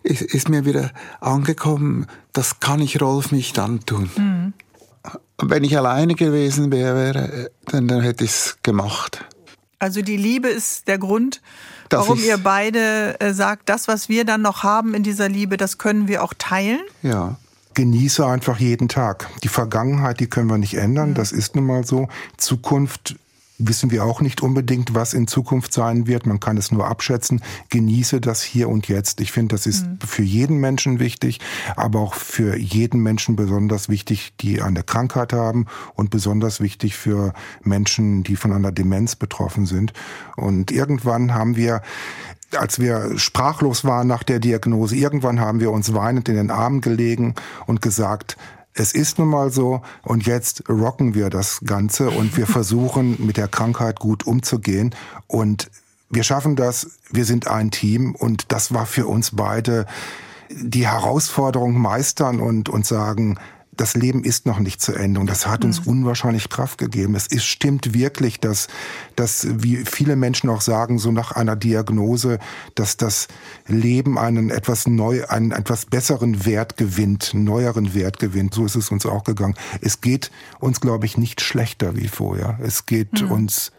ist, 0.04 0.22
ist, 0.22 0.48
mir 0.48 0.64
wieder 0.64 0.92
angekommen, 1.20 2.06
das 2.32 2.60
kann 2.60 2.80
ich 2.80 3.00
Rolf 3.00 3.32
nicht 3.32 3.58
antun. 3.58 4.08
Mhm. 4.16 4.52
Wenn 5.42 5.64
ich 5.64 5.76
alleine 5.76 6.14
gewesen 6.14 6.70
wäre, 6.70 7.50
dann, 7.66 7.88
dann 7.88 8.02
hätte 8.02 8.22
ich 8.22 8.30
es 8.30 8.58
gemacht. 8.62 9.24
Also 9.80 10.00
die 10.00 10.16
Liebe 10.16 10.48
ist 10.48 10.86
der 10.86 10.98
Grund, 10.98 11.42
warum 11.98 12.18
ihr 12.18 12.38
beide 12.38 13.20
äh, 13.20 13.32
sagt, 13.32 13.68
das, 13.68 13.88
was 13.88 14.08
wir 14.08 14.24
dann 14.24 14.42
noch 14.42 14.62
haben 14.62 14.94
in 14.94 15.02
dieser 15.02 15.28
Liebe, 15.28 15.56
das 15.56 15.78
können 15.78 16.08
wir 16.08 16.22
auch 16.22 16.34
teilen? 16.36 16.80
Ja. 17.02 17.36
Genieße 17.74 18.24
einfach 18.24 18.58
jeden 18.58 18.88
Tag. 18.88 19.28
Die 19.42 19.48
Vergangenheit, 19.48 20.20
die 20.20 20.28
können 20.28 20.48
wir 20.48 20.58
nicht 20.58 20.74
ändern, 20.74 21.10
mhm. 21.10 21.14
das 21.14 21.32
ist 21.32 21.56
nun 21.56 21.66
mal 21.66 21.84
so. 21.84 22.08
Zukunft 22.36 23.16
wissen 23.58 23.90
wir 23.90 24.04
auch 24.04 24.20
nicht 24.20 24.42
unbedingt, 24.42 24.94
was 24.94 25.14
in 25.14 25.26
Zukunft 25.26 25.72
sein 25.72 26.06
wird. 26.06 26.26
Man 26.26 26.40
kann 26.40 26.56
es 26.56 26.72
nur 26.72 26.86
abschätzen. 26.86 27.40
Genieße 27.68 28.20
das 28.20 28.42
hier 28.42 28.68
und 28.68 28.88
jetzt. 28.88 29.20
Ich 29.20 29.32
finde, 29.32 29.54
das 29.54 29.66
ist 29.66 29.86
mhm. 29.86 29.98
für 30.04 30.22
jeden 30.22 30.58
Menschen 30.58 30.98
wichtig, 30.98 31.40
aber 31.76 32.00
auch 32.00 32.14
für 32.14 32.56
jeden 32.56 33.00
Menschen 33.00 33.36
besonders 33.36 33.88
wichtig, 33.88 34.34
die 34.40 34.60
eine 34.60 34.82
Krankheit 34.82 35.32
haben 35.32 35.66
und 35.94 36.10
besonders 36.10 36.60
wichtig 36.60 36.96
für 36.96 37.32
Menschen, 37.62 38.24
die 38.24 38.36
von 38.36 38.52
einer 38.52 38.72
Demenz 38.72 39.14
betroffen 39.16 39.66
sind. 39.66 39.92
Und 40.36 40.70
irgendwann 40.70 41.34
haben 41.34 41.56
wir 41.56 41.82
als 42.56 42.78
wir 42.78 43.18
sprachlos 43.18 43.84
waren 43.84 44.06
nach 44.06 44.22
der 44.22 44.38
Diagnose, 44.38 44.94
irgendwann 44.94 45.40
haben 45.40 45.58
wir 45.58 45.72
uns 45.72 45.92
weinend 45.92 46.28
in 46.28 46.36
den 46.36 46.52
Armen 46.52 46.82
gelegen 46.82 47.34
und 47.66 47.82
gesagt, 47.82 48.36
es 48.74 48.92
ist 48.92 49.18
nun 49.18 49.28
mal 49.28 49.50
so 49.50 49.82
und 50.02 50.26
jetzt 50.26 50.68
rocken 50.68 51.14
wir 51.14 51.30
das 51.30 51.60
Ganze 51.64 52.10
und 52.10 52.36
wir 52.36 52.46
versuchen 52.48 53.24
mit 53.24 53.36
der 53.36 53.48
Krankheit 53.48 54.00
gut 54.00 54.26
umzugehen. 54.26 54.94
Und 55.26 55.70
wir 56.10 56.24
schaffen 56.24 56.56
das, 56.56 56.98
wir 57.10 57.24
sind 57.24 57.48
ein 57.48 57.70
Team 57.70 58.14
und 58.14 58.52
das 58.52 58.74
war 58.74 58.86
für 58.86 59.06
uns 59.06 59.32
beide 59.34 59.86
die 60.50 60.86
Herausforderung 60.86 61.80
meistern 61.80 62.40
und, 62.40 62.68
und 62.68 62.84
sagen, 62.86 63.38
das 63.76 63.94
Leben 63.94 64.24
ist 64.24 64.46
noch 64.46 64.58
nicht 64.58 64.80
zu 64.80 64.92
Ende 64.92 65.20
und 65.20 65.28
das 65.28 65.46
hat 65.46 65.64
uns 65.64 65.84
mhm. 65.84 65.92
unwahrscheinlich 65.92 66.48
Kraft 66.48 66.78
gegeben. 66.78 67.14
Es 67.14 67.26
ist, 67.26 67.44
stimmt 67.44 67.94
wirklich, 67.94 68.40
dass, 68.40 68.68
dass, 69.16 69.46
wie 69.50 69.84
viele 69.84 70.16
Menschen 70.16 70.50
auch 70.50 70.60
sagen, 70.60 70.98
so 70.98 71.12
nach 71.12 71.32
einer 71.32 71.56
Diagnose, 71.56 72.38
dass 72.74 72.96
das 72.96 73.28
Leben 73.66 74.18
einen 74.18 74.50
etwas 74.50 74.86
neu, 74.86 75.26
einen 75.26 75.52
etwas 75.52 75.86
besseren 75.86 76.44
Wert 76.44 76.76
gewinnt, 76.76 77.32
neueren 77.34 77.94
Wert 77.94 78.18
gewinnt. 78.18 78.54
So 78.54 78.64
ist 78.64 78.76
es 78.76 78.90
uns 78.90 79.06
auch 79.06 79.24
gegangen. 79.24 79.54
Es 79.80 80.00
geht 80.00 80.30
uns, 80.60 80.80
glaube 80.80 81.06
ich, 81.06 81.16
nicht 81.16 81.40
schlechter 81.40 81.96
wie 81.96 82.08
vorher. 82.08 82.58
Es 82.62 82.86
geht 82.86 83.22
mhm. 83.22 83.30
uns 83.30 83.72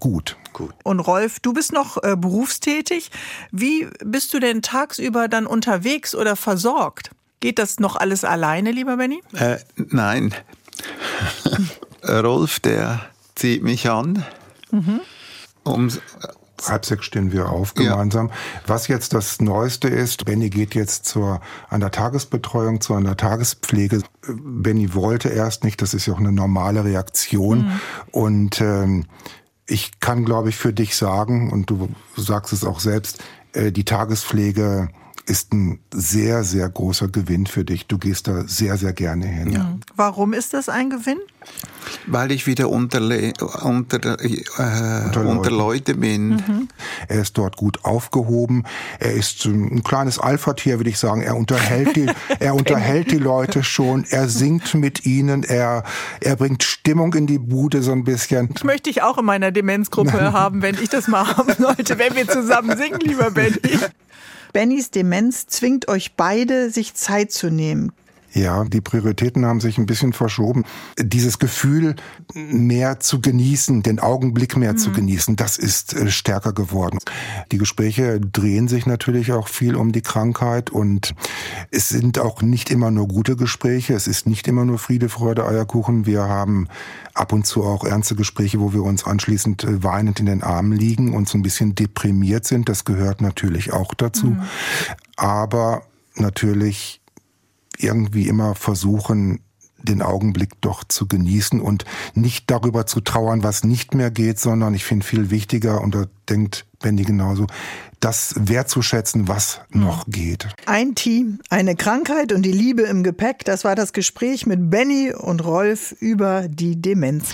gut. 0.00 0.36
Gut. 0.52 0.74
Und 0.82 1.00
Rolf, 1.00 1.40
du 1.40 1.52
bist 1.52 1.72
noch 1.72 2.02
äh, 2.02 2.16
berufstätig. 2.16 3.10
Wie 3.52 3.86
bist 4.04 4.34
du 4.34 4.40
denn 4.40 4.62
tagsüber 4.62 5.28
dann 5.28 5.46
unterwegs 5.46 6.14
oder 6.14 6.34
versorgt? 6.34 7.10
Geht 7.40 7.58
das 7.58 7.78
noch 7.78 7.96
alles 7.96 8.24
alleine, 8.24 8.72
lieber 8.72 8.96
Benny? 8.96 9.22
Äh, 9.34 9.58
nein. 9.76 10.34
Rolf, 12.02 12.60
der 12.60 13.00
zieht 13.34 13.62
mich 13.62 13.88
an. 13.88 14.24
Mhm. 14.70 15.00
Um, 15.62 15.90
Halb 16.66 16.84
sechs 16.84 17.04
stehen 17.04 17.30
wir 17.30 17.50
auf 17.50 17.74
gemeinsam. 17.74 18.28
Ja. 18.28 18.34
Was 18.66 18.88
jetzt 18.88 19.14
das 19.14 19.40
Neueste 19.40 19.88
ist, 19.88 20.24
Benny 20.24 20.50
geht 20.50 20.74
jetzt 20.74 21.04
zur, 21.04 21.40
an 21.68 21.80
der 21.80 21.92
Tagesbetreuung, 21.92 22.80
zu 22.80 22.94
einer 22.94 23.16
Tagespflege. 23.16 24.02
Benny 24.26 24.94
wollte 24.94 25.28
erst 25.28 25.62
nicht, 25.62 25.80
das 25.80 25.94
ist 25.94 26.06
ja 26.06 26.14
auch 26.14 26.18
eine 26.18 26.32
normale 26.32 26.84
Reaktion. 26.84 27.58
Mhm. 27.58 27.80
Und 28.10 28.60
ähm, 28.60 29.06
ich 29.66 30.00
kann, 30.00 30.24
glaube 30.24 30.48
ich, 30.48 30.56
für 30.56 30.72
dich 30.72 30.96
sagen, 30.96 31.52
und 31.52 31.70
du 31.70 31.88
sagst 32.16 32.52
es 32.52 32.64
auch 32.64 32.80
selbst, 32.80 33.22
äh, 33.52 33.70
die 33.70 33.84
Tagespflege 33.84 34.88
ist 35.28 35.52
ein 35.52 35.78
sehr, 35.92 36.42
sehr 36.44 36.68
großer 36.68 37.08
Gewinn 37.08 37.46
für 37.46 37.64
dich. 37.64 37.86
Du 37.86 37.98
gehst 37.98 38.28
da 38.28 38.44
sehr, 38.46 38.76
sehr 38.76 38.92
gerne 38.92 39.26
hin. 39.26 39.52
Ja. 39.52 39.78
Warum 39.94 40.32
ist 40.32 40.54
das 40.54 40.68
ein 40.68 40.90
Gewinn? 40.90 41.18
Weil 42.06 42.32
ich 42.32 42.46
wieder 42.46 42.68
unter, 42.70 43.00
unter, 43.62 44.20
äh, 44.22 44.42
unter, 45.04 45.26
unter 45.26 45.50
Leute 45.50 45.94
bin. 45.94 46.28
Mhm. 46.28 46.68
Er 47.08 47.20
ist 47.20 47.36
dort 47.36 47.56
gut 47.56 47.84
aufgehoben. 47.84 48.64
Er 48.98 49.12
ist 49.12 49.44
ein 49.44 49.82
kleines 49.82 50.18
Alpha-Tier, 50.18 50.78
würde 50.78 50.90
ich 50.90 50.98
sagen. 50.98 51.22
Er 51.22 51.36
unterhält 51.36 51.96
die, 51.96 52.06
er 52.38 52.54
unterhält 52.54 53.10
die 53.10 53.18
Leute 53.18 53.62
schon. 53.62 54.04
Er 54.10 54.28
singt 54.28 54.74
mit 54.74 55.04
ihnen. 55.04 55.44
Er, 55.44 55.84
er 56.20 56.36
bringt 56.36 56.62
Stimmung 56.62 57.14
in 57.14 57.26
die 57.26 57.38
Bude 57.38 57.82
so 57.82 57.92
ein 57.92 58.04
bisschen. 58.04 58.48
Das 58.54 58.64
möchte 58.64 58.90
ich 58.90 59.02
auch 59.02 59.18
in 59.18 59.24
meiner 59.24 59.50
Demenzgruppe 59.50 60.32
haben, 60.32 60.62
wenn 60.62 60.76
ich 60.82 60.88
das 60.88 61.08
mal 61.08 61.26
haben 61.36 61.54
sollte, 61.58 61.98
wenn 61.98 62.16
wir 62.16 62.26
zusammen 62.28 62.76
singen, 62.76 63.00
lieber 63.00 63.30
Benny. 63.30 63.58
Bennys 64.52 64.90
Demenz 64.90 65.46
zwingt 65.46 65.88
euch 65.88 66.14
beide, 66.14 66.70
sich 66.70 66.94
Zeit 66.94 67.32
zu 67.32 67.50
nehmen. 67.50 67.92
Ja, 68.38 68.64
die 68.64 68.80
Prioritäten 68.80 69.44
haben 69.44 69.60
sich 69.60 69.78
ein 69.78 69.86
bisschen 69.86 70.12
verschoben. 70.12 70.64
Dieses 70.96 71.40
Gefühl, 71.40 71.96
mehr 72.34 73.00
zu 73.00 73.20
genießen, 73.20 73.82
den 73.82 73.98
Augenblick 73.98 74.56
mehr 74.56 74.74
mhm. 74.74 74.78
zu 74.78 74.92
genießen, 74.92 75.34
das 75.34 75.56
ist 75.56 75.94
äh, 75.94 76.08
stärker 76.10 76.52
geworden. 76.52 76.98
Die 77.50 77.58
Gespräche 77.58 78.20
drehen 78.20 78.68
sich 78.68 78.86
natürlich 78.86 79.32
auch 79.32 79.48
viel 79.48 79.74
um 79.74 79.90
die 79.90 80.02
Krankheit 80.02 80.70
und 80.70 81.14
es 81.72 81.88
sind 81.88 82.20
auch 82.20 82.40
nicht 82.40 82.70
immer 82.70 82.92
nur 82.92 83.08
gute 83.08 83.34
Gespräche. 83.34 83.94
Es 83.94 84.06
ist 84.06 84.28
nicht 84.28 84.46
immer 84.46 84.64
nur 84.64 84.78
Friede, 84.78 85.08
Freude, 85.08 85.44
Eierkuchen. 85.44 86.06
Wir 86.06 86.22
haben 86.28 86.68
ab 87.14 87.32
und 87.32 87.44
zu 87.44 87.64
auch 87.64 87.84
ernste 87.84 88.14
Gespräche, 88.14 88.60
wo 88.60 88.72
wir 88.72 88.84
uns 88.84 89.04
anschließend 89.04 89.64
äh, 89.64 89.82
weinend 89.82 90.20
in 90.20 90.26
den 90.26 90.44
Armen 90.44 90.72
liegen 90.72 91.12
und 91.14 91.28
so 91.28 91.36
ein 91.38 91.42
bisschen 91.42 91.74
deprimiert 91.74 92.44
sind. 92.44 92.68
Das 92.68 92.84
gehört 92.84 93.20
natürlich 93.20 93.72
auch 93.72 93.94
dazu. 93.94 94.26
Mhm. 94.26 94.42
Aber 95.16 95.82
natürlich 96.14 97.00
irgendwie 97.78 98.28
immer 98.28 98.54
versuchen, 98.54 99.40
den 99.82 100.02
Augenblick 100.02 100.60
doch 100.60 100.84
zu 100.84 101.06
genießen 101.06 101.60
und 101.60 101.84
nicht 102.14 102.50
darüber 102.50 102.86
zu 102.86 103.00
trauern, 103.00 103.42
was 103.42 103.64
nicht 103.64 103.94
mehr 103.94 104.10
geht, 104.10 104.40
sondern 104.40 104.74
ich 104.74 104.84
finde 104.84 105.06
viel 105.06 105.30
wichtiger, 105.30 105.80
und 105.80 105.94
da 105.94 106.06
denkt 106.28 106.66
Benny 106.80 107.02
genauso, 107.02 107.46
das 108.00 108.34
wertzuschätzen, 108.36 109.28
was 109.28 109.60
noch 109.70 110.06
geht. 110.08 110.48
Ein 110.66 110.94
Team, 110.94 111.40
eine 111.48 111.76
Krankheit 111.76 112.32
und 112.32 112.42
die 112.42 112.52
Liebe 112.52 112.82
im 112.82 113.02
Gepäck, 113.02 113.44
das 113.44 113.64
war 113.64 113.74
das 113.74 113.92
Gespräch 113.92 114.46
mit 114.46 114.70
Benny 114.70 115.12
und 115.12 115.44
Rolf 115.44 115.92
über 116.00 116.48
die 116.48 116.80
Demenz. 116.80 117.28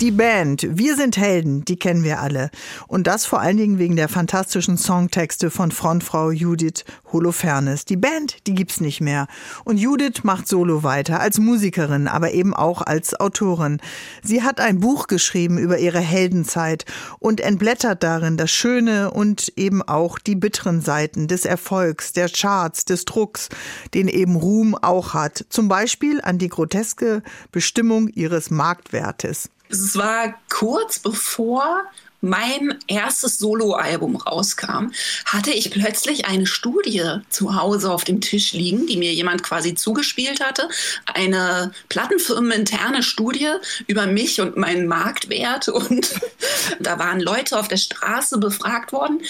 Die 0.00 0.12
Band 0.12 0.66
Wir 0.70 0.96
sind 0.96 1.18
Helden, 1.18 1.62
die 1.66 1.76
kennen 1.76 2.04
wir 2.04 2.20
alle. 2.20 2.50
Und 2.88 3.06
das 3.06 3.26
vor 3.26 3.42
allen 3.42 3.58
Dingen 3.58 3.78
wegen 3.78 3.96
der 3.96 4.08
fantastischen 4.08 4.78
Songtexte 4.78 5.50
von 5.50 5.70
Frontfrau 5.70 6.30
Judith 6.30 6.86
Holofernes. 7.12 7.84
Die 7.84 7.98
Band, 7.98 8.46
die 8.46 8.54
gibt's 8.54 8.80
nicht 8.80 9.02
mehr. 9.02 9.26
Und 9.62 9.76
Judith 9.76 10.24
macht 10.24 10.48
solo 10.48 10.82
weiter, 10.82 11.20
als 11.20 11.38
Musikerin, 11.38 12.08
aber 12.08 12.32
eben 12.32 12.54
auch 12.54 12.80
als 12.80 13.20
Autorin. 13.20 13.78
Sie 14.22 14.42
hat 14.42 14.58
ein 14.58 14.80
Buch 14.80 15.06
geschrieben 15.06 15.58
über 15.58 15.76
ihre 15.76 16.00
Heldenzeit 16.00 16.86
und 17.18 17.42
entblättert 17.42 18.02
darin 18.02 18.38
das 18.38 18.50
Schöne 18.50 19.10
und 19.10 19.52
eben 19.56 19.82
auch 19.82 20.18
die 20.18 20.34
bitteren 20.34 20.80
Seiten 20.80 21.28
des 21.28 21.44
Erfolgs, 21.44 22.14
der 22.14 22.30
Charts, 22.30 22.86
des 22.86 23.04
Drucks, 23.04 23.50
den 23.92 24.08
eben 24.08 24.36
Ruhm 24.36 24.74
auch 24.76 25.12
hat. 25.12 25.44
Zum 25.50 25.68
Beispiel 25.68 26.22
an 26.22 26.38
die 26.38 26.48
groteske 26.48 27.22
Bestimmung 27.52 28.08
ihres 28.08 28.50
Marktwertes. 28.50 29.50
Es 29.70 29.96
war 29.96 30.34
kurz 30.48 30.98
bevor 30.98 31.84
mein 32.20 32.78
erstes 32.86 33.38
Soloalbum 33.38 34.16
rauskam, 34.16 34.92
hatte 35.24 35.52
ich 35.52 35.70
plötzlich 35.70 36.26
eine 36.26 36.46
Studie 36.46 37.20
zu 37.30 37.54
Hause 37.54 37.90
auf 37.90 38.04
dem 38.04 38.20
Tisch 38.20 38.52
liegen, 38.52 38.86
die 38.86 38.96
mir 38.96 39.12
jemand 39.12 39.42
quasi 39.42 39.74
zugespielt 39.74 40.44
hatte. 40.44 40.68
Eine 41.06 41.72
plattenfirmeninterne 41.88 43.02
Studie 43.02 43.48
über 43.86 44.06
mich 44.06 44.40
und 44.40 44.56
meinen 44.56 44.86
Marktwert. 44.86 45.68
Und 45.68 46.10
da 46.80 46.98
waren 46.98 47.20
Leute 47.20 47.58
auf 47.58 47.68
der 47.68 47.78
Straße 47.78 48.38
befragt 48.38 48.92
worden. 48.92 49.22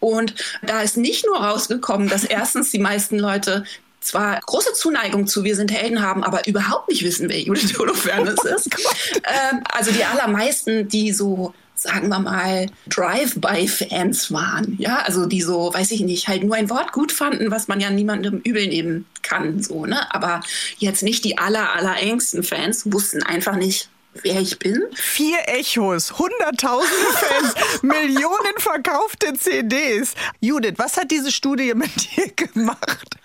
Und 0.00 0.34
da 0.62 0.80
ist 0.80 0.96
nicht 0.96 1.26
nur 1.26 1.36
rausgekommen, 1.36 2.08
dass 2.08 2.24
erstens 2.24 2.70
die 2.70 2.78
meisten 2.78 3.18
Leute 3.18 3.64
zwar 4.08 4.40
große 4.40 4.72
Zuneigung 4.72 5.26
zu 5.26 5.44
Wir 5.44 5.56
sind 5.56 5.72
Helden 5.72 6.02
haben, 6.02 6.24
aber 6.24 6.46
überhaupt 6.46 6.88
nicht 6.88 7.04
wissen, 7.04 7.28
wer 7.28 7.40
Judith 7.40 7.78
Holofernes 7.78 8.38
oh 8.44 8.48
ist. 8.54 8.68
Ähm, 9.24 9.62
also 9.72 9.92
die 9.92 10.04
allermeisten, 10.04 10.88
die 10.88 11.12
so 11.12 11.54
sagen 11.74 12.08
wir 12.08 12.18
mal, 12.18 12.66
Drive-by-Fans 12.88 14.32
waren. 14.32 14.74
Ja, 14.78 14.96
also 15.02 15.26
die 15.26 15.42
so, 15.42 15.72
weiß 15.72 15.92
ich 15.92 16.00
nicht, 16.00 16.26
halt 16.26 16.42
nur 16.42 16.56
ein 16.56 16.70
Wort 16.70 16.92
gut 16.92 17.12
fanden, 17.12 17.52
was 17.52 17.68
man 17.68 17.78
ja 17.78 17.88
niemandem 17.88 18.40
übel 18.42 18.66
nehmen 18.66 19.06
kann, 19.22 19.62
so, 19.62 19.86
ne? 19.86 20.12
Aber 20.12 20.40
jetzt 20.78 21.04
nicht 21.04 21.24
die 21.24 21.38
aller, 21.38 21.72
allerengsten 21.76 22.42
Fans 22.42 22.92
wussten 22.92 23.22
einfach 23.22 23.54
nicht, 23.54 23.88
wer 24.22 24.40
ich 24.40 24.58
bin. 24.58 24.82
Vier 24.94 25.38
Echos, 25.46 26.18
hunderttausende 26.18 27.06
Fans, 27.12 27.54
Millionen 27.82 28.58
verkaufte 28.58 29.34
CDs. 29.34 30.14
Judith, 30.40 30.74
was 30.76 30.96
hat 30.96 31.10
diese 31.10 31.32
Studie 31.32 31.74
mit 31.74 31.90
dir 32.16 32.28
gemacht? 32.32 33.16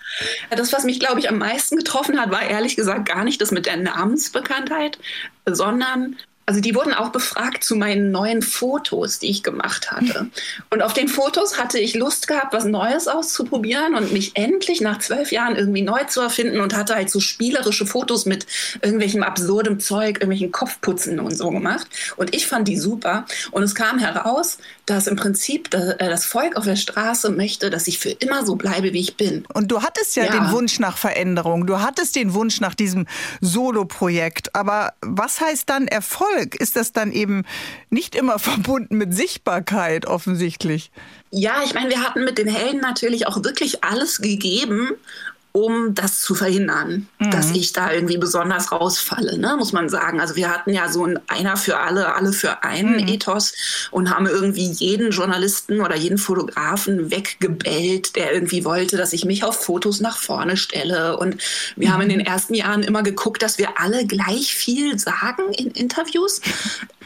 Das, 0.50 0.72
was 0.72 0.84
mich, 0.84 1.00
glaube 1.00 1.20
ich, 1.20 1.28
am 1.28 1.38
meisten 1.38 1.76
getroffen 1.76 2.20
hat, 2.20 2.30
war 2.30 2.42
ehrlich 2.42 2.76
gesagt 2.76 3.06
gar 3.06 3.24
nicht 3.24 3.40
das 3.40 3.50
mit 3.50 3.66
der 3.66 3.76
Namensbekanntheit, 3.76 4.98
sondern 5.46 6.16
also 6.46 6.60
die 6.60 6.74
wurden 6.74 6.92
auch 6.92 7.08
befragt 7.08 7.64
zu 7.64 7.74
meinen 7.74 8.10
neuen 8.10 8.42
Fotos, 8.42 9.18
die 9.18 9.30
ich 9.30 9.42
gemacht 9.42 9.90
hatte. 9.92 10.28
Und 10.68 10.82
auf 10.82 10.92
den 10.92 11.08
Fotos 11.08 11.58
hatte 11.58 11.78
ich 11.78 11.94
Lust 11.94 12.28
gehabt, 12.28 12.52
was 12.52 12.64
Neues 12.64 13.08
auszuprobieren 13.08 13.94
und 13.94 14.12
mich 14.12 14.36
endlich 14.36 14.82
nach 14.82 14.98
zwölf 14.98 15.32
Jahren 15.32 15.56
irgendwie 15.56 15.80
neu 15.80 16.04
zu 16.04 16.20
erfinden 16.20 16.60
und 16.60 16.76
hatte 16.76 16.96
halt 16.96 17.10
so 17.10 17.20
spielerische 17.20 17.86
Fotos 17.86 18.26
mit 18.26 18.46
irgendwelchem 18.82 19.22
absurdem 19.22 19.80
Zeug, 19.80 20.16
irgendwelchen 20.16 20.52
Kopfputzen 20.52 21.18
und 21.18 21.34
so 21.34 21.48
gemacht. 21.50 21.86
Und 22.16 22.34
ich 22.34 22.46
fand 22.46 22.68
die 22.68 22.76
super. 22.76 23.24
Und 23.50 23.62
es 23.62 23.74
kam 23.74 23.98
heraus, 23.98 24.58
dass 24.84 25.06
im 25.06 25.16
Prinzip 25.16 25.72
äh, 25.72 25.96
das 25.98 26.26
Volk 26.26 26.56
auf 26.56 26.64
der 26.64 26.76
Straße 26.76 27.30
möchte, 27.30 27.70
dass 27.70 27.88
ich 27.88 27.98
für 27.98 28.10
immer 28.10 28.44
so 28.44 28.56
bleibe, 28.56 28.92
wie 28.92 29.00
ich 29.00 29.16
bin. 29.16 29.46
Und 29.54 29.68
du 29.70 29.82
hattest 29.82 30.14
ja, 30.16 30.24
ja. 30.24 30.32
den 30.32 30.52
Wunsch 30.52 30.78
nach 30.78 30.98
Veränderung. 30.98 31.66
Du 31.66 31.80
hattest 31.80 32.16
den 32.16 32.34
Wunsch 32.34 32.60
nach 32.60 32.74
diesem 32.74 33.06
Solo-Projekt. 33.40 34.54
Aber 34.54 34.92
was 35.00 35.40
heißt 35.40 35.70
dann 35.70 35.88
Erfolg? 35.88 36.33
Erfolg 36.34 36.54
ist 36.56 36.76
das 36.76 36.92
dann 36.92 37.12
eben 37.12 37.44
nicht 37.90 38.14
immer 38.14 38.38
verbunden 38.38 38.96
mit 38.96 39.14
Sichtbarkeit 39.14 40.06
offensichtlich. 40.06 40.90
Ja, 41.30 41.62
ich 41.64 41.74
meine, 41.74 41.90
wir 41.90 42.02
hatten 42.02 42.24
mit 42.24 42.38
den 42.38 42.48
Helden 42.48 42.80
natürlich 42.80 43.26
auch 43.26 43.42
wirklich 43.42 43.82
alles 43.84 44.18
gegeben, 44.18 44.90
um 45.56 45.94
das 45.94 46.20
zu 46.20 46.34
verhindern, 46.34 47.06
mhm. 47.20 47.30
dass 47.30 47.52
ich 47.52 47.72
da 47.72 47.92
irgendwie 47.92 48.18
besonders 48.18 48.72
rausfalle, 48.72 49.38
ne, 49.38 49.54
muss 49.56 49.72
man 49.72 49.88
sagen. 49.88 50.20
Also 50.20 50.34
wir 50.34 50.50
hatten 50.50 50.74
ja 50.74 50.88
so 50.88 51.06
ein 51.06 51.20
Einer 51.28 51.56
für 51.56 51.78
alle, 51.78 52.12
alle 52.16 52.32
für 52.32 52.64
einen 52.64 52.96
mhm. 52.96 53.06
Ethos 53.06 53.54
und 53.92 54.10
haben 54.10 54.26
irgendwie 54.26 54.66
jeden 54.72 55.12
Journalisten 55.12 55.80
oder 55.80 55.94
jeden 55.94 56.18
Fotografen 56.18 57.12
weggebellt, 57.12 58.16
der 58.16 58.34
irgendwie 58.34 58.64
wollte, 58.64 58.96
dass 58.96 59.12
ich 59.12 59.24
mich 59.24 59.44
auf 59.44 59.64
Fotos 59.64 60.00
nach 60.00 60.18
vorne 60.18 60.56
stelle. 60.56 61.16
Und 61.18 61.36
wir 61.76 61.88
mhm. 61.88 61.92
haben 61.92 62.02
in 62.02 62.08
den 62.08 62.20
ersten 62.20 62.54
Jahren 62.54 62.82
immer 62.82 63.04
geguckt, 63.04 63.40
dass 63.40 63.56
wir 63.56 63.78
alle 63.78 64.06
gleich 64.06 64.56
viel 64.56 64.98
sagen 64.98 65.52
in 65.56 65.70
Interviews, 65.70 66.40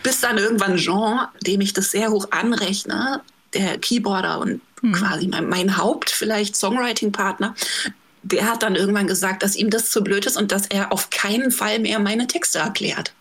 bis 0.02 0.20
dann 0.22 0.38
irgendwann 0.38 0.78
Jean, 0.78 1.28
dem 1.46 1.60
ich 1.60 1.74
das 1.74 1.90
sehr 1.90 2.08
hoch 2.08 2.28
anrechne, 2.30 3.20
der 3.52 3.76
Keyboarder 3.76 4.38
und 4.38 4.62
mhm. 4.80 4.92
quasi 4.92 5.28
mein, 5.28 5.50
mein 5.50 5.76
Haupt 5.76 6.08
vielleicht 6.08 6.56
Songwriting-Partner, 6.56 7.54
der 8.22 8.46
hat 8.46 8.62
dann 8.62 8.74
irgendwann 8.74 9.06
gesagt, 9.06 9.42
dass 9.42 9.56
ihm 9.56 9.70
das 9.70 9.90
zu 9.90 10.02
blöd 10.02 10.26
ist 10.26 10.36
und 10.36 10.52
dass 10.52 10.66
er 10.66 10.92
auf 10.92 11.10
keinen 11.10 11.50
Fall 11.50 11.78
mehr 11.78 11.98
meine 11.98 12.26
Texte 12.26 12.58
erklärt. 12.58 13.12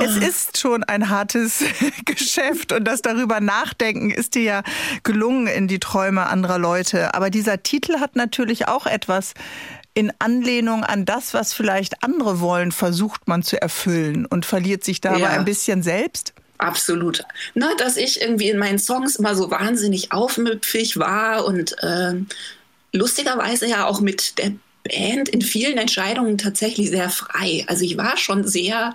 Es 0.00 0.16
ist 0.16 0.58
schon 0.58 0.84
ein 0.84 1.08
hartes 1.08 1.64
Geschäft 2.04 2.72
und 2.72 2.84
das 2.84 3.02
darüber 3.02 3.40
nachdenken 3.40 4.10
ist 4.10 4.34
dir 4.34 4.42
ja 4.42 4.62
gelungen 5.02 5.46
in 5.46 5.68
die 5.68 5.78
Träume 5.78 6.26
anderer 6.26 6.58
Leute. 6.58 7.14
Aber 7.14 7.30
dieser 7.30 7.62
Titel 7.62 7.98
hat 7.98 8.16
natürlich 8.16 8.68
auch 8.68 8.86
etwas 8.86 9.34
in 9.94 10.12
Anlehnung 10.18 10.84
an 10.84 11.04
das, 11.04 11.34
was 11.34 11.52
vielleicht 11.52 12.04
andere 12.04 12.40
wollen, 12.40 12.72
versucht 12.72 13.26
man 13.26 13.42
zu 13.42 13.60
erfüllen 13.60 14.26
und 14.26 14.46
verliert 14.46 14.84
sich 14.84 15.00
dabei 15.00 15.20
ja. 15.20 15.30
ein 15.30 15.44
bisschen 15.44 15.82
selbst. 15.82 16.34
Absolut. 16.58 17.24
Na, 17.54 17.68
dass 17.78 17.96
ich 17.96 18.20
irgendwie 18.20 18.50
in 18.50 18.58
meinen 18.58 18.78
Songs 18.78 19.16
immer 19.16 19.34
so 19.34 19.50
wahnsinnig 19.50 20.12
aufmüpfig 20.12 20.98
war 20.98 21.44
und 21.44 21.76
äh, 21.82 22.14
lustigerweise 22.92 23.66
ja 23.66 23.86
auch 23.86 24.00
mit 24.00 24.38
der 24.38 24.52
Band 24.84 25.28
in 25.28 25.42
vielen 25.42 25.78
Entscheidungen 25.78 26.38
tatsächlich 26.38 26.90
sehr 26.90 27.10
frei. 27.10 27.64
Also 27.66 27.84
ich 27.84 27.96
war 27.96 28.16
schon 28.16 28.46
sehr 28.46 28.94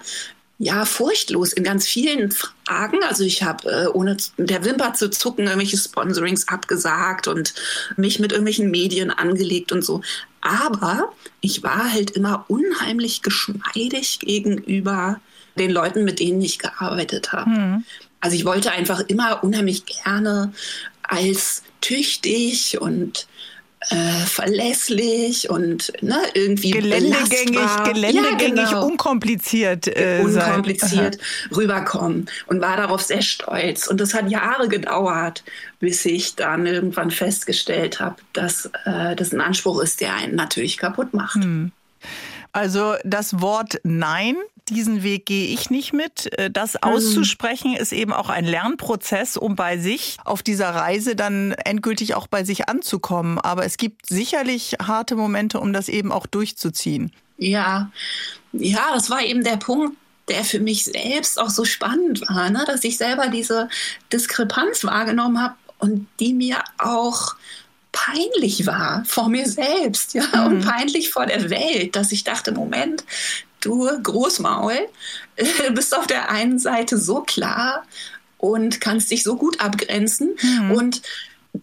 ja, 0.59 0.85
furchtlos 0.85 1.51
in 1.51 1.63
ganz 1.63 1.85
vielen 1.85 2.31
Fragen. 2.31 3.03
Also 3.03 3.23
ich 3.23 3.43
habe 3.43 3.69
äh, 3.69 3.87
ohne 3.87 4.17
der 4.37 4.63
Wimper 4.63 4.93
zu 4.93 5.09
zucken 5.09 5.45
irgendwelche 5.45 5.77
Sponsorings 5.77 6.47
abgesagt 6.47 7.27
und 7.27 7.53
mich 7.97 8.19
mit 8.19 8.31
irgendwelchen 8.31 8.71
Medien 8.71 9.11
angelegt 9.11 9.71
und 9.71 9.83
so. 9.83 10.01
Aber 10.41 11.11
ich 11.41 11.63
war 11.63 11.91
halt 11.91 12.11
immer 12.11 12.45
unheimlich 12.47 13.21
geschmeidig 13.21 14.19
gegenüber 14.19 15.19
den 15.57 15.71
Leuten, 15.71 16.03
mit 16.03 16.19
denen 16.19 16.41
ich 16.41 16.59
gearbeitet 16.59 17.31
habe. 17.31 17.49
Mhm. 17.49 17.85
Also 18.19 18.35
ich 18.35 18.45
wollte 18.45 18.71
einfach 18.71 19.01
immer 19.07 19.43
unheimlich 19.43 19.85
gerne 19.85 20.53
als 21.03 21.63
tüchtig 21.81 22.79
und 22.79 23.27
äh, 23.89 24.25
verlässlich 24.25 25.49
und 25.49 25.91
ne, 26.01 26.17
irgendwie 26.33 26.71
geländegängig, 26.71 27.83
geländegängig, 27.85 28.57
ja, 28.57 28.65
genau. 28.65 28.85
unkompliziert, 28.85 29.87
äh, 29.87 30.21
unkompliziert 30.23 31.17
rüberkommen 31.55 32.27
und 32.47 32.61
war 32.61 32.77
darauf 32.77 33.01
sehr 33.01 33.21
stolz. 33.21 33.87
Und 33.87 33.99
das 33.99 34.13
hat 34.13 34.29
Jahre 34.29 34.67
gedauert, 34.67 35.43
bis 35.79 36.05
ich 36.05 36.35
dann 36.35 36.65
irgendwann 36.65 37.11
festgestellt 37.11 37.99
habe, 37.99 38.15
dass 38.33 38.69
äh, 38.85 39.15
das 39.15 39.33
ein 39.33 39.41
Anspruch 39.41 39.81
ist, 39.81 40.01
der 40.01 40.15
einen 40.15 40.35
natürlich 40.35 40.77
kaputt 40.77 41.13
macht. 41.13 41.43
Hm. 41.43 41.71
Also 42.51 42.95
das 43.03 43.41
Wort 43.41 43.79
Nein 43.83 44.35
diesen 44.69 45.03
Weg 45.03 45.25
gehe 45.25 45.47
ich 45.47 45.69
nicht 45.69 45.93
mit. 45.93 46.37
Äh, 46.37 46.51
das 46.51 46.73
mhm. 46.73 46.79
auszusprechen 46.81 47.75
ist 47.75 47.91
eben 47.91 48.13
auch 48.13 48.29
ein 48.29 48.45
Lernprozess, 48.45 49.37
um 49.37 49.55
bei 49.55 49.77
sich 49.77 50.17
auf 50.25 50.43
dieser 50.43 50.69
Reise 50.69 51.15
dann 51.15 51.51
endgültig 51.51 52.15
auch 52.15 52.27
bei 52.27 52.43
sich 52.43 52.69
anzukommen. 52.69 53.39
Aber 53.39 53.65
es 53.65 53.77
gibt 53.77 54.07
sicherlich 54.07 54.75
harte 54.81 55.15
Momente, 55.15 55.59
um 55.59 55.73
das 55.73 55.89
eben 55.89 56.11
auch 56.11 56.25
durchzuziehen. 56.25 57.11
Ja, 57.37 57.91
ja, 58.53 58.91
das 58.93 59.09
war 59.09 59.21
eben 59.21 59.43
der 59.43 59.57
Punkt, 59.57 59.97
der 60.29 60.43
für 60.43 60.59
mich 60.59 60.85
selbst 60.85 61.39
auch 61.39 61.49
so 61.49 61.65
spannend 61.65 62.21
war, 62.29 62.49
ne? 62.49 62.63
dass 62.65 62.83
ich 62.83 62.97
selber 62.97 63.27
diese 63.27 63.67
Diskrepanz 64.11 64.83
wahrgenommen 64.83 65.41
habe 65.41 65.55
und 65.79 66.07
die 66.19 66.33
mir 66.33 66.63
auch 66.77 67.35
peinlich 67.91 68.65
war 68.65 69.03
vor 69.05 69.29
mir 69.29 69.47
selbst, 69.47 70.13
ja, 70.13 70.25
mhm. 70.33 70.45
und 70.45 70.65
peinlich 70.65 71.11
vor 71.11 71.25
der 71.25 71.49
Welt, 71.49 71.95
dass 71.95 72.11
ich 72.11 72.23
dachte, 72.23 72.51
Moment, 72.51 73.03
du 73.63 73.89
Großmaul, 74.01 74.77
du 75.37 75.71
bist 75.71 75.95
auf 75.95 76.07
der 76.07 76.29
einen 76.29 76.59
Seite 76.59 76.97
so 76.97 77.21
klar 77.21 77.85
und 78.37 78.81
kannst 78.81 79.11
dich 79.11 79.23
so 79.23 79.35
gut 79.35 79.61
abgrenzen 79.61 80.35
mhm. 80.41 80.71
und 80.71 81.01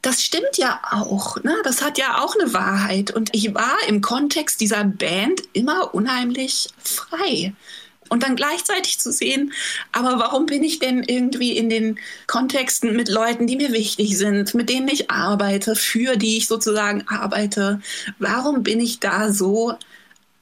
das 0.03 0.22
stimmt 0.22 0.57
ja 0.57 0.80
auch, 0.92 1.42
ne? 1.42 1.55
Das 1.64 1.82
hat 1.82 1.98
ja 1.98 2.22
auch 2.22 2.36
eine 2.36 2.55
Wahrheit. 2.55 3.11
Und 3.11 3.30
ich 3.32 3.55
war 3.55 3.76
im 3.88 4.01
Kontext 4.01 4.61
dieser 4.61 4.84
Band 4.84 5.42
immer 5.53 5.92
unheimlich 5.94 6.68
frei 6.78 7.53
und 8.11 8.24
dann 8.24 8.36
gleichzeitig 8.36 8.98
zu 8.98 9.12
sehen, 9.12 9.53
aber 9.92 10.18
warum 10.18 10.46
bin 10.46 10.62
ich 10.64 10.80
denn 10.80 11.03
irgendwie 11.03 11.57
in 11.57 11.70
den 11.70 11.98
Kontexten 12.26 12.94
mit 12.94 13.09
Leuten, 13.09 13.46
die 13.46 13.57
mir 13.57 13.72
wichtig 13.72 14.18
sind, 14.18 14.53
mit 14.55 14.68
denen 14.68 14.88
ich 14.88 15.11
arbeite, 15.11 15.76
für 15.76 16.16
die 16.16 16.36
ich 16.36 16.48
sozusagen 16.48 17.07
arbeite, 17.09 17.80
warum 18.18 18.62
bin 18.62 18.80
ich 18.80 18.98
da 18.98 19.32
so 19.32 19.76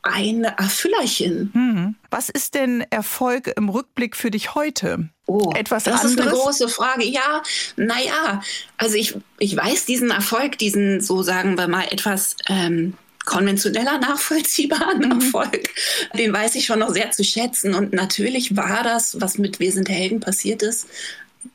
ein 0.03 0.45
Erfüllerchen. 0.45 1.51
Hm. 1.53 1.95
Was 2.11 2.29
ist 2.29 2.55
denn 2.55 2.85
Erfolg 2.91 3.53
im 3.57 3.69
Rückblick 3.69 4.17
für 4.17 4.31
dich 4.31 4.55
heute? 4.55 5.11
Oh, 5.27 5.53
Etwas 5.55 5.85
das 5.85 6.03
anderes? 6.03 6.13
ist 6.13 6.21
eine 6.21 6.31
große 6.31 6.69
Frage. 6.69 7.05
Ja, 7.05 7.43
naja, 7.77 8.43
also 8.77 8.97
ich, 8.97 9.15
ich 9.39 9.57
weiß 9.57 9.85
diesen 9.85 10.11
Erfolg, 10.11 10.59
diesen, 10.59 11.01
so 11.01 11.23
sagen 11.23 11.59
wir 11.59 11.69
mal, 11.69 11.87
etwas 11.91 12.37
ähm, 12.49 12.95
konventioneller 13.29 13.99
nachvollziehbaren 13.99 15.01
mhm. 15.01 15.21
Erfolg, 15.21 15.69
den 16.15 16.33
weiß 16.33 16.55
ich 16.55 16.65
schon 16.65 16.79
noch 16.79 16.93
sehr 16.93 17.11
zu 17.11 17.23
schätzen. 17.23 17.75
Und 17.75 17.93
natürlich 17.93 18.57
war 18.57 18.83
das, 18.83 19.21
was 19.21 19.37
mit 19.37 19.61
Wir 19.61 19.71
sind 19.71 19.89
Helden 19.89 20.21
passiert 20.21 20.63
ist, 20.63 20.87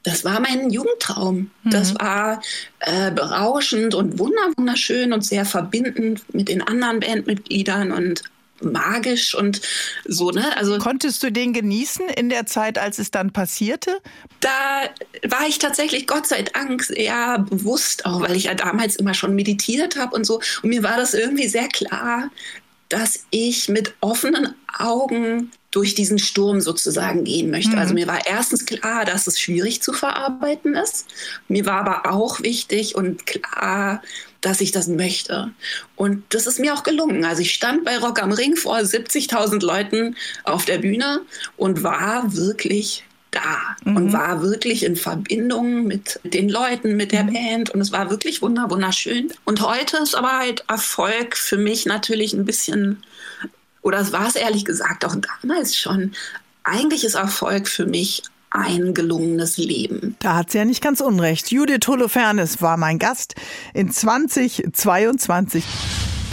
das 0.04 0.26
war 0.26 0.40
mein 0.40 0.70
Jugendtraum. 0.70 1.52
Mhm. 1.64 1.70
Das 1.70 1.96
war 1.96 2.42
äh, 2.80 3.12
berauschend 3.12 3.96
und 3.96 4.20
wunderschön 4.20 5.14
und 5.14 5.26
sehr 5.26 5.46
verbindend 5.46 6.24
mit 6.34 6.50
den 6.50 6.62
anderen 6.62 7.00
Bandmitgliedern 7.00 7.92
und 7.92 8.24
magisch 8.62 9.36
und 9.36 9.62
so, 10.06 10.32
ne? 10.32 10.56
Also 10.58 10.78
konntest 10.78 11.22
du 11.24 11.32
den 11.32 11.54
genießen 11.54 12.08
in 12.10 12.30
der 12.30 12.46
Zeit, 12.46 12.78
als 12.78 13.00
es 13.00 13.12
dann 13.12 13.32
passierte? 13.32 14.00
Da 14.40 14.84
war 15.28 15.48
ich 15.48 15.60
tatsächlich 15.60 16.08
Gott 16.08 16.28
sei 16.28 16.44
Dank 16.44 16.84
sehr 16.84 17.40
bewusst, 17.40 18.06
auch 18.06 18.22
weil 18.22 18.36
ich 18.36 18.46
ja 18.46 18.54
damals 18.54 18.96
immer 18.96 19.14
schon 19.14 19.36
meditiert 19.36 19.98
habe 19.98 20.16
und 20.16 20.26
so. 20.26 20.42
Und 20.62 20.70
mir 20.70 20.84
war 20.84 20.98
das 20.98 21.14
irgendwie 21.14 21.48
sehr 21.48 21.68
klar, 21.68 22.30
dass 22.90 23.26
ich 23.32 23.70
mit 23.70 23.96
offenen 24.02 24.54
Augen 24.78 25.52
durch 25.74 25.96
diesen 25.96 26.20
Sturm 26.20 26.62
sozusagen 26.62 27.24
gehen 27.24 27.50
möchte. 27.50 27.72
Mhm. 27.72 27.80
Also 27.80 27.94
mir 27.96 28.08
war 28.08 28.26
erstens 28.28 28.66
klar, 28.66 29.06
dass 29.06 29.26
es 29.26 29.40
schwierig 29.40 29.82
zu 29.82 29.92
verarbeiten 29.92 30.76
ist. 30.76 31.08
Mir 31.48 31.66
war 31.66 31.80
aber 31.80 32.14
auch 32.14 32.42
wichtig 32.42 32.96
und 32.96 33.26
klar, 33.26 34.02
dass 34.40 34.62
ich 34.62 34.72
das 34.72 34.88
möchte. 34.88 35.52
Und 35.96 36.24
das 36.30 36.46
ist 36.46 36.60
mir 36.60 36.76
auch 36.76 36.84
gelungen. 36.84 37.26
Also 37.26 37.42
ich 37.42 37.54
stand 37.54 37.86
bei 37.86 37.98
Rock 37.98 38.22
am 38.22 38.32
Ring 38.32 38.56
vor 38.56 38.78
70.000 38.78 39.66
Leuten 39.66 40.16
auf 40.44 40.66
der 40.66 40.78
Bühne 40.78 41.22
und 41.58 41.82
war 41.82 42.36
wirklich 42.36 43.04
da 43.32 43.76
mhm. 43.84 43.96
und 43.96 44.14
war 44.14 44.44
wirklich 44.44 44.84
in 44.84 44.96
Verbindung 44.96 45.86
mit 45.86 46.20
den 46.24 46.50
Leuten, 46.50 46.96
mit 46.96 47.12
der 47.12 47.24
mhm. 47.24 47.34
Band 47.34 47.70
und 47.72 47.82
es 47.82 47.92
war 47.92 48.12
wirklich 48.12 48.44
wunderschön. 48.44 49.34
Und 49.44 49.62
heute 49.62 49.98
ist 49.98 50.14
aber 50.14 50.38
halt 50.38 50.66
Erfolg 50.68 51.36
für 51.36 51.58
mich 51.58 51.88
natürlich 51.88 52.34
ein 52.34 52.46
bisschen, 52.46 53.04
oder 53.84 54.00
es 54.00 54.12
war 54.12 54.28
es 54.28 54.36
ehrlich 54.36 54.66
gesagt 54.66 55.06
auch 55.06 55.16
damals 55.42 55.78
schon, 55.78 56.14
eigentlich 56.64 57.04
ist 57.04 57.16
Erfolg 57.16 57.68
für 57.68 57.86
mich 57.86 58.24
ein 58.50 58.94
gelungenes 58.94 59.58
Leben. 59.58 60.16
Da 60.20 60.36
hat 60.36 60.52
sie 60.52 60.60
ja 60.60 60.66
nicht 60.66 60.82
ganz 60.82 61.02
unrecht. 61.02 61.52
Judith 61.52 61.88
Holofernes 61.88 62.62
war 62.62 62.78
mein 62.78 63.00
Gast 63.00 63.36
in 63.74 63.92
2022. 63.92 65.64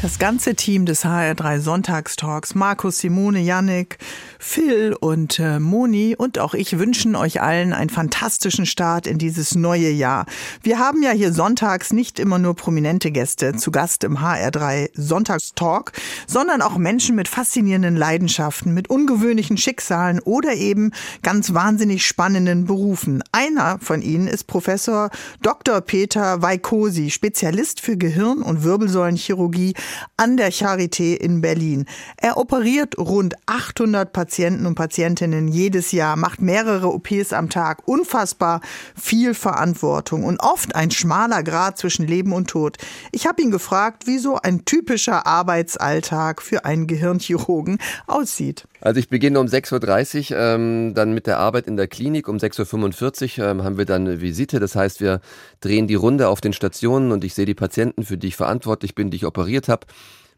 Das 0.03 0.19
ganze 0.19 0.55
Team 0.55 0.87
des 0.87 1.05
HR3 1.05 1.61
Sonntagstalks, 1.61 2.55
Markus, 2.55 3.01
Simone, 3.01 3.41
Yannick, 3.41 3.99
Phil 4.39 4.97
und 4.99 5.39
äh, 5.39 5.61
Moni 5.61 6.17
und 6.17 6.39
auch 6.39 6.55
ich 6.55 6.79
wünschen 6.79 7.15
euch 7.15 7.43
allen 7.43 7.75
einen 7.75 7.91
fantastischen 7.91 8.65
Start 8.65 9.07
in 9.07 9.19
dieses 9.19 9.55
neue 9.55 9.91
Jahr. 9.91 10.25
Wir 10.63 10.79
haben 10.79 11.03
ja 11.03 11.11
hier 11.11 11.35
sonntags 11.35 11.93
nicht 11.93 12.19
immer 12.19 12.39
nur 12.39 12.57
prominente 12.57 13.11
Gäste 13.11 13.55
zu 13.57 13.71
Gast 13.71 14.03
im 14.03 14.21
HR3 14.21 14.89
Sonntagstalk, 14.95 15.93
sondern 16.27 16.63
auch 16.63 16.79
Menschen 16.79 17.15
mit 17.15 17.29
faszinierenden 17.29 17.95
Leidenschaften, 17.95 18.73
mit 18.73 18.89
ungewöhnlichen 18.89 19.59
Schicksalen 19.59 20.21
oder 20.21 20.55
eben 20.55 20.93
ganz 21.23 21.53
wahnsinnig 21.53 22.07
spannenden 22.07 22.65
Berufen. 22.65 23.23
Einer 23.33 23.79
von 23.81 24.01
ihnen 24.01 24.29
ist 24.29 24.47
Professor 24.47 25.11
Dr. 25.43 25.83
Peter 25.83 26.41
Weikosi, 26.41 27.11
Spezialist 27.11 27.83
für 27.83 27.99
Gehirn- 27.99 28.41
und 28.41 28.65
Wirbelsäulenchirurgie 28.65 29.75
an 30.17 30.37
der 30.37 30.53
Charité 30.53 31.15
in 31.15 31.41
Berlin. 31.41 31.87
Er 32.17 32.37
operiert 32.37 32.99
rund 32.99 33.35
800 33.47 34.13
Patienten 34.13 34.67
und 34.67 34.75
Patientinnen 34.75 35.49
jedes 35.49 35.93
Jahr, 35.93 36.17
macht 36.17 36.41
mehrere 36.41 36.89
OPs 36.89 37.33
am 37.33 37.51
Tag, 37.51 37.87
unfassbar 37.87 38.61
viel 38.95 39.35
Verantwortung 39.35 40.25
und 40.25 40.41
oft 40.41 40.75
ein 40.75 40.91
schmaler 40.91 41.43
Grad 41.43 41.79
zwischen 41.79 42.07
Leben 42.07 42.33
und 42.33 42.49
Tod. 42.49 42.77
Ich 43.13 43.27
habe 43.27 43.43
ihn 43.43 43.51
gefragt, 43.51 44.07
wie 44.07 44.19
so 44.19 44.37
ein 44.37 44.65
typischer 44.65 45.27
Arbeitsalltag 45.27 46.43
für 46.43 46.65
einen 46.65 46.87
Gehirnchirurgen 46.87 47.79
aussieht. 48.07 48.67
Also 48.81 48.99
ich 48.99 49.09
beginne 49.09 49.39
um 49.41 49.47
6.30 49.47 50.33
Uhr, 50.33 50.39
ähm, 50.39 50.95
dann 50.95 51.13
mit 51.13 51.27
der 51.27 51.39
Arbeit 51.39 51.67
in 51.67 51.77
der 51.77 51.87
Klinik. 51.87 52.29
Um 52.29 52.39
6.45 52.39 53.41
Uhr 53.41 53.47
ähm, 53.47 53.65
haben 53.65 53.79
wir 53.79 53.85
dann 53.85 54.07
eine 54.07 54.21
Visite. 54.21 54.59
Das 54.59 54.75
heißt, 54.75 55.01
wir 55.01 55.21
drehen 55.61 55.87
die 55.87 55.95
Runde 55.95 56.29
auf 56.29 56.41
den 56.41 56.53
Stationen 56.53 57.13
und 57.13 57.25
ich 57.25 57.35
sehe 57.35 57.47
die 57.47 57.55
Patienten, 57.55 58.05
für 58.05 58.17
die 58.17 58.29
ich 58.29 58.37
verantwortlich 58.37 58.95
bin, 58.95 59.11
die 59.11 59.19
ich 59.19 59.27
operiert 59.27 59.69
habe. 59.69 59.87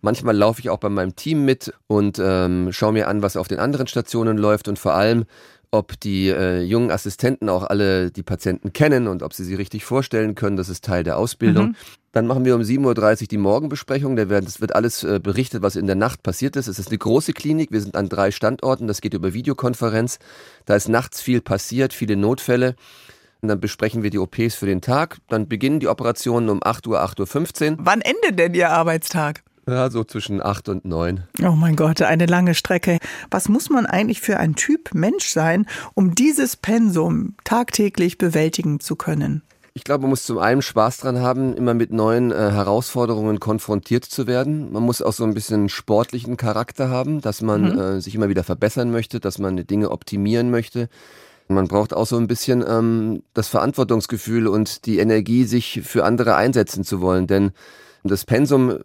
Manchmal 0.00 0.36
laufe 0.36 0.60
ich 0.60 0.68
auch 0.68 0.78
bei 0.78 0.88
meinem 0.88 1.14
Team 1.14 1.44
mit 1.44 1.72
und 1.86 2.18
ähm, 2.20 2.72
schaue 2.72 2.92
mir 2.92 3.06
an, 3.06 3.22
was 3.22 3.36
auf 3.36 3.46
den 3.46 3.60
anderen 3.60 3.86
Stationen 3.86 4.36
läuft 4.36 4.66
und 4.66 4.76
vor 4.76 4.94
allem, 4.94 5.26
ob 5.72 5.98
die 5.98 6.28
äh, 6.28 6.60
jungen 6.60 6.90
Assistenten 6.90 7.48
auch 7.48 7.64
alle 7.64 8.10
die 8.10 8.22
Patienten 8.22 8.74
kennen 8.74 9.08
und 9.08 9.22
ob 9.22 9.32
sie 9.32 9.42
sie 9.42 9.54
richtig 9.54 9.84
vorstellen 9.84 10.34
können. 10.34 10.56
Das 10.56 10.68
ist 10.68 10.84
Teil 10.84 11.02
der 11.02 11.16
Ausbildung. 11.16 11.68
Mhm. 11.68 11.76
Dann 12.12 12.26
machen 12.26 12.44
wir 12.44 12.54
um 12.54 12.60
7.30 12.60 13.22
Uhr 13.22 13.28
die 13.28 13.38
Morgenbesprechung. 13.38 14.14
Da 14.14 14.28
werden, 14.28 14.44
das 14.44 14.60
wird 14.60 14.74
alles 14.74 15.02
äh, 15.02 15.18
berichtet, 15.18 15.62
was 15.62 15.76
in 15.76 15.86
der 15.86 15.96
Nacht 15.96 16.22
passiert 16.22 16.56
ist. 16.56 16.68
Es 16.68 16.78
ist 16.78 16.88
eine 16.88 16.98
große 16.98 17.32
Klinik. 17.32 17.72
Wir 17.72 17.80
sind 17.80 17.96
an 17.96 18.10
drei 18.10 18.30
Standorten. 18.30 18.86
Das 18.86 19.00
geht 19.00 19.14
über 19.14 19.32
Videokonferenz. 19.32 20.18
Da 20.66 20.76
ist 20.76 20.90
nachts 20.90 21.22
viel 21.22 21.40
passiert, 21.40 21.94
viele 21.94 22.16
Notfälle. 22.16 22.76
Und 23.40 23.48
dann 23.48 23.58
besprechen 23.58 24.02
wir 24.02 24.10
die 24.10 24.18
OPs 24.18 24.54
für 24.54 24.66
den 24.66 24.82
Tag. 24.82 25.18
Dann 25.28 25.48
beginnen 25.48 25.80
die 25.80 25.88
Operationen 25.88 26.50
um 26.50 26.60
8 26.62 26.86
Uhr, 26.86 27.02
8.15 27.02 27.70
Uhr. 27.70 27.76
Wann 27.80 28.02
endet 28.02 28.38
denn 28.38 28.52
Ihr 28.52 28.70
Arbeitstag? 28.70 29.42
Ja, 29.66 29.90
so 29.90 30.02
zwischen 30.02 30.42
acht 30.42 30.68
und 30.68 30.84
neun. 30.84 31.24
Oh 31.40 31.52
mein 31.52 31.76
Gott, 31.76 32.02
eine 32.02 32.26
lange 32.26 32.54
Strecke. 32.54 32.98
Was 33.30 33.48
muss 33.48 33.70
man 33.70 33.86
eigentlich 33.86 34.20
für 34.20 34.38
ein 34.38 34.56
Typ 34.56 34.92
Mensch 34.92 35.28
sein, 35.28 35.66
um 35.94 36.14
dieses 36.14 36.56
Pensum 36.56 37.36
tagtäglich 37.44 38.18
bewältigen 38.18 38.80
zu 38.80 38.96
können? 38.96 39.42
Ich 39.74 39.84
glaube, 39.84 40.02
man 40.02 40.10
muss 40.10 40.24
zum 40.24 40.38
einen 40.38 40.60
Spaß 40.60 40.98
dran 40.98 41.20
haben, 41.20 41.54
immer 41.56 41.72
mit 41.72 41.92
neuen 41.92 42.30
äh, 42.30 42.34
Herausforderungen 42.34 43.40
konfrontiert 43.40 44.04
zu 44.04 44.26
werden. 44.26 44.70
Man 44.70 44.82
muss 44.82 45.00
auch 45.00 45.14
so 45.14 45.24
ein 45.24 45.32
bisschen 45.32 45.70
sportlichen 45.70 46.36
Charakter 46.36 46.90
haben, 46.90 47.22
dass 47.22 47.40
man 47.40 47.72
mhm. 47.72 47.78
äh, 47.78 48.00
sich 48.00 48.14
immer 48.14 48.28
wieder 48.28 48.44
verbessern 48.44 48.90
möchte, 48.90 49.18
dass 49.18 49.38
man 49.38 49.56
Dinge 49.66 49.90
optimieren 49.90 50.50
möchte. 50.50 50.88
Man 51.48 51.68
braucht 51.68 51.94
auch 51.94 52.06
so 52.06 52.18
ein 52.18 52.26
bisschen 52.26 52.62
ähm, 52.66 53.22
das 53.32 53.48
Verantwortungsgefühl 53.48 54.46
und 54.46 54.84
die 54.84 54.98
Energie, 54.98 55.44
sich 55.44 55.80
für 55.84 56.04
andere 56.04 56.34
einsetzen 56.34 56.84
zu 56.84 57.00
wollen. 57.00 57.26
Denn 57.26 57.52
das 58.04 58.24
Pensum 58.24 58.78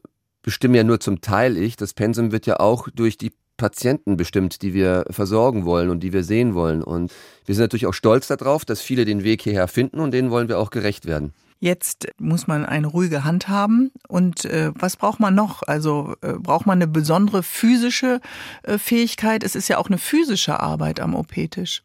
bestimme 0.48 0.78
ja 0.78 0.86
nur 0.86 1.02
zum 1.02 1.20
Teil 1.20 1.58
ich. 1.58 1.76
Das 1.76 1.94
Pensum 1.94 2.32
wird 2.32 2.46
ja 2.46 2.62
auch 2.62 2.88
durch 2.96 3.18
die 3.18 3.34
Patienten 3.58 4.16
bestimmt, 4.16 4.62
die 4.62 4.74
wir 4.74 5.04
versorgen 5.10 5.66
wollen 5.66 5.90
und 5.90 6.00
die 6.00 6.14
wir 6.14 6.24
sehen 6.24 6.56
wollen. 6.56 6.82
Und 6.82 7.12
wir 7.46 7.54
sind 7.54 7.64
natürlich 7.64 7.86
auch 7.86 7.94
stolz 7.94 8.28
darauf, 8.28 8.64
dass 8.64 8.80
viele 8.80 9.04
den 9.04 9.26
Weg 9.26 9.42
hierher 9.42 9.68
finden 9.68 10.00
und 10.00 10.12
denen 10.12 10.32
wollen 10.32 10.48
wir 10.48 10.58
auch 10.58 10.70
gerecht 10.70 11.06
werden. 11.06 11.34
Jetzt 11.60 12.08
muss 12.18 12.48
man 12.48 12.66
eine 12.66 12.88
ruhige 12.88 13.26
Hand 13.26 13.50
haben. 13.50 13.92
Und 14.08 14.46
äh, 14.46 14.72
was 14.74 14.96
braucht 14.96 15.20
man 15.20 15.36
noch? 15.36 15.64
Also 15.64 16.16
äh, 16.22 16.36
braucht 16.36 16.66
man 16.66 16.78
eine 16.78 16.88
besondere 16.88 17.44
physische 17.44 18.22
äh, 18.64 18.78
Fähigkeit? 18.78 19.44
Es 19.44 19.54
ist 19.54 19.68
ja 19.68 19.78
auch 19.78 19.88
eine 19.88 19.98
physische 19.98 20.62
Arbeit 20.62 21.02
am 21.02 21.14
OP-Tisch. 21.14 21.84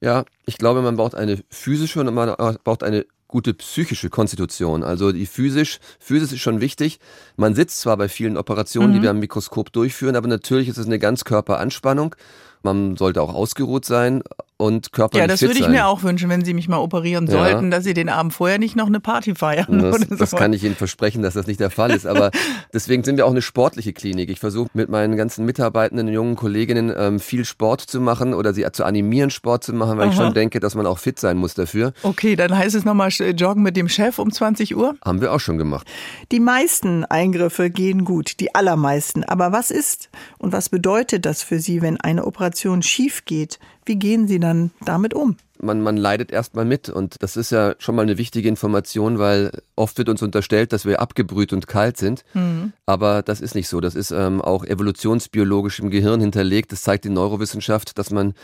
Ja, 0.00 0.24
ich 0.44 0.58
glaube, 0.58 0.82
man 0.82 0.96
braucht 0.96 1.14
eine 1.14 1.38
physische 1.50 2.00
und 2.00 2.12
man 2.12 2.34
braucht 2.64 2.82
eine 2.82 3.06
gute 3.32 3.54
psychische 3.54 4.10
Konstitution. 4.10 4.84
Also 4.84 5.10
die 5.10 5.26
physisch, 5.26 5.80
Physis 5.98 6.32
ist 6.32 6.40
schon 6.40 6.60
wichtig. 6.60 7.00
Man 7.36 7.54
sitzt 7.54 7.80
zwar 7.80 7.96
bei 7.96 8.08
vielen 8.08 8.36
Operationen, 8.36 8.90
mhm. 8.90 8.94
die 8.94 9.02
wir 9.02 9.10
am 9.10 9.18
Mikroskop 9.18 9.72
durchführen, 9.72 10.16
aber 10.16 10.28
natürlich 10.28 10.68
ist 10.68 10.76
es 10.76 10.86
eine 10.86 10.98
Ganzkörperanspannung. 10.98 12.14
Man 12.62 12.96
sollte 12.96 13.22
auch 13.22 13.34
ausgeruht 13.34 13.84
sein 13.84 14.22
und 14.62 14.92
körperlich 14.92 15.20
Ja, 15.20 15.26
das 15.26 15.42
würde 15.42 15.54
ich 15.54 15.62
sein. 15.62 15.72
mir 15.72 15.88
auch 15.88 16.04
wünschen, 16.04 16.28
wenn 16.30 16.44
Sie 16.44 16.54
mich 16.54 16.68
mal 16.68 16.78
operieren 16.78 17.26
ja. 17.26 17.32
sollten, 17.32 17.72
dass 17.72 17.82
Sie 17.82 17.94
den 17.94 18.08
Abend 18.08 18.32
vorher 18.32 18.58
nicht 18.58 18.76
noch 18.76 18.86
eine 18.86 19.00
Party 19.00 19.34
feiern. 19.34 19.80
Das, 19.82 20.00
so. 20.08 20.14
das 20.14 20.30
kann 20.30 20.52
ich 20.52 20.62
Ihnen 20.62 20.76
versprechen, 20.76 21.22
dass 21.22 21.34
das 21.34 21.48
nicht 21.48 21.58
der 21.58 21.70
Fall 21.70 21.90
ist. 21.90 22.06
Aber 22.06 22.30
deswegen 22.72 23.02
sind 23.02 23.16
wir 23.16 23.26
auch 23.26 23.32
eine 23.32 23.42
sportliche 23.42 23.92
Klinik. 23.92 24.30
Ich 24.30 24.38
versuche 24.38 24.70
mit 24.74 24.88
meinen 24.88 25.16
ganzen 25.16 25.44
Mitarbeitenden, 25.44 26.06
jungen 26.06 26.36
Kolleginnen 26.36 26.92
ähm, 26.96 27.18
viel 27.18 27.44
Sport 27.44 27.80
zu 27.80 28.00
machen 28.00 28.34
oder 28.34 28.54
sie 28.54 28.64
zu 28.72 28.84
animieren, 28.84 29.30
Sport 29.30 29.64
zu 29.64 29.72
machen, 29.72 29.98
weil 29.98 30.04
Aha. 30.04 30.12
ich 30.12 30.16
schon 30.16 30.34
denke, 30.34 30.60
dass 30.60 30.76
man 30.76 30.86
auch 30.86 30.98
fit 30.98 31.18
sein 31.18 31.36
muss 31.36 31.54
dafür. 31.54 31.92
Okay, 32.04 32.36
dann 32.36 32.56
heißt 32.56 32.76
es 32.76 32.84
nochmal 32.84 33.10
joggen 33.10 33.64
mit 33.64 33.76
dem 33.76 33.88
Chef 33.88 34.20
um 34.20 34.30
20 34.30 34.76
Uhr? 34.76 34.94
Haben 35.04 35.20
wir 35.20 35.32
auch 35.32 35.40
schon 35.40 35.58
gemacht. 35.58 35.88
Die 36.30 36.40
meisten 36.40 37.04
Eingriffe 37.04 37.70
gehen 37.70 38.04
gut, 38.04 38.38
die 38.38 38.54
allermeisten. 38.54 39.24
Aber 39.24 39.50
was 39.50 39.72
ist 39.72 40.08
und 40.38 40.52
was 40.52 40.68
bedeutet 40.68 41.26
das 41.26 41.42
für 41.42 41.58
Sie, 41.58 41.82
wenn 41.82 42.00
eine 42.00 42.24
Operation 42.24 42.51
schief 42.82 43.24
geht? 43.24 43.58
Wie 43.84 43.96
gehen 43.96 44.28
Sie 44.28 44.38
dann 44.38 44.70
damit 44.84 45.14
um? 45.14 45.36
Man, 45.60 45.80
man 45.80 45.96
leidet 45.96 46.32
erstmal 46.32 46.64
mit 46.64 46.88
und 46.88 47.22
das 47.22 47.36
ist 47.36 47.50
ja 47.50 47.74
schon 47.78 47.94
mal 47.94 48.02
eine 48.02 48.18
wichtige 48.18 48.48
Information, 48.48 49.18
weil 49.18 49.52
oft 49.76 49.96
wird 49.98 50.08
uns 50.08 50.22
unterstellt, 50.22 50.72
dass 50.72 50.84
wir 50.84 51.00
abgebrüht 51.00 51.52
und 51.52 51.68
kalt 51.68 51.96
sind. 51.96 52.24
Mhm. 52.34 52.72
Aber 52.84 53.22
das 53.22 53.40
ist 53.40 53.54
nicht 53.54 53.68
so. 53.68 53.80
Das 53.80 53.94
ist 53.94 54.10
ähm, 54.10 54.40
auch 54.40 54.64
evolutionsbiologisch 54.64 55.78
im 55.78 55.90
Gehirn 55.90 56.20
hinterlegt. 56.20 56.72
Das 56.72 56.82
zeigt 56.82 57.04
die 57.04 57.10
Neurowissenschaft, 57.10 57.96
dass 57.96 58.10
man 58.10 58.34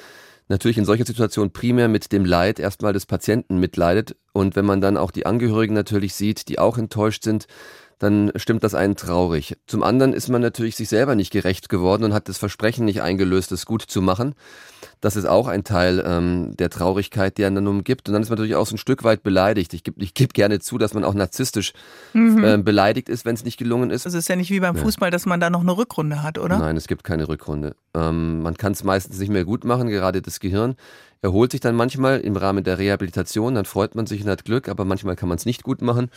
natürlich 0.49 0.79
in 0.79 0.85
solcher 0.85 1.05
Situation 1.05 1.51
primär 1.51 1.89
mit 1.89 2.13
dem 2.13 2.25
Leid 2.25 2.59
erstmal 2.59 2.93
des 2.93 3.07
Patienten 3.07 3.59
mitleidet. 3.59 4.17
Und 4.33 4.57
wenn 4.57 4.65
man 4.65 4.81
dann 4.81 4.97
auch 4.97 5.11
die 5.11 5.27
Angehörigen 5.27 5.75
natürlich 5.75 6.15
sieht, 6.15 6.49
die 6.49 6.59
auch 6.59 6.79
enttäuscht 6.79 7.23
sind, 7.25 7.47
dann 7.99 8.31
stimmt 8.37 8.63
das 8.63 8.75
einen 8.75 8.95
traurig. 8.95 9.57
Zum 9.67 9.83
anderen 9.83 10.13
ist 10.13 10.29
man 10.29 10.41
natürlich 10.41 10.77
sich 10.77 10.89
selber 10.89 11.17
nicht 11.17 11.33
gerecht 11.33 11.69
geworden 11.69 12.05
und 12.05 12.15
hat 12.15 12.29
das 12.29 12.39
Versprechen 12.39 12.85
nicht 12.85 13.03
eingelöst, 13.03 13.51
es 13.51 13.67
gut 13.67 13.83
zu 13.83 14.01
machen. 14.01 14.35
Das 15.01 15.17
ist 15.17 15.27
auch 15.27 15.49
ein 15.49 15.65
Teil 15.65 16.03
ähm, 16.07 16.57
der 16.57 16.71
Traurigkeit, 16.71 17.39
die 17.39 17.45
einen 17.45 17.57
dann 17.57 17.67
umgibt. 17.67 18.09
Und 18.09 18.13
dann 18.13 18.23
ist 18.23 18.31
man 18.31 18.37
natürlich 18.37 18.55
auch 18.55 18.67
so 18.67 18.77
ein 18.77 18.79
Stück 18.79 19.03
weit 19.03 19.23
beleidigt. 19.23 19.75
Ich 19.75 19.83
gebe 19.83 20.01
ich 20.03 20.15
geb 20.15 20.33
gerne 20.33 20.61
zu, 20.61 20.79
dass 20.79 20.95
man 20.95 21.05
auch 21.05 21.15
narzisstisch 21.15 21.73
mhm. 22.13 22.45
äh, 22.45 22.59
beleidigt 22.59 23.09
ist, 23.09 23.25
wenn 23.25 23.35
es 23.35 23.45
nicht 23.45 23.59
gelungen 23.59 23.91
ist. 23.91 24.07
Es 24.07 24.15
ist 24.15 24.29
ja 24.29 24.37
nicht 24.37 24.51
wie 24.51 24.61
beim 24.61 24.77
Fußball, 24.77 25.11
dass 25.11 25.27
man 25.27 25.41
da 25.41 25.51
noch 25.51 25.63
eine 25.63 25.77
Rückrunde 25.77 26.23
hat, 26.23 26.39
oder? 26.39 26.59
Nein, 26.59 26.77
es 26.77 26.87
gibt 26.87 27.03
keine 27.03 27.29
Rückrunde. 27.29 27.75
Ähm, 27.95 28.43
man 28.43 28.57
kann 28.57 28.73
es 28.73 28.85
meistens 28.85 29.19
nicht 29.19 29.31
mehr 29.31 29.45
gut 29.45 29.65
machen, 29.65 29.89
gerade 29.89 30.23
das 30.23 30.39
Gehirn 30.41 30.77
erholt 31.21 31.51
sich 31.51 31.61
dann 31.61 31.75
manchmal 31.75 32.21
im 32.21 32.37
Rahmen 32.37 32.65
der 32.65 32.79
Rehabilitation, 32.79 33.55
dann 33.55 33.65
freut 33.65 33.95
man 33.95 34.07
sich 34.07 34.23
und 34.23 34.31
hat 34.31 34.45
Glück, 34.45 34.69
aber 34.69 34.85
manchmal 34.85 35.17
kann 35.17 35.29
man 35.29 35.37
es 35.37 35.47
nicht 35.47 35.63
gut 35.63 35.83
machen. 35.83 36.11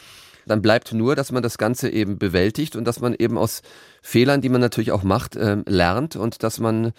Dann 0.46 0.62
bleibt 0.62 0.94
nur, 0.94 1.16
dass 1.16 1.32
man 1.32 1.44
das 1.44 1.58
Ganze 1.58 1.90
eben 1.90 2.18
bewältigt 2.18 2.76
und 2.76 2.86
dass 2.86 3.00
man 3.00 3.14
eben 3.14 3.38
aus 3.38 3.62
Fehlern, 4.02 4.42
die 4.42 4.50
man 4.50 4.62
natürlich 4.62 4.92
auch 4.92 5.04
macht, 5.04 5.36
äh, 5.36 5.58
lernt 5.66 6.16
und 6.16 6.44
dass 6.44 6.60
man 6.60 6.94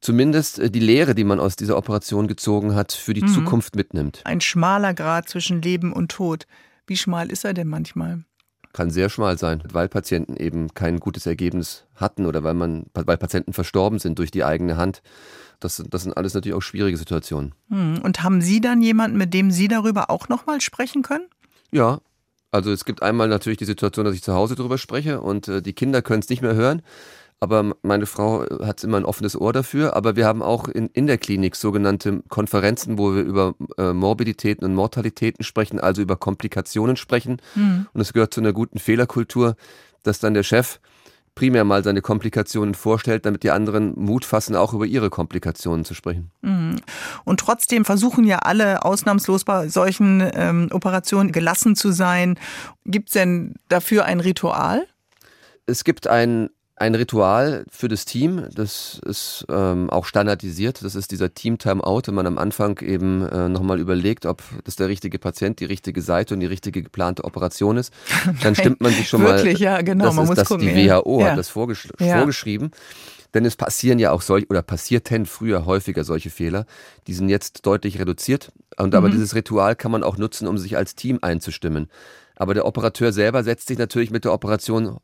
zumindest 0.00 0.58
äh, 0.58 0.70
die 0.70 0.80
Lehre, 0.80 1.14
die 1.14 1.24
man 1.24 1.40
aus 1.40 1.56
dieser 1.56 1.76
Operation 1.76 2.26
gezogen 2.26 2.74
hat, 2.74 2.92
für 2.92 3.14
die 3.14 3.22
mhm. 3.22 3.28
Zukunft 3.28 3.76
mitnimmt. 3.76 4.22
Ein 4.24 4.40
schmaler 4.40 4.94
Grad 4.94 5.28
zwischen 5.28 5.62
Leben 5.62 5.92
und 5.92 6.10
Tod. 6.10 6.46
Wie 6.86 6.96
schmal 6.96 7.30
ist 7.30 7.44
er 7.44 7.54
denn 7.54 7.68
manchmal? 7.68 8.24
Kann 8.72 8.90
sehr 8.90 9.08
schmal 9.08 9.36
sein, 9.36 9.62
weil 9.72 9.88
Patienten 9.88 10.36
eben 10.36 10.74
kein 10.74 11.00
gutes 11.00 11.26
Ergebnis 11.26 11.86
hatten 11.96 12.24
oder 12.24 12.44
weil 12.44 12.54
man, 12.54 12.86
weil 12.94 13.16
Patienten 13.16 13.52
verstorben 13.52 13.98
sind 13.98 14.18
durch 14.18 14.30
die 14.30 14.44
eigene 14.44 14.76
Hand. 14.76 15.02
Das, 15.58 15.82
das 15.90 16.04
sind 16.04 16.16
alles 16.16 16.34
natürlich 16.34 16.54
auch 16.54 16.62
schwierige 16.62 16.96
Situationen. 16.96 17.54
Mhm. 17.68 18.00
Und 18.02 18.22
haben 18.22 18.40
Sie 18.40 18.60
dann 18.60 18.80
jemanden, 18.80 19.18
mit 19.18 19.34
dem 19.34 19.50
Sie 19.50 19.66
darüber 19.66 20.08
auch 20.08 20.28
nochmal 20.28 20.60
sprechen 20.60 21.02
können? 21.02 21.26
Ja, 21.72 22.00
also 22.50 22.72
es 22.72 22.84
gibt 22.84 23.02
einmal 23.02 23.28
natürlich 23.28 23.58
die 23.58 23.64
Situation, 23.64 24.04
dass 24.04 24.14
ich 24.14 24.22
zu 24.22 24.34
Hause 24.34 24.54
darüber 24.54 24.78
spreche 24.78 25.20
und 25.20 25.48
äh, 25.48 25.62
die 25.62 25.72
Kinder 25.72 26.02
können 26.02 26.20
es 26.20 26.28
nicht 26.28 26.42
mehr 26.42 26.54
hören. 26.54 26.82
Aber 27.42 27.74
meine 27.80 28.04
Frau 28.04 28.44
hat 28.62 28.84
immer 28.84 28.98
ein 28.98 29.06
offenes 29.06 29.34
Ohr 29.34 29.54
dafür. 29.54 29.96
Aber 29.96 30.14
wir 30.14 30.26
haben 30.26 30.42
auch 30.42 30.68
in, 30.68 30.88
in 30.92 31.06
der 31.06 31.16
Klinik 31.16 31.56
sogenannte 31.56 32.22
Konferenzen, 32.28 32.98
wo 32.98 33.14
wir 33.14 33.22
über 33.22 33.54
äh, 33.78 33.94
Morbiditäten 33.94 34.62
und 34.66 34.74
Mortalitäten 34.74 35.42
sprechen, 35.42 35.80
also 35.80 36.02
über 36.02 36.16
Komplikationen 36.16 36.96
sprechen. 36.96 37.40
Mhm. 37.54 37.86
Und 37.94 38.00
es 38.02 38.12
gehört 38.12 38.34
zu 38.34 38.42
einer 38.42 38.52
guten 38.52 38.78
Fehlerkultur, 38.78 39.56
dass 40.02 40.18
dann 40.18 40.34
der 40.34 40.42
Chef 40.42 40.80
primär 41.34 41.64
mal 41.64 41.82
seine 41.84 42.02
Komplikationen 42.02 42.74
vorstellt, 42.74 43.24
damit 43.26 43.42
die 43.42 43.50
anderen 43.50 43.92
Mut 43.96 44.24
fassen, 44.24 44.56
auch 44.56 44.74
über 44.74 44.86
ihre 44.86 45.10
Komplikationen 45.10 45.84
zu 45.84 45.94
sprechen. 45.94 46.30
Mhm. 46.42 46.76
Und 47.24 47.40
trotzdem 47.40 47.84
versuchen 47.84 48.24
ja 48.24 48.38
alle 48.38 48.84
ausnahmslos 48.84 49.44
bei 49.44 49.68
solchen 49.68 50.28
ähm, 50.34 50.68
Operationen 50.72 51.32
gelassen 51.32 51.76
zu 51.76 51.92
sein. 51.92 52.38
Gibt 52.84 53.08
es 53.08 53.14
denn 53.14 53.54
dafür 53.68 54.04
ein 54.04 54.20
Ritual? 54.20 54.86
Es 55.66 55.84
gibt 55.84 56.08
ein 56.08 56.50
ein 56.80 56.94
Ritual 56.94 57.64
für 57.70 57.88
das 57.88 58.06
Team, 58.06 58.46
das 58.54 59.00
ist 59.04 59.44
ähm, 59.50 59.90
auch 59.90 60.06
standardisiert. 60.06 60.82
Das 60.82 60.94
ist 60.94 61.10
dieser 61.10 61.32
Team-Timeout, 61.34 62.02
wenn 62.06 62.14
man 62.14 62.26
am 62.26 62.38
Anfang 62.38 62.78
eben 62.80 63.22
äh, 63.28 63.48
nochmal 63.50 63.78
überlegt, 63.78 64.24
ob 64.24 64.42
das 64.64 64.76
der 64.76 64.88
richtige 64.88 65.18
Patient, 65.18 65.60
die 65.60 65.66
richtige 65.66 66.00
Seite 66.00 66.32
und 66.34 66.40
die 66.40 66.46
richtige 66.46 66.82
geplante 66.82 67.24
Operation 67.24 67.76
ist. 67.76 67.92
Dann 68.42 68.54
stimmt 68.54 68.80
man 68.80 68.92
sich 68.92 69.08
schon 69.08 69.20
Wirklich, 69.22 69.60
mal. 69.60 69.64
ja, 69.64 69.82
genau. 69.82 70.06
Das 70.06 70.14
man 70.14 70.24
ist 70.24 70.28
muss 70.30 70.36
das, 70.38 70.48
gucken, 70.48 70.66
die. 70.74 70.88
WHO 70.88 71.20
ja. 71.20 71.30
hat 71.32 71.38
das 71.38 71.50
vorgesch 71.50 71.88
Ja. 72.00 72.16
vorgeschrieben. 72.16 72.70
Denn 73.34 73.44
es 73.44 73.56
passieren 73.56 73.98
ja 73.98 74.10
auch 74.10 74.22
solche, 74.22 74.46
oder 74.48 74.62
passierten 74.62 75.26
früher 75.26 75.66
häufiger 75.66 76.02
solche 76.02 76.30
Fehler. 76.30 76.64
Die 77.06 77.14
sind 77.14 77.28
jetzt 77.28 77.66
deutlich 77.66 77.98
reduziert. 78.00 78.52
Und 78.78 78.94
aber 78.94 79.08
Mhm. 79.08 79.12
dieses 79.12 79.34
Ritual 79.34 79.76
kann 79.76 79.92
man 79.92 80.02
auch 80.02 80.16
nutzen, 80.16 80.48
um 80.48 80.56
sich 80.58 80.76
als 80.78 80.94
Team 80.94 81.18
einzustimmen. 81.20 81.88
Aber 82.36 82.54
der 82.54 82.64
Operateur 82.64 83.12
selber 83.12 83.44
setzt 83.44 83.68
sich 83.68 83.76
natürlich 83.78 84.10
mit 84.10 84.24
der 84.24 84.32
Operation 84.32 84.96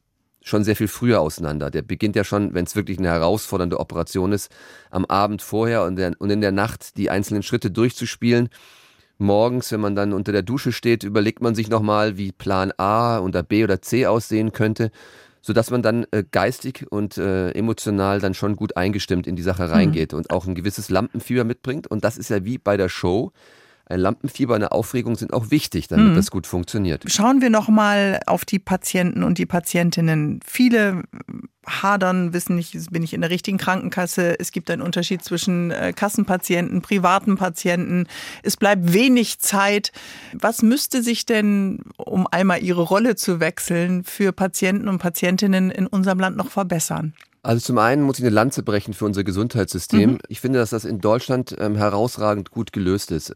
schon 0.47 0.65
sehr 0.65 0.77
viel 0.77 0.89
früher 0.89 1.21
auseinander. 1.21 1.71
Der 1.71 1.83
beginnt 1.83 2.15
ja 2.17 2.25
schon, 2.25 2.55
wenn 2.55 2.65
es 2.65 2.77
wirklich 2.77 2.99
eine 2.99 3.09
herausfordernde 3.09 3.81
Operation 3.81 4.33
ist, 4.33 4.51
am 4.91 5.05
Abend 5.05 5.43
vorher 5.43 5.83
und, 5.83 5.97
der, 5.97 6.13
und 6.19 6.31
in 6.31 6.41
der 6.41 6.53
Nacht 6.53 6.97
die 6.97 7.11
einzelnen 7.11 7.43
Schritte 7.43 7.71
durchzuspielen. 7.71 8.49
Morgens, 9.19 9.73
wenn 9.73 9.81
man 9.81 9.97
dann 9.97 10.13
unter 10.13 10.31
der 10.31 10.43
Dusche 10.43 10.73
steht, 10.73 11.03
überlegt 11.03 11.43
man 11.43 11.55
sich 11.55 11.69
nochmal, 11.69 12.17
wie 12.17 12.31
Plan 12.31 12.73
A 12.77 13.19
oder 13.19 13.43
B 13.43 13.65
oder 13.65 13.83
C 13.83 14.07
aussehen 14.07 14.53
könnte, 14.53 14.93
sodass 15.43 15.71
man 15.71 15.83
dann 15.83 16.07
äh, 16.13 16.23
geistig 16.31 16.87
und 16.91 17.19
äh, 17.19 17.51
emotional 17.51 18.21
dann 18.21 18.35
schon 18.35 18.55
gut 18.55 18.77
eingestimmt 18.77 19.27
in 19.27 19.35
die 19.35 19.43
Sache 19.43 19.69
reingeht 19.69 20.15
und 20.15 20.31
auch 20.31 20.47
ein 20.47 20.55
gewisses 20.55 20.91
Lampenfieber 20.91 21.45
mitbringt. 21.45 21.89
Und 21.89 22.05
das 22.05 22.19
ist 22.19 22.31
ja 22.31 22.45
wie 22.45 22.59
bei 22.59 22.77
der 22.77 22.89
Show. 22.89 23.33
Ein 23.89 24.01
Lampenfieber, 24.01 24.57
eine 24.57 24.73
Aufregung 24.73 25.15
sind 25.15 25.33
auch 25.33 25.51
wichtig, 25.51 25.87
damit 25.87 26.11
Mhm. 26.13 26.15
das 26.17 26.31
gut 26.33 26.47
funktioniert. 26.49 27.05
Schauen 27.07 27.41
wir 27.41 27.51
noch 27.51 27.69
mal 27.69 28.21
auf 28.27 28.45
die 28.45 28.59
Patienten 28.59 29.23
und 29.23 29.39
die 29.39 29.47
Patientinnen. 29.47 30.41
Viele 30.45 31.05
hadern, 31.69 32.33
wissen 32.33 32.57
nicht, 32.57 32.91
bin 32.91 33.03
ich 33.03 33.13
in 33.15 33.21
der 33.21 33.31
richtigen 33.31 33.59
Krankenkasse. 33.59 34.39
Es 34.41 34.51
gibt 34.53 34.71
einen 34.71 34.83
Unterschied 34.83 35.23
zwischen 35.23 35.71
äh, 35.71 35.93
Kassenpatienten, 35.95 36.83
privaten 36.83 37.37
Patienten. 37.37 38.07
Es 38.43 38.57
bleibt 38.57 38.93
wenig 38.93 39.39
Zeit. 39.39 39.93
Was 40.33 40.63
müsste 40.63 41.03
sich 41.03 41.25
denn, 41.27 41.81
um 41.97 42.27
einmal 42.29 42.63
ihre 42.63 42.83
Rolle 42.83 43.15
zu 43.17 43.39
wechseln, 43.41 44.03
für 44.05 44.33
Patienten 44.33 44.89
und 44.89 44.99
Patientinnen 44.99 45.71
in 45.71 45.87
unserem 45.87 46.19
Land 46.19 46.37
noch 46.37 46.51
verbessern? 46.51 47.15
Also 47.43 47.61
zum 47.65 47.79
einen 47.79 48.03
muss 48.03 48.19
ich 48.19 48.25
eine 48.25 48.35
Lanze 48.35 48.65
brechen 48.65 48.93
für 48.93 49.05
unser 49.05 49.23
Gesundheitssystem. 49.23 50.13
Mhm. 50.13 50.19
Ich 50.29 50.41
finde, 50.41 50.59
dass 50.59 50.71
das 50.71 50.85
in 50.85 51.01
Deutschland 51.01 51.55
ähm, 51.61 51.77
herausragend 51.77 52.51
gut 52.51 52.73
gelöst 52.73 53.13
ist. 53.13 53.35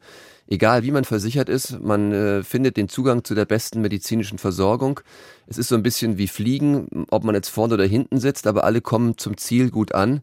Egal 0.53 0.83
wie 0.83 0.91
man 0.91 1.05
versichert 1.05 1.49
ist, 1.49 1.81
man 1.81 2.13
äh, 2.13 2.43
findet 2.43 2.77
den 2.77 2.89
Zugang 2.89 3.23
zu 3.23 3.37
der 3.37 3.45
besten 3.45 3.81
medizinischen 3.81 4.37
Versorgung. 4.37 4.99
Es 5.47 5.59
ist 5.59 5.69
so 5.69 5.77
ein 5.77 5.85
bisschen 5.85 6.19
wie 6.19 6.27
Fliegen, 6.27 7.07
ob 7.11 7.23
man 7.23 7.37
jetzt 7.37 7.51
vorne 7.51 7.75
oder 7.75 7.85
hinten 7.85 8.19
sitzt, 8.19 8.49
aber 8.49 8.65
alle 8.65 8.81
kommen 8.81 9.17
zum 9.17 9.37
Ziel 9.37 9.71
gut 9.71 9.95
an. 9.95 10.23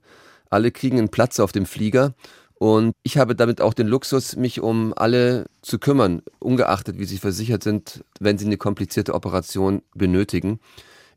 Alle 0.50 0.72
kriegen 0.72 0.98
einen 0.98 1.08
Platz 1.08 1.40
auf 1.40 1.54
dem 1.54 1.66
Flieger. 1.66 2.14
Und 2.56 2.94
ich 3.04 3.18
habe 3.18 3.36
damit 3.36 3.62
auch 3.62 3.74
den 3.74 3.88
Luxus, 3.88 4.36
mich 4.36 4.60
um 4.60 4.94
alle 4.98 5.46
zu 5.62 5.80
kümmern, 5.80 6.22
ungeachtet 6.40 7.00
wie 7.00 7.06
sie 7.06 7.20
versichert 7.20 7.64
sind, 7.64 8.04
wenn 8.20 8.38
sie 8.38 8.48
eine 8.48 8.58
komplizierte 8.58 9.14
Operation 9.14 9.82
benötigen. 9.96 10.60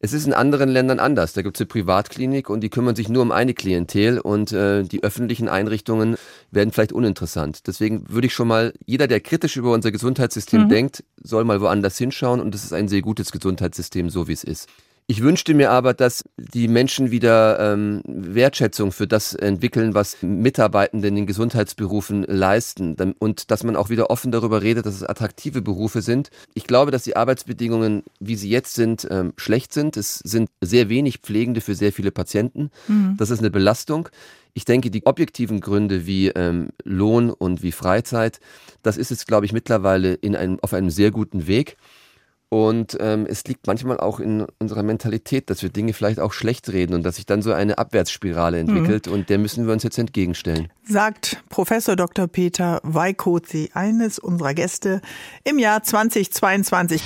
Es 0.03 0.15
ist 0.15 0.27
in 0.27 0.33
anderen 0.33 0.71
Ländern 0.71 0.99
anders. 0.99 1.35
Da 1.35 1.43
gibt 1.43 1.57
es 1.57 1.61
eine 1.61 1.67
Privatklinik 1.67 2.49
und 2.49 2.63
die 2.63 2.71
kümmern 2.71 2.97
sich 2.97 3.11
nur 3.11 3.21
um 3.23 3.33
eine 3.33 3.53
Klientel 3.53 4.19
und 4.19 4.51
äh, 4.51 4.83
die 4.83 5.03
öffentlichen 5.03 5.47
Einrichtungen 5.47 6.17
werden 6.51 6.73
vielleicht 6.73 6.95
uninteressant. 6.95 7.67
Deswegen 7.67 8.09
würde 8.09 8.27
ich 8.27 8.33
schon 8.35 8.49
mal, 8.49 8.73
jeder, 8.87 9.07
der 9.07 9.21
kritisch 9.21 9.59
über 9.59 9.73
unser 9.73 9.93
Gesundheitssystem 9.93 10.63
Mhm. 10.63 10.69
denkt, 10.71 11.05
soll 11.23 11.45
mal 11.45 11.61
woanders 11.61 11.99
hinschauen 11.99 12.41
und 12.41 12.55
es 12.55 12.65
ist 12.65 12.73
ein 12.73 12.89
sehr 12.89 13.03
gutes 13.03 13.31
Gesundheitssystem, 13.31 14.09
so 14.09 14.27
wie 14.27 14.33
es 14.33 14.43
ist. 14.43 14.69
Ich 15.11 15.23
wünschte 15.23 15.55
mir 15.55 15.73
aber, 15.73 15.93
dass 15.93 16.23
die 16.37 16.69
Menschen 16.69 17.11
wieder 17.11 17.73
ähm, 17.73 18.01
Wertschätzung 18.07 18.93
für 18.93 19.09
das 19.09 19.35
entwickeln, 19.35 19.93
was 19.93 20.19
Mitarbeitende 20.23 21.09
in 21.09 21.17
den 21.17 21.27
Gesundheitsberufen 21.27 22.23
leisten 22.23 22.95
und 23.19 23.51
dass 23.51 23.65
man 23.65 23.75
auch 23.75 23.91
wieder 23.91 24.09
offen 24.09 24.31
darüber 24.31 24.63
redet, 24.63 24.87
dass 24.87 24.95
es 24.95 25.03
attraktive 25.03 25.63
Berufe 25.63 26.01
sind. 26.01 26.31
Ich 26.55 26.63
glaube, 26.63 26.93
dass 26.93 27.03
die 27.03 27.17
Arbeitsbedingungen, 27.17 28.05
wie 28.21 28.37
sie 28.37 28.51
jetzt 28.51 28.75
sind, 28.75 29.05
ähm, 29.11 29.33
schlecht 29.37 29.73
sind. 29.73 29.97
Es 29.97 30.21
sind 30.21 30.49
sehr 30.61 30.89
wenig 30.89 31.19
Pflegende 31.19 31.61
für 31.61 31.75
sehr 31.75 31.93
viele 31.93 32.13
Patienten. 32.13 32.71
Mhm. 32.87 33.17
Das 33.19 33.31
ist 33.31 33.41
eine 33.41 33.51
Belastung. 33.51 34.11
Ich 34.55 34.65
denke, 34.65 34.93
die 34.93 35.07
objektiven 35.07 35.59
Gründe 35.59 36.07
wie 36.07 36.29
ähm, 36.29 36.69
Lohn 36.85 37.31
und 37.31 37.65
wie 37.65 37.73
Freizeit, 37.73 38.39
das 38.85 38.97
ist 38.97 39.11
jetzt, 39.11 39.27
glaube 39.27 39.45
ich, 39.45 39.53
mittlerweile 39.53 40.15
in 40.15 40.37
einem, 40.37 40.61
auf 40.63 40.73
einem 40.73 40.91
sehr 40.91 41.11
guten 41.11 41.49
Weg. 41.49 41.77
Und 42.51 42.99
ähm, 43.01 43.27
es 43.29 43.45
liegt 43.45 43.69
manchmal 43.69 44.01
auch 44.01 44.19
in 44.19 44.45
unserer 44.59 44.83
Mentalität, 44.83 45.51
dass 45.51 45.63
wir 45.63 45.69
Dinge 45.71 45.93
vielleicht 45.93 46.19
auch 46.19 46.33
schlecht 46.33 46.69
reden 46.73 46.95
und 46.95 47.05
dass 47.05 47.15
sich 47.15 47.25
dann 47.25 47.43
so 47.43 47.53
eine 47.53 47.79
Abwärtsspirale 47.79 48.59
entwickelt. 48.59 49.07
Und 49.07 49.31
der 49.31 49.39
müssen 49.39 49.67
wir 49.67 49.73
uns 49.73 49.85
jetzt 49.85 49.99
entgegenstellen. 49.99 50.69
sagt 50.83 51.45
Professor 51.49 51.95
Dr. 51.95 52.27
Peter 52.27 52.81
Weikozi, 52.83 53.71
eines 53.73 54.19
unserer 54.19 54.55
Gäste 54.55 55.01
im 55.45 55.61
Jahr 55.61 55.85
2022. 55.85 57.01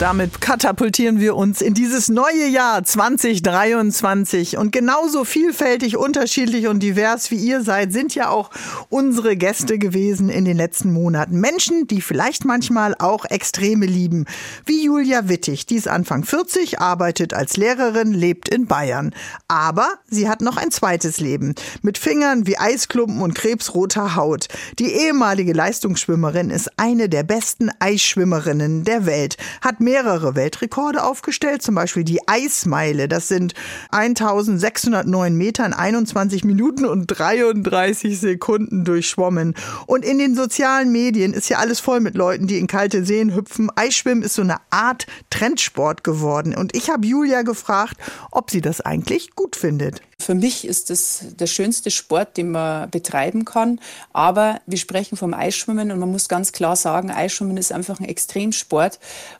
Damit 0.00 0.40
katapultieren 0.40 1.20
wir 1.20 1.36
uns 1.36 1.60
in 1.60 1.74
dieses 1.74 2.08
neue 2.08 2.48
Jahr 2.48 2.82
2023 2.82 4.56
und 4.56 4.72
genauso 4.72 5.26
vielfältig, 5.26 5.98
unterschiedlich 5.98 6.68
und 6.68 6.82
divers 6.82 7.30
wie 7.30 7.36
ihr 7.36 7.60
seid, 7.60 7.92
sind 7.92 8.14
ja 8.14 8.30
auch 8.30 8.48
unsere 8.88 9.36
Gäste 9.36 9.78
gewesen 9.78 10.30
in 10.30 10.46
den 10.46 10.56
letzten 10.56 10.90
Monaten. 10.90 11.38
Menschen, 11.38 11.86
die 11.86 12.00
vielleicht 12.00 12.46
manchmal 12.46 12.94
auch 12.98 13.26
Extreme 13.26 13.84
lieben, 13.84 14.24
wie 14.64 14.86
Julia 14.86 15.28
Wittig, 15.28 15.66
die 15.66 15.76
ist 15.76 15.86
Anfang 15.86 16.24
40, 16.24 16.80
arbeitet 16.80 17.34
als 17.34 17.58
Lehrerin, 17.58 18.14
lebt 18.14 18.48
in 18.48 18.64
Bayern. 18.66 19.14
Aber 19.48 19.86
sie 20.08 20.30
hat 20.30 20.40
noch 20.40 20.56
ein 20.56 20.70
zweites 20.70 21.20
Leben 21.20 21.54
mit 21.82 21.98
Fingern 21.98 22.46
wie 22.46 22.56
Eisklumpen 22.56 23.20
und 23.20 23.34
krebsroter 23.34 24.16
Haut. 24.16 24.48
Die 24.78 24.92
ehemalige 24.92 25.52
Leistungsschwimmerin 25.52 26.48
ist 26.48 26.70
eine 26.78 27.10
der 27.10 27.22
besten 27.22 27.70
Eisschwimmerinnen 27.80 28.84
der 28.84 29.04
Welt, 29.04 29.36
hat 29.60 29.80
mehrere 29.90 30.36
Weltrekorde 30.36 31.02
aufgestellt, 31.02 31.62
zum 31.62 31.74
Beispiel 31.74 32.04
die 32.04 32.20
Eismeile. 32.28 33.08
Das 33.08 33.26
sind 33.26 33.54
1609 33.90 35.34
Meter 35.34 35.66
in 35.66 35.72
21 35.72 36.44
Minuten 36.44 36.84
und 36.84 37.06
33 37.06 38.20
Sekunden 38.20 38.84
durchschwommen. 38.84 39.56
Und 39.86 40.04
in 40.04 40.18
den 40.18 40.36
sozialen 40.36 40.92
Medien 40.92 41.32
ist 41.32 41.48
ja 41.48 41.58
alles 41.58 41.80
voll 41.80 41.98
mit 41.98 42.14
Leuten, 42.14 42.46
die 42.46 42.58
in 42.58 42.68
kalte 42.68 43.04
Seen 43.04 43.34
hüpfen. 43.34 43.68
Eisschwimmen 43.74 44.22
ist 44.22 44.34
so 44.34 44.42
eine 44.42 44.58
Art 44.70 45.06
Trendsport 45.30 46.04
geworden. 46.04 46.54
Und 46.54 46.76
ich 46.76 46.88
habe 46.88 47.04
Julia 47.04 47.42
gefragt, 47.42 47.96
ob 48.30 48.52
sie 48.52 48.60
das 48.60 48.80
eigentlich 48.80 49.34
gut 49.34 49.56
findet. 49.56 50.02
Für 50.20 50.34
mich 50.34 50.66
ist 50.66 50.90
das 50.90 51.24
der 51.38 51.46
schönste 51.46 51.90
Sport, 51.90 52.36
den 52.36 52.50
man 52.50 52.90
betreiben 52.90 53.44
kann. 53.44 53.80
Aber 54.12 54.60
wir 54.66 54.78
sprechen 54.78 55.16
vom 55.16 55.34
Eisschwimmen 55.34 55.90
und 55.90 55.98
man 55.98 56.12
muss 56.12 56.28
ganz 56.28 56.52
klar 56.52 56.76
sagen, 56.76 57.10
Eisschwimmen 57.10 57.56
ist 57.56 57.72
einfach 57.72 57.98
ein 57.98 58.04
Extremsport. 58.04 58.98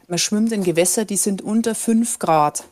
Man 0.08 0.18
schwimmt 0.18 0.52
in 0.52 0.64
Gewässer, 0.64 1.04
die 1.04 1.16
sind 1.16 1.42
unter 1.42 1.74
5 1.74 2.18
Grad. 2.18 2.64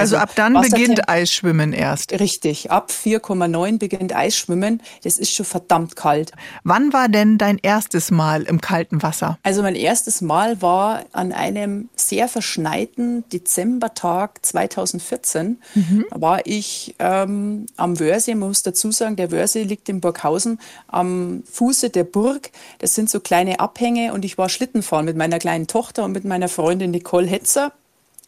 Also, 0.00 0.16
ab 0.16 0.32
dann 0.34 0.60
beginnt 0.60 1.08
Eisschwimmen 1.08 1.72
erst. 1.72 2.12
Richtig, 2.18 2.70
ab 2.70 2.90
4,9 2.90 3.78
beginnt 3.78 4.14
Eisschwimmen. 4.14 4.82
Das 5.02 5.18
ist 5.18 5.32
schon 5.32 5.46
verdammt 5.46 5.96
kalt. 5.96 6.32
Wann 6.64 6.92
war 6.92 7.08
denn 7.08 7.38
dein 7.38 7.58
erstes 7.58 8.10
Mal 8.10 8.42
im 8.42 8.60
kalten 8.60 9.02
Wasser? 9.02 9.38
Also 9.42 9.62
mein 9.62 9.74
erstes 9.74 10.20
Mal 10.20 10.60
war 10.62 11.04
an 11.12 11.32
einem 11.32 11.88
sehr 11.96 12.28
verschneiten 12.28 13.24
Dezembertag 13.30 14.44
2014. 14.44 15.58
Da 16.10 16.20
war 16.20 16.46
ich 16.46 16.94
ähm, 16.98 17.66
am 17.76 17.98
Wörsee. 17.98 18.34
Man 18.34 18.48
muss 18.48 18.62
dazu 18.62 18.90
sagen, 18.92 19.16
der 19.16 19.30
Wörsee 19.30 19.62
liegt 19.62 19.88
in 19.88 20.00
Burghausen 20.00 20.58
am 20.88 21.42
Fuße 21.50 21.90
der 21.90 22.04
Burg. 22.04 22.50
Das 22.78 22.94
sind 22.94 23.10
so 23.10 23.20
kleine 23.20 23.60
Abhänge 23.60 24.12
und 24.12 24.24
ich 24.24 24.38
war 24.38 24.48
Schlittenfahren 24.48 25.04
mit 25.04 25.16
meiner 25.16 25.38
kleinen 25.38 25.66
Tochter 25.66 26.04
und 26.04 26.12
mit 26.12 26.24
meiner 26.24 26.48
Freundin 26.48 26.90
Nicole 26.90 27.26
Hetzer. 27.26 27.72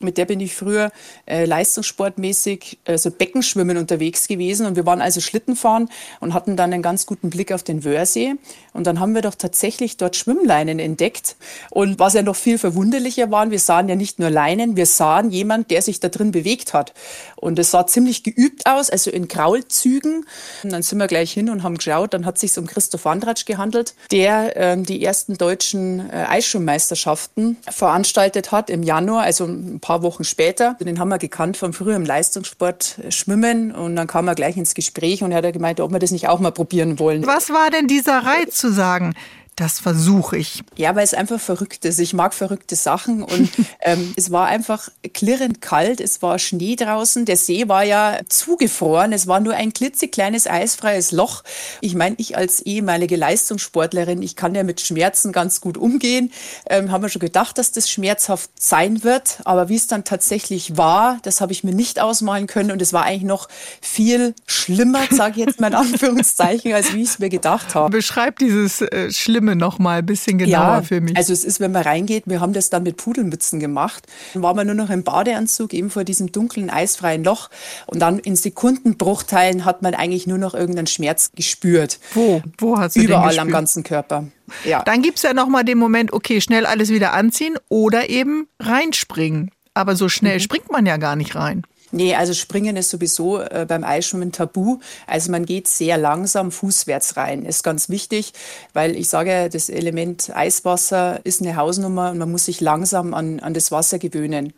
Mit 0.01 0.17
der 0.17 0.27
bin 0.27 0.39
ich 0.39 0.55
früher 0.55 0.93
äh, 1.27 1.45
leistungssportmäßig, 1.45 2.79
also 2.85 3.11
Beckenschwimmen 3.11 3.77
unterwegs 3.77 4.29
gewesen. 4.29 4.65
Und 4.67 4.77
wir 4.77 4.87
waren 4.87 5.01
also 5.01 5.21
Schlittenfahren 5.21 5.89
und 6.21 6.35
hatten 6.35 6.57
dann 6.57 6.73
einen 6.73 6.85
ganz 6.85 7.05
guten 7.05 7.31
Blick 7.31 7.51
auf 7.51 7.65
den 7.65 7.85
Wörsee. 7.85 8.35
Und 8.73 8.87
dann 8.87 9.01
haben 9.01 9.17
wir 9.17 9.23
doch 9.23 9.35
tatsächlich 9.35 9.97
dort 9.97 10.15
Schwimmleinen 10.15 10.79
entdeckt. 10.79 11.35
Und 11.71 11.99
was 11.99 12.15
ja 12.15 12.23
noch 12.23 12.37
viel 12.37 12.59
verwunderlicher 12.59 13.33
war, 13.33 13.51
wir 13.51 13.59
sahen 13.59 13.89
ja 13.89 13.97
nicht 13.97 14.21
nur 14.21 14.31
Leinen, 14.31 14.77
wir 14.77 14.87
sahen 14.87 15.31
jemand, 15.31 15.73
der 15.73 15.83
sich 15.83 15.99
da 15.99 16.09
drin 16.09 16.31
bewegt 16.31 16.75
hat. 16.75 16.95
Und 17.35 17.59
es 17.59 17.73
sah 17.73 17.85
ziemlich 17.85 18.23
geübt 18.23 18.67
aus, 18.67 18.91
also 18.91 19.11
in 19.11 19.27
Kraulzügen. 19.27 20.27
Und 20.63 20.73
dann 20.73 20.83
sind 20.83 20.99
wir 20.99 21.09
gleich 21.09 21.33
hin 21.33 21.51
und 21.51 21.65
haben 21.65 21.77
geschaut. 21.77 22.15
Dann 22.15 22.25
hat 22.25 22.37
es 22.37 22.43
sich 22.43 22.57
um 22.57 22.69
Christoph 22.69 23.05
Andratsch 23.05 23.47
gehandelt, 23.47 23.95
der 24.13 24.57
ähm, 24.57 24.85
die 24.85 25.05
ersten 25.05 25.37
deutschen 25.37 26.09
äh, 26.09 26.25
Eisschwimmmeisterschaften 26.29 27.57
veranstaltet 27.69 28.53
hat 28.53 28.71
im 28.71 28.85
Januar, 28.85 29.23
also 29.23 29.45
ein 29.45 29.81
paar 29.81 29.88
paar 29.89 30.03
Wochen 30.03 30.23
später. 30.23 30.77
Den 30.81 30.99
haben 30.99 31.09
wir 31.09 31.17
gekannt 31.17 31.57
vom 31.57 31.73
früheren 31.73 32.05
Leistungssport 32.05 32.99
äh, 32.99 33.11
Schwimmen 33.11 33.73
und 33.73 33.97
dann 33.97 34.07
kam 34.07 34.29
er 34.29 34.35
gleich 34.35 34.59
ins 34.59 34.75
Gespräch 34.75 35.23
und 35.23 35.33
er 35.33 35.43
hat 35.43 35.53
gemeint, 35.55 35.81
ob 35.81 35.91
wir 35.91 35.99
das 35.99 36.11
nicht 36.11 36.29
auch 36.29 36.41
mal 36.41 36.51
probieren 36.53 36.99
wollen. 36.99 37.27
Was 37.27 37.49
war 37.49 37.71
denn 37.71 37.87
dieser 37.87 38.19
Reiz 38.19 38.57
zu 38.57 38.71
sagen, 38.71 39.15
das 39.59 39.81
versuche 39.81 40.37
ich. 40.37 40.63
Ja, 40.77 40.95
weil 40.95 41.03
es 41.03 41.15
einfach 41.15 41.41
verrückt 41.41 41.85
ist. 41.85 41.99
Ich 41.99 42.15
mag 42.15 42.33
verrückte 42.33 42.77
Sachen 42.77 43.25
und 43.25 43.51
ähm, 43.81 44.13
es 44.17 44.31
war 44.31 44.47
einfach 44.47 44.89
klirrend 45.13 45.61
kalt. 45.61 46.01
Es 46.01 46.23
war 46.23 46.39
Schnee 46.39 46.77
draußen. 46.77 47.25
Der 47.25 47.37
See 47.37 47.67
war 47.69 47.83
ja 47.83 48.21
zugefroren. 48.29 49.13
Es 49.13 49.27
war 49.27 49.41
nur 49.41 49.55
ein 49.55 49.73
klitzekleines 49.73 50.47
eisfreies 50.47 51.11
Loch. 51.11 51.43
Ich 51.81 51.97
meine, 51.97 52.15
ich 52.19 52.37
als 52.37 52.61
ehemalige 52.61 53.17
Leistungssportlerin, 53.17 54.23
ich 54.23 54.37
kann 54.37 54.55
ja 54.55 54.63
mit 54.63 54.81
Schmerzen 54.81 55.33
ganz 55.33 55.61
gut 55.61 55.77
umgehen. 55.77 56.31
Ähm, 56.71 56.93
haben 56.93 57.03
wir 57.03 57.09
schon 57.09 57.19
gedacht, 57.19 57.59
dass 57.59 57.73
das 57.73 57.91
schmerzhaft 57.91 58.51
sein 58.61 59.03
wird. 59.03 59.41
Aber 59.45 59.69
wie 59.69 59.77
es 59.77 59.89
dann 59.89 60.05
tatsächlich 60.05 60.77
war, 60.77 61.19
das 61.23 61.41
habe 61.41 61.51
ich 61.51 61.65
mir 61.65 61.75
nicht 61.75 61.99
ausmalen 62.01 62.47
können. 62.47 62.71
Und 62.71 62.81
es 62.81 62.93
war 62.93 63.03
eigentlich 63.03 63.25
noch 63.25 63.49
viel 63.81 64.35
schlimmer, 64.47 65.01
sage 65.11 65.41
ich 65.41 65.47
jetzt 65.47 65.61
mal 65.61 65.69
in 65.69 65.75
Anführungszeichen, 65.75 66.73
als 66.75 66.95
wie 66.95 67.03
ich 67.03 67.09
es 67.09 67.19
mir 67.19 67.29
gedacht 67.29 67.75
habe. 67.75 67.91
Beschreib 67.91 68.39
dieses 68.39 68.83
äh, 68.83 69.11
schlimme 69.11 69.48
Stimme 69.49 69.61
noch 69.61 69.79
mal 69.79 69.99
ein 69.99 70.07
bisschen 70.07 70.39
genauer 70.39 70.77
ja, 70.77 70.83
für 70.83 71.01
mich. 71.01 71.17
Also 71.17 71.33
es 71.33 71.45
ist, 71.45 71.61
wenn 71.61 71.73
man 71.73 71.83
reingeht, 71.83 72.25
wir 72.27 72.41
haben 72.41 72.53
das 72.53 72.71
dann 72.71 72.83
mit 72.83 72.97
Pudelmützen 72.97 73.61
gemacht. 73.61 74.07
Dann 74.35 74.43
war 74.43 74.55
man 74.55 74.67
nur 74.67 74.77
noch 74.77 74.91
im 74.91 75.03
Badeanzug, 75.05 75.73
eben 75.73 75.91
vor 75.91 76.05
diesem 76.05 76.33
dunklen, 76.33 76.71
eisfreien 76.71 77.25
Loch. 77.25 77.49
Und 77.87 78.01
dann 78.01 78.19
in 78.19 78.37
Sekundenbruchteilen 78.37 79.65
hat 79.65 79.83
man 79.83 79.95
eigentlich 79.95 80.27
nur 80.27 80.39
noch 80.39 80.55
irgendeinen 80.55 80.87
Schmerz 80.87 81.33
gespürt. 81.35 81.99
Wo? 82.15 82.43
Wo 82.59 82.79
hast 82.79 82.97
du 82.97 83.01
Überall 83.01 83.33
den 83.33 83.41
am 83.41 83.51
ganzen 83.51 83.83
Körper. 83.83 84.25
Ja. 84.65 84.83
Dann 84.83 85.03
gibt 85.03 85.19
es 85.19 85.23
ja 85.23 85.35
noch 85.35 85.49
mal 85.49 85.63
den 85.63 85.79
Moment, 85.79 86.13
okay, 86.13 86.41
schnell 86.41 86.67
alles 86.67 86.91
wieder 86.91 87.13
anziehen 87.13 87.57
oder 87.69 88.09
eben 88.09 88.49
reinspringen. 88.61 89.51
Aber 89.75 89.97
so 89.97 90.09
schnell 90.09 90.37
mhm. 90.37 90.41
springt 90.41 90.71
man 90.71 90.87
ja 90.87 90.97
gar 90.97 91.17
nicht 91.17 91.35
rein. 91.35 91.63
Nee, 91.91 92.15
also 92.15 92.35
Springen 92.35 92.77
ist 92.77 92.91
sowieso 92.91 93.41
äh, 93.41 93.65
beim 93.69 93.85
Eisschwimmen 93.85 94.33
tabu. 94.33 94.79
Also 95.07 95.31
man 95.31 95.47
geht 95.47 95.69
sehr 95.69 95.97
langsam 95.97 96.53
fußwärts 96.53 97.17
rein. 97.17 97.45
Ist 97.45 97.63
ganz 97.63 97.89
wichtig, 97.89 98.33
weil 98.75 98.97
ich 98.97 99.09
sage, 99.09 99.49
das 99.51 99.69
Element 99.69 100.31
Eiswasser 100.35 101.21
ist 101.25 101.41
eine 101.41 101.57
Hausnummer 101.57 102.11
und 102.11 102.19
man 102.19 102.31
muss 102.31 102.45
sich 102.45 102.61
langsam 102.61 103.15
an, 103.15 103.41
an 103.41 103.55
das 103.55 103.73
Wasser 103.73 103.99
gewöhnen. 103.99 104.53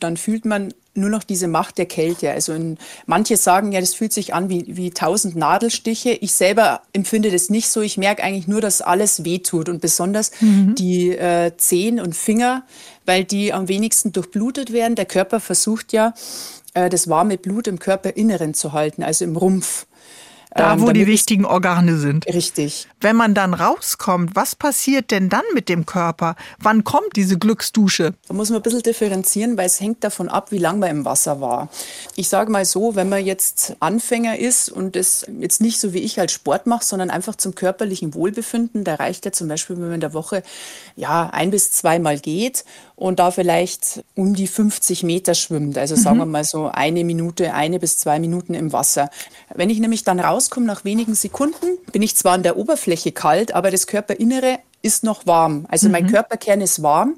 Dann 0.00 0.16
fühlt 0.16 0.44
man 0.44 0.72
nur 0.94 1.10
noch 1.10 1.24
diese 1.24 1.48
Macht 1.48 1.78
der 1.78 1.86
Kälte. 1.86 2.30
Also 2.30 2.52
in, 2.52 2.78
manche 3.06 3.36
sagen 3.36 3.72
ja, 3.72 3.80
das 3.80 3.94
fühlt 3.94 4.12
sich 4.12 4.32
an 4.32 4.48
wie, 4.48 4.64
wie 4.68 4.90
tausend 4.90 5.36
Nadelstiche. 5.36 6.10
Ich 6.12 6.32
selber 6.32 6.82
empfinde 6.92 7.30
das 7.30 7.50
nicht 7.50 7.68
so. 7.68 7.80
Ich 7.80 7.98
merke 7.98 8.22
eigentlich 8.22 8.46
nur, 8.46 8.60
dass 8.60 8.80
alles 8.80 9.24
wehtut 9.24 9.68
und 9.68 9.80
besonders 9.80 10.30
mhm. 10.40 10.74
die 10.76 11.10
äh, 11.10 11.52
Zehen 11.56 12.00
und 12.00 12.14
Finger, 12.14 12.64
weil 13.06 13.24
die 13.24 13.52
am 13.52 13.68
wenigsten 13.68 14.12
durchblutet 14.12 14.72
werden. 14.72 14.94
Der 14.94 15.06
Körper 15.06 15.40
versucht 15.40 15.92
ja, 15.92 16.14
äh, 16.74 16.88
das 16.88 17.08
warme 17.08 17.38
Blut 17.38 17.66
im 17.66 17.78
Körperinneren 17.78 18.54
zu 18.54 18.72
halten, 18.72 19.02
also 19.02 19.24
im 19.24 19.36
Rumpf. 19.36 19.86
Da, 20.54 20.74
ähm, 20.74 20.82
wo 20.82 20.92
die 20.92 21.08
wichtigen 21.08 21.44
Organe 21.44 21.96
sind. 21.96 22.26
Richtig. 22.26 22.86
Wenn 23.00 23.16
man 23.16 23.34
dann 23.34 23.54
rauskommt, 23.54 24.36
was 24.36 24.54
passiert 24.54 25.10
denn 25.10 25.28
dann 25.28 25.42
mit 25.52 25.68
dem 25.68 25.84
Körper? 25.84 26.36
Wann 26.60 26.84
kommt 26.84 27.16
diese 27.16 27.38
Glücksdusche? 27.38 28.14
Da 28.28 28.34
muss 28.34 28.50
man 28.50 28.60
ein 28.60 28.62
bisschen 28.62 28.82
differenzieren, 28.82 29.56
weil 29.56 29.66
es 29.66 29.80
hängt 29.80 30.04
davon 30.04 30.28
ab, 30.28 30.52
wie 30.52 30.58
lange 30.58 30.78
man 30.78 30.90
im 30.90 31.04
Wasser 31.04 31.40
war. 31.40 31.70
Ich 32.14 32.28
sage 32.28 32.52
mal 32.52 32.64
so, 32.64 32.94
wenn 32.94 33.08
man 33.08 33.24
jetzt 33.24 33.74
Anfänger 33.80 34.38
ist 34.38 34.70
und 34.70 34.94
das 34.94 35.26
jetzt 35.40 35.60
nicht 35.60 35.80
so 35.80 35.92
wie 35.92 35.98
ich 35.98 36.20
als 36.20 36.32
Sport 36.32 36.68
macht, 36.68 36.84
sondern 36.84 37.10
einfach 37.10 37.34
zum 37.34 37.56
körperlichen 37.56 38.14
Wohlbefinden, 38.14 38.84
da 38.84 38.94
reicht 38.94 39.24
ja 39.24 39.32
zum 39.32 39.48
Beispiel, 39.48 39.74
wenn 39.76 39.86
man 39.86 39.94
in 39.94 40.00
der 40.00 40.14
Woche 40.14 40.44
ja 40.94 41.30
ein 41.30 41.50
bis 41.50 41.72
zweimal 41.72 42.20
geht 42.20 42.64
und 42.96 43.18
da 43.18 43.30
vielleicht 43.30 44.04
um 44.14 44.34
die 44.34 44.46
50 44.46 45.02
Meter 45.02 45.34
schwimmt. 45.34 45.76
Also 45.78 45.96
sagen 45.96 46.16
mhm. 46.16 46.20
wir 46.20 46.26
mal 46.26 46.44
so 46.44 46.68
eine 46.68 47.04
Minute, 47.04 47.52
eine 47.54 47.78
bis 47.78 47.98
zwei 47.98 48.18
Minuten 48.18 48.54
im 48.54 48.72
Wasser. 48.72 49.10
Wenn 49.54 49.70
ich 49.70 49.80
nämlich 49.80 50.04
dann 50.04 50.20
rauskomme 50.20 50.66
nach 50.66 50.84
wenigen 50.84 51.14
Sekunden, 51.14 51.78
bin 51.90 52.02
ich 52.02 52.16
zwar 52.16 52.32
an 52.32 52.42
der 52.42 52.56
Oberfläche 52.56 53.12
kalt, 53.12 53.54
aber 53.54 53.70
das 53.70 53.86
Körperinnere 53.86 54.58
ist 54.82 55.02
noch 55.02 55.26
warm. 55.26 55.66
Also 55.70 55.86
mhm. 55.86 55.92
mein 55.92 56.06
Körperkern 56.06 56.60
ist 56.60 56.82
warm. 56.82 57.16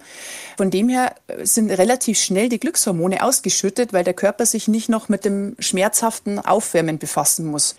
Von 0.56 0.70
dem 0.70 0.88
her 0.88 1.14
sind 1.42 1.70
relativ 1.70 2.18
schnell 2.18 2.48
die 2.48 2.60
Glückshormone 2.60 3.22
ausgeschüttet, 3.22 3.92
weil 3.92 4.04
der 4.04 4.14
Körper 4.14 4.46
sich 4.46 4.68
nicht 4.68 4.88
noch 4.88 5.08
mit 5.08 5.24
dem 5.24 5.56
schmerzhaften 5.58 6.38
Aufwärmen 6.38 6.98
befassen 6.98 7.46
muss. 7.46 7.74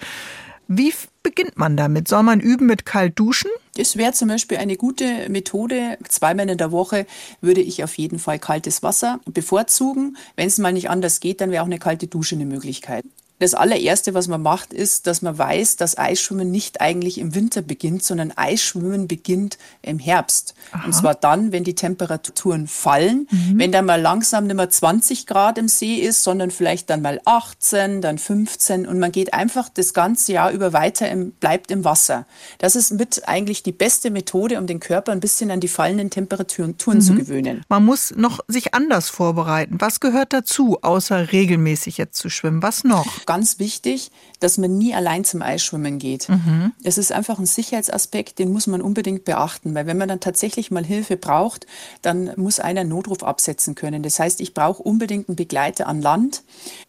Wie 0.68 0.94
beginnt 1.28 1.58
man 1.58 1.76
damit? 1.76 2.08
Soll 2.08 2.24
man 2.24 2.40
üben 2.40 2.68
mit 2.68 2.86
kalt 2.86 3.20
duschen? 3.20 3.52
Es 3.78 3.98
wäre 3.98 4.14
zum 4.14 4.30
Beispiel 4.30 4.60
eine 4.60 4.78
gute 4.78 5.28
Methode. 5.28 5.98
Zweimal 6.08 6.50
in 6.50 6.58
der 6.58 6.72
Woche 6.72 7.06
würde 7.42 7.60
ich 7.60 7.84
auf 7.84 7.98
jeden 7.98 8.18
Fall 8.18 8.40
kaltes 8.40 8.82
Wasser 8.82 9.20
bevorzugen. 9.26 10.16
Wenn 10.38 10.48
es 10.48 10.58
mal 10.58 10.72
nicht 10.72 10.90
anders 10.90 11.20
geht, 11.20 11.42
dann 11.42 11.52
wäre 11.52 11.64
auch 11.64 11.68
eine 11.68 11.80
kalte 11.80 12.08
Dusche 12.08 12.36
eine 12.36 12.46
Möglichkeit. 12.46 13.04
Das 13.40 13.54
allererste, 13.54 14.16
was 14.16 14.28
man 14.28 14.42
macht, 14.42 14.74
ist, 14.74 15.06
dass 15.06 15.22
man 15.22 15.38
weiß, 15.38 15.76
dass 15.76 15.98
Eisschwimmen 15.98 16.50
nicht 16.50 16.82
eigentlich 16.82 17.20
im 17.20 17.36
Winter 17.36 17.62
beginnt, 17.62 18.04
sondern 18.04 18.34
Eisschwimmen 18.36 19.08
beginnt 19.08 19.60
im 19.84 20.00
Herbst. 20.00 20.56
Aha. 20.72 20.86
Und 20.86 20.94
zwar 20.94 21.14
dann, 21.14 21.52
wenn 21.52 21.64
die 21.64 21.76
Temperaturen 21.76 22.68
fallen, 22.68 23.28
mhm. 23.30 23.60
wenn 23.60 23.72
dann 23.72 23.86
mal 23.86 24.02
langsam 24.02 24.48
nicht 24.48 24.56
mehr 24.56 24.70
20 24.70 25.28
Grad 25.28 25.60
im 25.60 25.68
See 25.68 25.96
ist, 25.96 26.24
sondern 26.24 26.50
vielleicht 26.50 26.90
dann 26.90 27.04
mal 27.04 27.22
18, 27.26 28.02
dann 28.02 28.18
15 28.18 28.88
und 28.88 28.98
man 28.98 29.12
geht 29.12 29.34
einfach 29.34 29.70
das 29.70 29.94
ganze 29.94 30.34
Jahr 30.34 30.52
über 30.52 30.74
weiter, 30.74 31.08
im, 31.08 31.32
bleibt 31.32 31.70
im 31.70 31.84
Wasser. 31.84 32.26
Das 32.58 32.76
ist 32.76 32.92
mit 32.92 33.28
eigentlich 33.28 33.62
die 33.62 33.72
beste 33.72 34.10
Methode, 34.10 34.58
um 34.58 34.66
den 34.66 34.80
Körper 34.80 35.12
ein 35.12 35.20
bisschen 35.20 35.52
an 35.52 35.60
die 35.60 35.68
fallenden 35.68 36.10
Temperaturen 36.10 36.76
mhm. 36.88 37.02
zu 37.02 37.14
gewöhnen. 37.14 37.64
Man 37.70 37.86
muss 37.86 38.16
noch 38.16 38.40
sich 38.48 38.74
anders 38.74 39.10
vorbereiten. 39.10 39.78
Was 39.80 40.00
gehört 40.00 40.34
dazu, 40.34 40.80
außer 40.82 41.32
regelmäßig 41.32 41.98
jetzt 42.00 42.18
zu 42.18 42.30
schwimmen? 42.30 42.64
Was 42.64 42.84
noch? 42.84 43.27
Ganz 43.28 43.60
wichtig, 43.60 44.10
dass 44.40 44.58
man 44.58 44.76
nie 44.80 44.96
allein 44.96 45.24
zum 45.24 45.44
Eisschwimmen 45.44 46.00
geht. 46.00 46.28
Mhm. 46.28 46.72
Das 46.82 46.98
ist 46.98 47.12
einfach 47.12 47.38
ein 47.38 47.46
Sicherheitsaspekt, 47.46 48.40
den 48.40 48.52
muss 48.52 48.66
man 48.66 48.82
unbedingt 48.82 49.26
beachten, 49.26 49.76
weil 49.76 49.86
wenn 49.86 50.00
man 50.00 50.10
dann 50.10 50.20
tatsächlich 50.20 50.72
mal 50.72 50.84
Hilfe 50.84 51.18
braucht, 51.18 51.68
dann 52.02 52.32
muss 52.38 52.60
einer 52.60 52.84
Notruf 52.84 53.22
absetzen 53.22 53.76
können. 53.76 54.02
Das 54.02 54.20
heißt, 54.20 54.42
ich 54.42 54.56
brauche 54.56 54.82
unbedingt 54.82 55.30
einen 55.30 55.36
Begleiter 55.36 55.86
an 55.86 56.02
Land. 56.02 56.42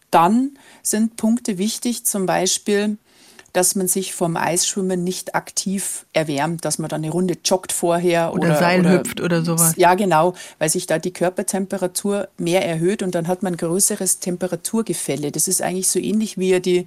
Dann 0.09 0.57
sind 0.81 1.17
Punkte 1.17 1.59
wichtig, 1.59 2.05
zum 2.05 2.25
Beispiel 2.25 2.97
dass 3.53 3.75
man 3.75 3.87
sich 3.87 4.13
vom 4.13 4.37
Eisschwimmen 4.37 5.03
nicht 5.03 5.35
aktiv 5.35 6.05
erwärmt, 6.13 6.65
dass 6.65 6.79
man 6.79 6.89
dann 6.89 7.03
eine 7.03 7.11
Runde 7.11 7.37
joggt 7.43 7.71
vorher 7.71 8.33
oder, 8.33 8.49
oder 8.49 8.59
Seil 8.59 8.81
oder, 8.81 8.91
hüpft 8.91 9.21
oder 9.21 9.43
sowas. 9.43 9.73
Ja, 9.77 9.95
genau, 9.95 10.33
weil 10.57 10.69
sich 10.69 10.85
da 10.87 10.99
die 10.99 11.11
Körpertemperatur 11.11 12.27
mehr 12.37 12.65
erhöht 12.65 13.03
und 13.03 13.15
dann 13.15 13.27
hat 13.27 13.43
man 13.43 13.57
größeres 13.57 14.19
Temperaturgefälle. 14.19 15.31
Das 15.31 15.47
ist 15.47 15.61
eigentlich 15.61 15.87
so 15.87 15.99
ähnlich 15.99 16.37
wie 16.37 16.59
die, 16.59 16.85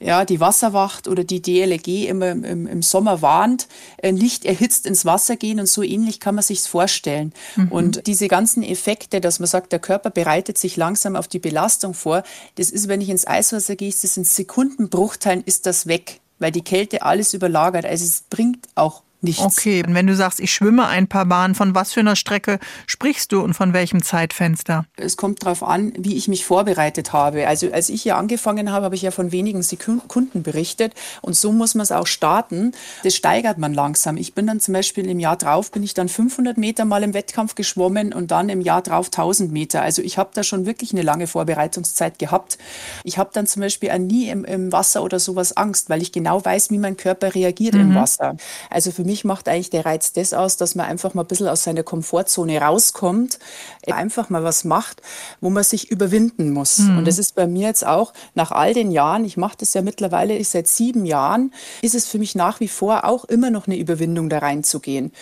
ja, 0.00 0.24
die 0.24 0.40
Wasserwacht 0.40 1.08
oder 1.08 1.24
die 1.24 1.40
DLG 1.40 2.08
immer 2.08 2.30
im, 2.30 2.66
im 2.66 2.82
Sommer 2.82 3.22
warnt, 3.22 3.68
äh, 3.98 4.12
nicht 4.12 4.44
erhitzt 4.44 4.86
ins 4.86 5.04
Wasser 5.04 5.36
gehen 5.36 5.60
und 5.60 5.66
so 5.66 5.82
ähnlich 5.82 6.20
kann 6.20 6.34
man 6.34 6.44
sich 6.44 6.60
vorstellen. 6.62 7.32
Mhm. 7.56 7.68
Und 7.72 8.06
diese 8.06 8.28
ganzen 8.28 8.62
Effekte, 8.62 9.20
dass 9.20 9.38
man 9.38 9.46
sagt, 9.46 9.72
der 9.72 9.78
Körper 9.78 10.10
bereitet 10.10 10.58
sich 10.58 10.76
langsam 10.76 11.16
auf 11.16 11.28
die 11.28 11.38
Belastung 11.38 11.94
vor, 11.94 12.22
das 12.56 12.70
ist, 12.70 12.88
wenn 12.88 13.00
ich 13.00 13.08
ins 13.08 13.26
Eiswasser 13.26 13.76
gehe, 13.76 13.88
ist 13.88 14.04
das 14.04 14.16
in 14.16 14.24
Sekundenbruchteilen 14.24 15.42
ist 15.44 15.66
das 15.66 15.86
weg, 15.86 16.05
weil 16.38 16.52
die 16.52 16.64
Kälte 16.64 17.02
alles 17.02 17.34
überlagert. 17.34 17.84
Also 17.84 18.04
es 18.04 18.24
bringt 18.28 18.68
auch 18.74 19.02
nichts. 19.26 19.42
Okay, 19.42 19.84
und 19.86 19.94
wenn 19.94 20.06
du 20.06 20.16
sagst, 20.16 20.40
ich 20.40 20.52
schwimme 20.52 20.86
ein 20.86 21.06
paar 21.08 21.26
Bahnen, 21.26 21.54
von 21.54 21.74
was 21.74 21.92
für 21.92 22.00
einer 22.00 22.16
Strecke 22.16 22.58
sprichst 22.86 23.32
du 23.32 23.42
und 23.42 23.54
von 23.54 23.72
welchem 23.72 24.02
Zeitfenster? 24.02 24.86
Es 24.96 25.16
kommt 25.16 25.42
darauf 25.42 25.62
an, 25.62 25.92
wie 25.98 26.16
ich 26.16 26.28
mich 26.28 26.44
vorbereitet 26.46 27.12
habe. 27.12 27.46
Also 27.46 27.70
als 27.72 27.88
ich 27.88 28.02
hier 28.02 28.16
angefangen 28.16 28.72
habe, 28.72 28.86
habe 28.86 28.94
ich 28.94 29.02
ja 29.02 29.10
von 29.10 29.32
wenigen 29.32 29.62
Sekunden 29.62 30.42
berichtet 30.42 30.94
und 31.20 31.36
so 31.36 31.52
muss 31.52 31.74
man 31.74 31.82
es 31.82 31.92
auch 31.92 32.06
starten. 32.06 32.72
Das 33.02 33.14
steigert 33.14 33.58
man 33.58 33.74
langsam. 33.74 34.16
Ich 34.16 34.34
bin 34.34 34.46
dann 34.46 34.60
zum 34.60 34.74
Beispiel 34.74 35.06
im 35.06 35.18
Jahr 35.18 35.36
drauf, 35.36 35.70
bin 35.70 35.82
ich 35.82 35.94
dann 35.94 36.08
500 36.08 36.56
Meter 36.56 36.84
mal 36.84 37.02
im 37.02 37.14
Wettkampf 37.14 37.54
geschwommen 37.54 38.12
und 38.12 38.30
dann 38.30 38.48
im 38.48 38.60
Jahr 38.60 38.82
drauf 38.82 39.06
1000 39.06 39.52
Meter. 39.52 39.82
Also 39.82 40.02
ich 40.02 40.18
habe 40.18 40.30
da 40.34 40.42
schon 40.42 40.66
wirklich 40.66 40.92
eine 40.92 41.02
lange 41.02 41.26
Vorbereitungszeit 41.26 42.18
gehabt. 42.18 42.58
Ich 43.04 43.18
habe 43.18 43.30
dann 43.32 43.46
zum 43.46 43.62
Beispiel 43.62 43.90
auch 43.90 43.98
nie 43.98 44.28
im, 44.28 44.44
im, 44.44 44.72
Wasser 44.72 45.02
oder 45.02 45.18
sowas 45.18 45.56
Angst, 45.56 45.90
weil 45.90 46.02
ich 46.02 46.12
genau 46.12 46.44
weiß, 46.44 46.70
wie 46.70 46.78
mein 46.78 46.96
Körper 46.96 47.34
reagiert 47.34 47.74
mhm. 47.74 47.80
im 47.80 47.94
Wasser. 47.94 48.36
Also 48.70 48.92
für 48.92 49.04
mich 49.04 49.15
mich 49.16 49.24
macht 49.24 49.48
eigentlich 49.48 49.70
der 49.70 49.86
Reiz 49.86 50.12
das 50.12 50.34
aus, 50.34 50.58
dass 50.58 50.74
man 50.74 50.84
einfach 50.84 51.14
mal 51.14 51.22
ein 51.22 51.26
bisschen 51.26 51.48
aus 51.48 51.64
seiner 51.64 51.82
Komfortzone 51.82 52.60
rauskommt, 52.60 53.38
einfach 53.86 54.28
mal 54.28 54.44
was 54.44 54.64
macht, 54.64 55.00
wo 55.40 55.48
man 55.48 55.64
sich 55.64 55.90
überwinden 55.90 56.50
muss. 56.50 56.78
Mhm. 56.78 56.98
Und 56.98 57.08
das 57.08 57.18
ist 57.18 57.34
bei 57.34 57.46
mir 57.46 57.68
jetzt 57.68 57.86
auch 57.86 58.12
nach 58.34 58.50
all 58.52 58.74
den 58.74 58.90
Jahren, 58.90 59.24
ich 59.24 59.38
mache 59.38 59.56
das 59.58 59.72
ja 59.72 59.80
mittlerweile 59.80 60.36
ich 60.36 60.50
seit 60.50 60.68
sieben 60.68 61.06
Jahren, 61.06 61.52
ist 61.80 61.94
es 61.94 62.06
für 62.06 62.18
mich 62.18 62.34
nach 62.34 62.60
wie 62.60 62.68
vor 62.68 63.06
auch 63.06 63.24
immer 63.24 63.50
noch 63.50 63.66
eine 63.66 63.78
Überwindung, 63.78 64.28
da 64.28 64.38
reinzugehen. 64.38 65.12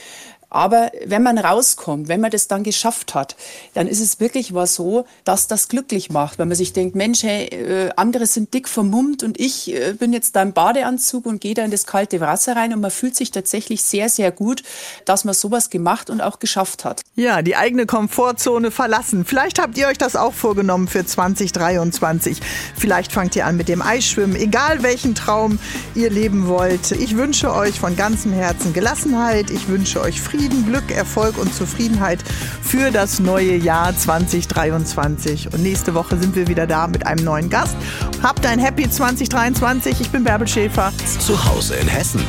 Aber 0.55 0.93
wenn 1.05 1.25
man 1.25 1.37
rauskommt, 1.37 2.07
wenn 2.07 2.21
man 2.21 2.31
das 2.31 2.47
dann 2.47 2.63
geschafft 2.63 3.13
hat, 3.17 3.35
dann 3.75 3.89
ist 3.89 3.99
es 3.99 4.21
wirklich 4.21 4.55
was 4.55 4.77
so, 4.77 5.05
dass 5.25 5.49
das 5.49 5.67
glücklich 5.67 6.11
macht. 6.11 6.39
Wenn 6.39 6.47
man 6.47 6.57
sich 6.57 6.73
denkt, 6.73 6.95
Mensch, 6.95 7.25
hey, 7.25 7.47
äh, 7.47 7.91
andere 7.97 8.27
sind 8.27 8.55
dick 8.55 8.69
vermummt 8.69 9.25
und 9.25 9.41
ich 9.41 9.75
äh, 9.75 9.95
bin 9.95 10.13
jetzt 10.13 10.37
da 10.37 10.43
im 10.43 10.53
Badeanzug 10.53 11.27
und 11.27 11.41
gehe 11.41 11.55
da 11.55 11.65
in 11.65 11.73
das 11.73 11.87
kalte 11.87 12.21
Wasser 12.21 12.55
rein 12.55 12.73
und 12.73 12.81
man 12.81 12.93
fühlt 12.93 13.17
sich 13.17 13.33
tatsächlich 13.33 13.83
sehr, 13.83 14.09
sehr 14.09 14.31
gut, 14.31 14.63
dass 15.07 15.25
man 15.25 15.35
sowas 15.35 15.71
gemacht 15.71 16.09
und 16.09 16.21
auch 16.21 16.39
geschafft 16.39 16.85
hat. 16.85 17.03
Ja, 17.17 17.43
die 17.43 17.57
eigene 17.57 17.85
Komfortzone 17.85 18.71
verlassen. 18.71 19.25
Vielleicht 19.25 19.59
habt 19.59 19.77
ihr 19.77 19.89
euch 19.89 19.99
das 19.99 20.15
auch 20.15 20.35
vorgenommen 20.35 20.87
für 20.87 21.05
2023. 21.05 22.39
Vielleicht 22.77 23.11
fangt 23.11 23.35
ihr 23.35 23.47
an 23.47 23.57
mit 23.57 23.69
dem 23.69 23.83
Eisschwimmen, 23.83 24.37
egal 24.37 24.85
welchen 24.85 25.17
Traum 25.17 25.59
ihr 25.97 26.11
leben 26.11 26.47
wollt. 26.47 26.93
Ich 26.93 27.17
wünsche 27.17 27.53
euch 27.53 27.81
von 27.81 27.97
ganzem 27.97 28.33
Herzen 28.33 28.73
Gelassenheit. 28.73 29.51
Ich 29.51 29.67
wünsche 29.67 30.01
euch 30.01 30.21
Frieden, 30.45 30.67
Glück, 30.67 30.91
Erfolg 30.91 31.39
und 31.39 31.55
Zufriedenheit 31.55 32.23
für 32.61 32.91
das 32.91 33.19
neue 33.19 33.57
Jahr 33.57 33.97
2023. 33.97 35.51
Und 35.55 35.63
nächste 35.63 35.95
Woche 35.95 36.19
sind 36.19 36.37
wir 36.37 36.49
wieder 36.49 36.67
da 36.67 36.87
mit 36.87 37.07
einem 37.07 37.25
neuen 37.25 37.49
Gast. 37.49 37.75
Habt 38.23 38.45
ein 38.45 38.59
Happy 38.59 38.91
2023. 38.91 40.03
Ich 40.03 40.11
bin 40.11 40.23
Bärbel 40.23 40.47
Schäfer. 40.47 40.93
Zu 41.19 41.43
Hause 41.47 41.77
in 41.77 41.89
Hessen. 41.89 42.21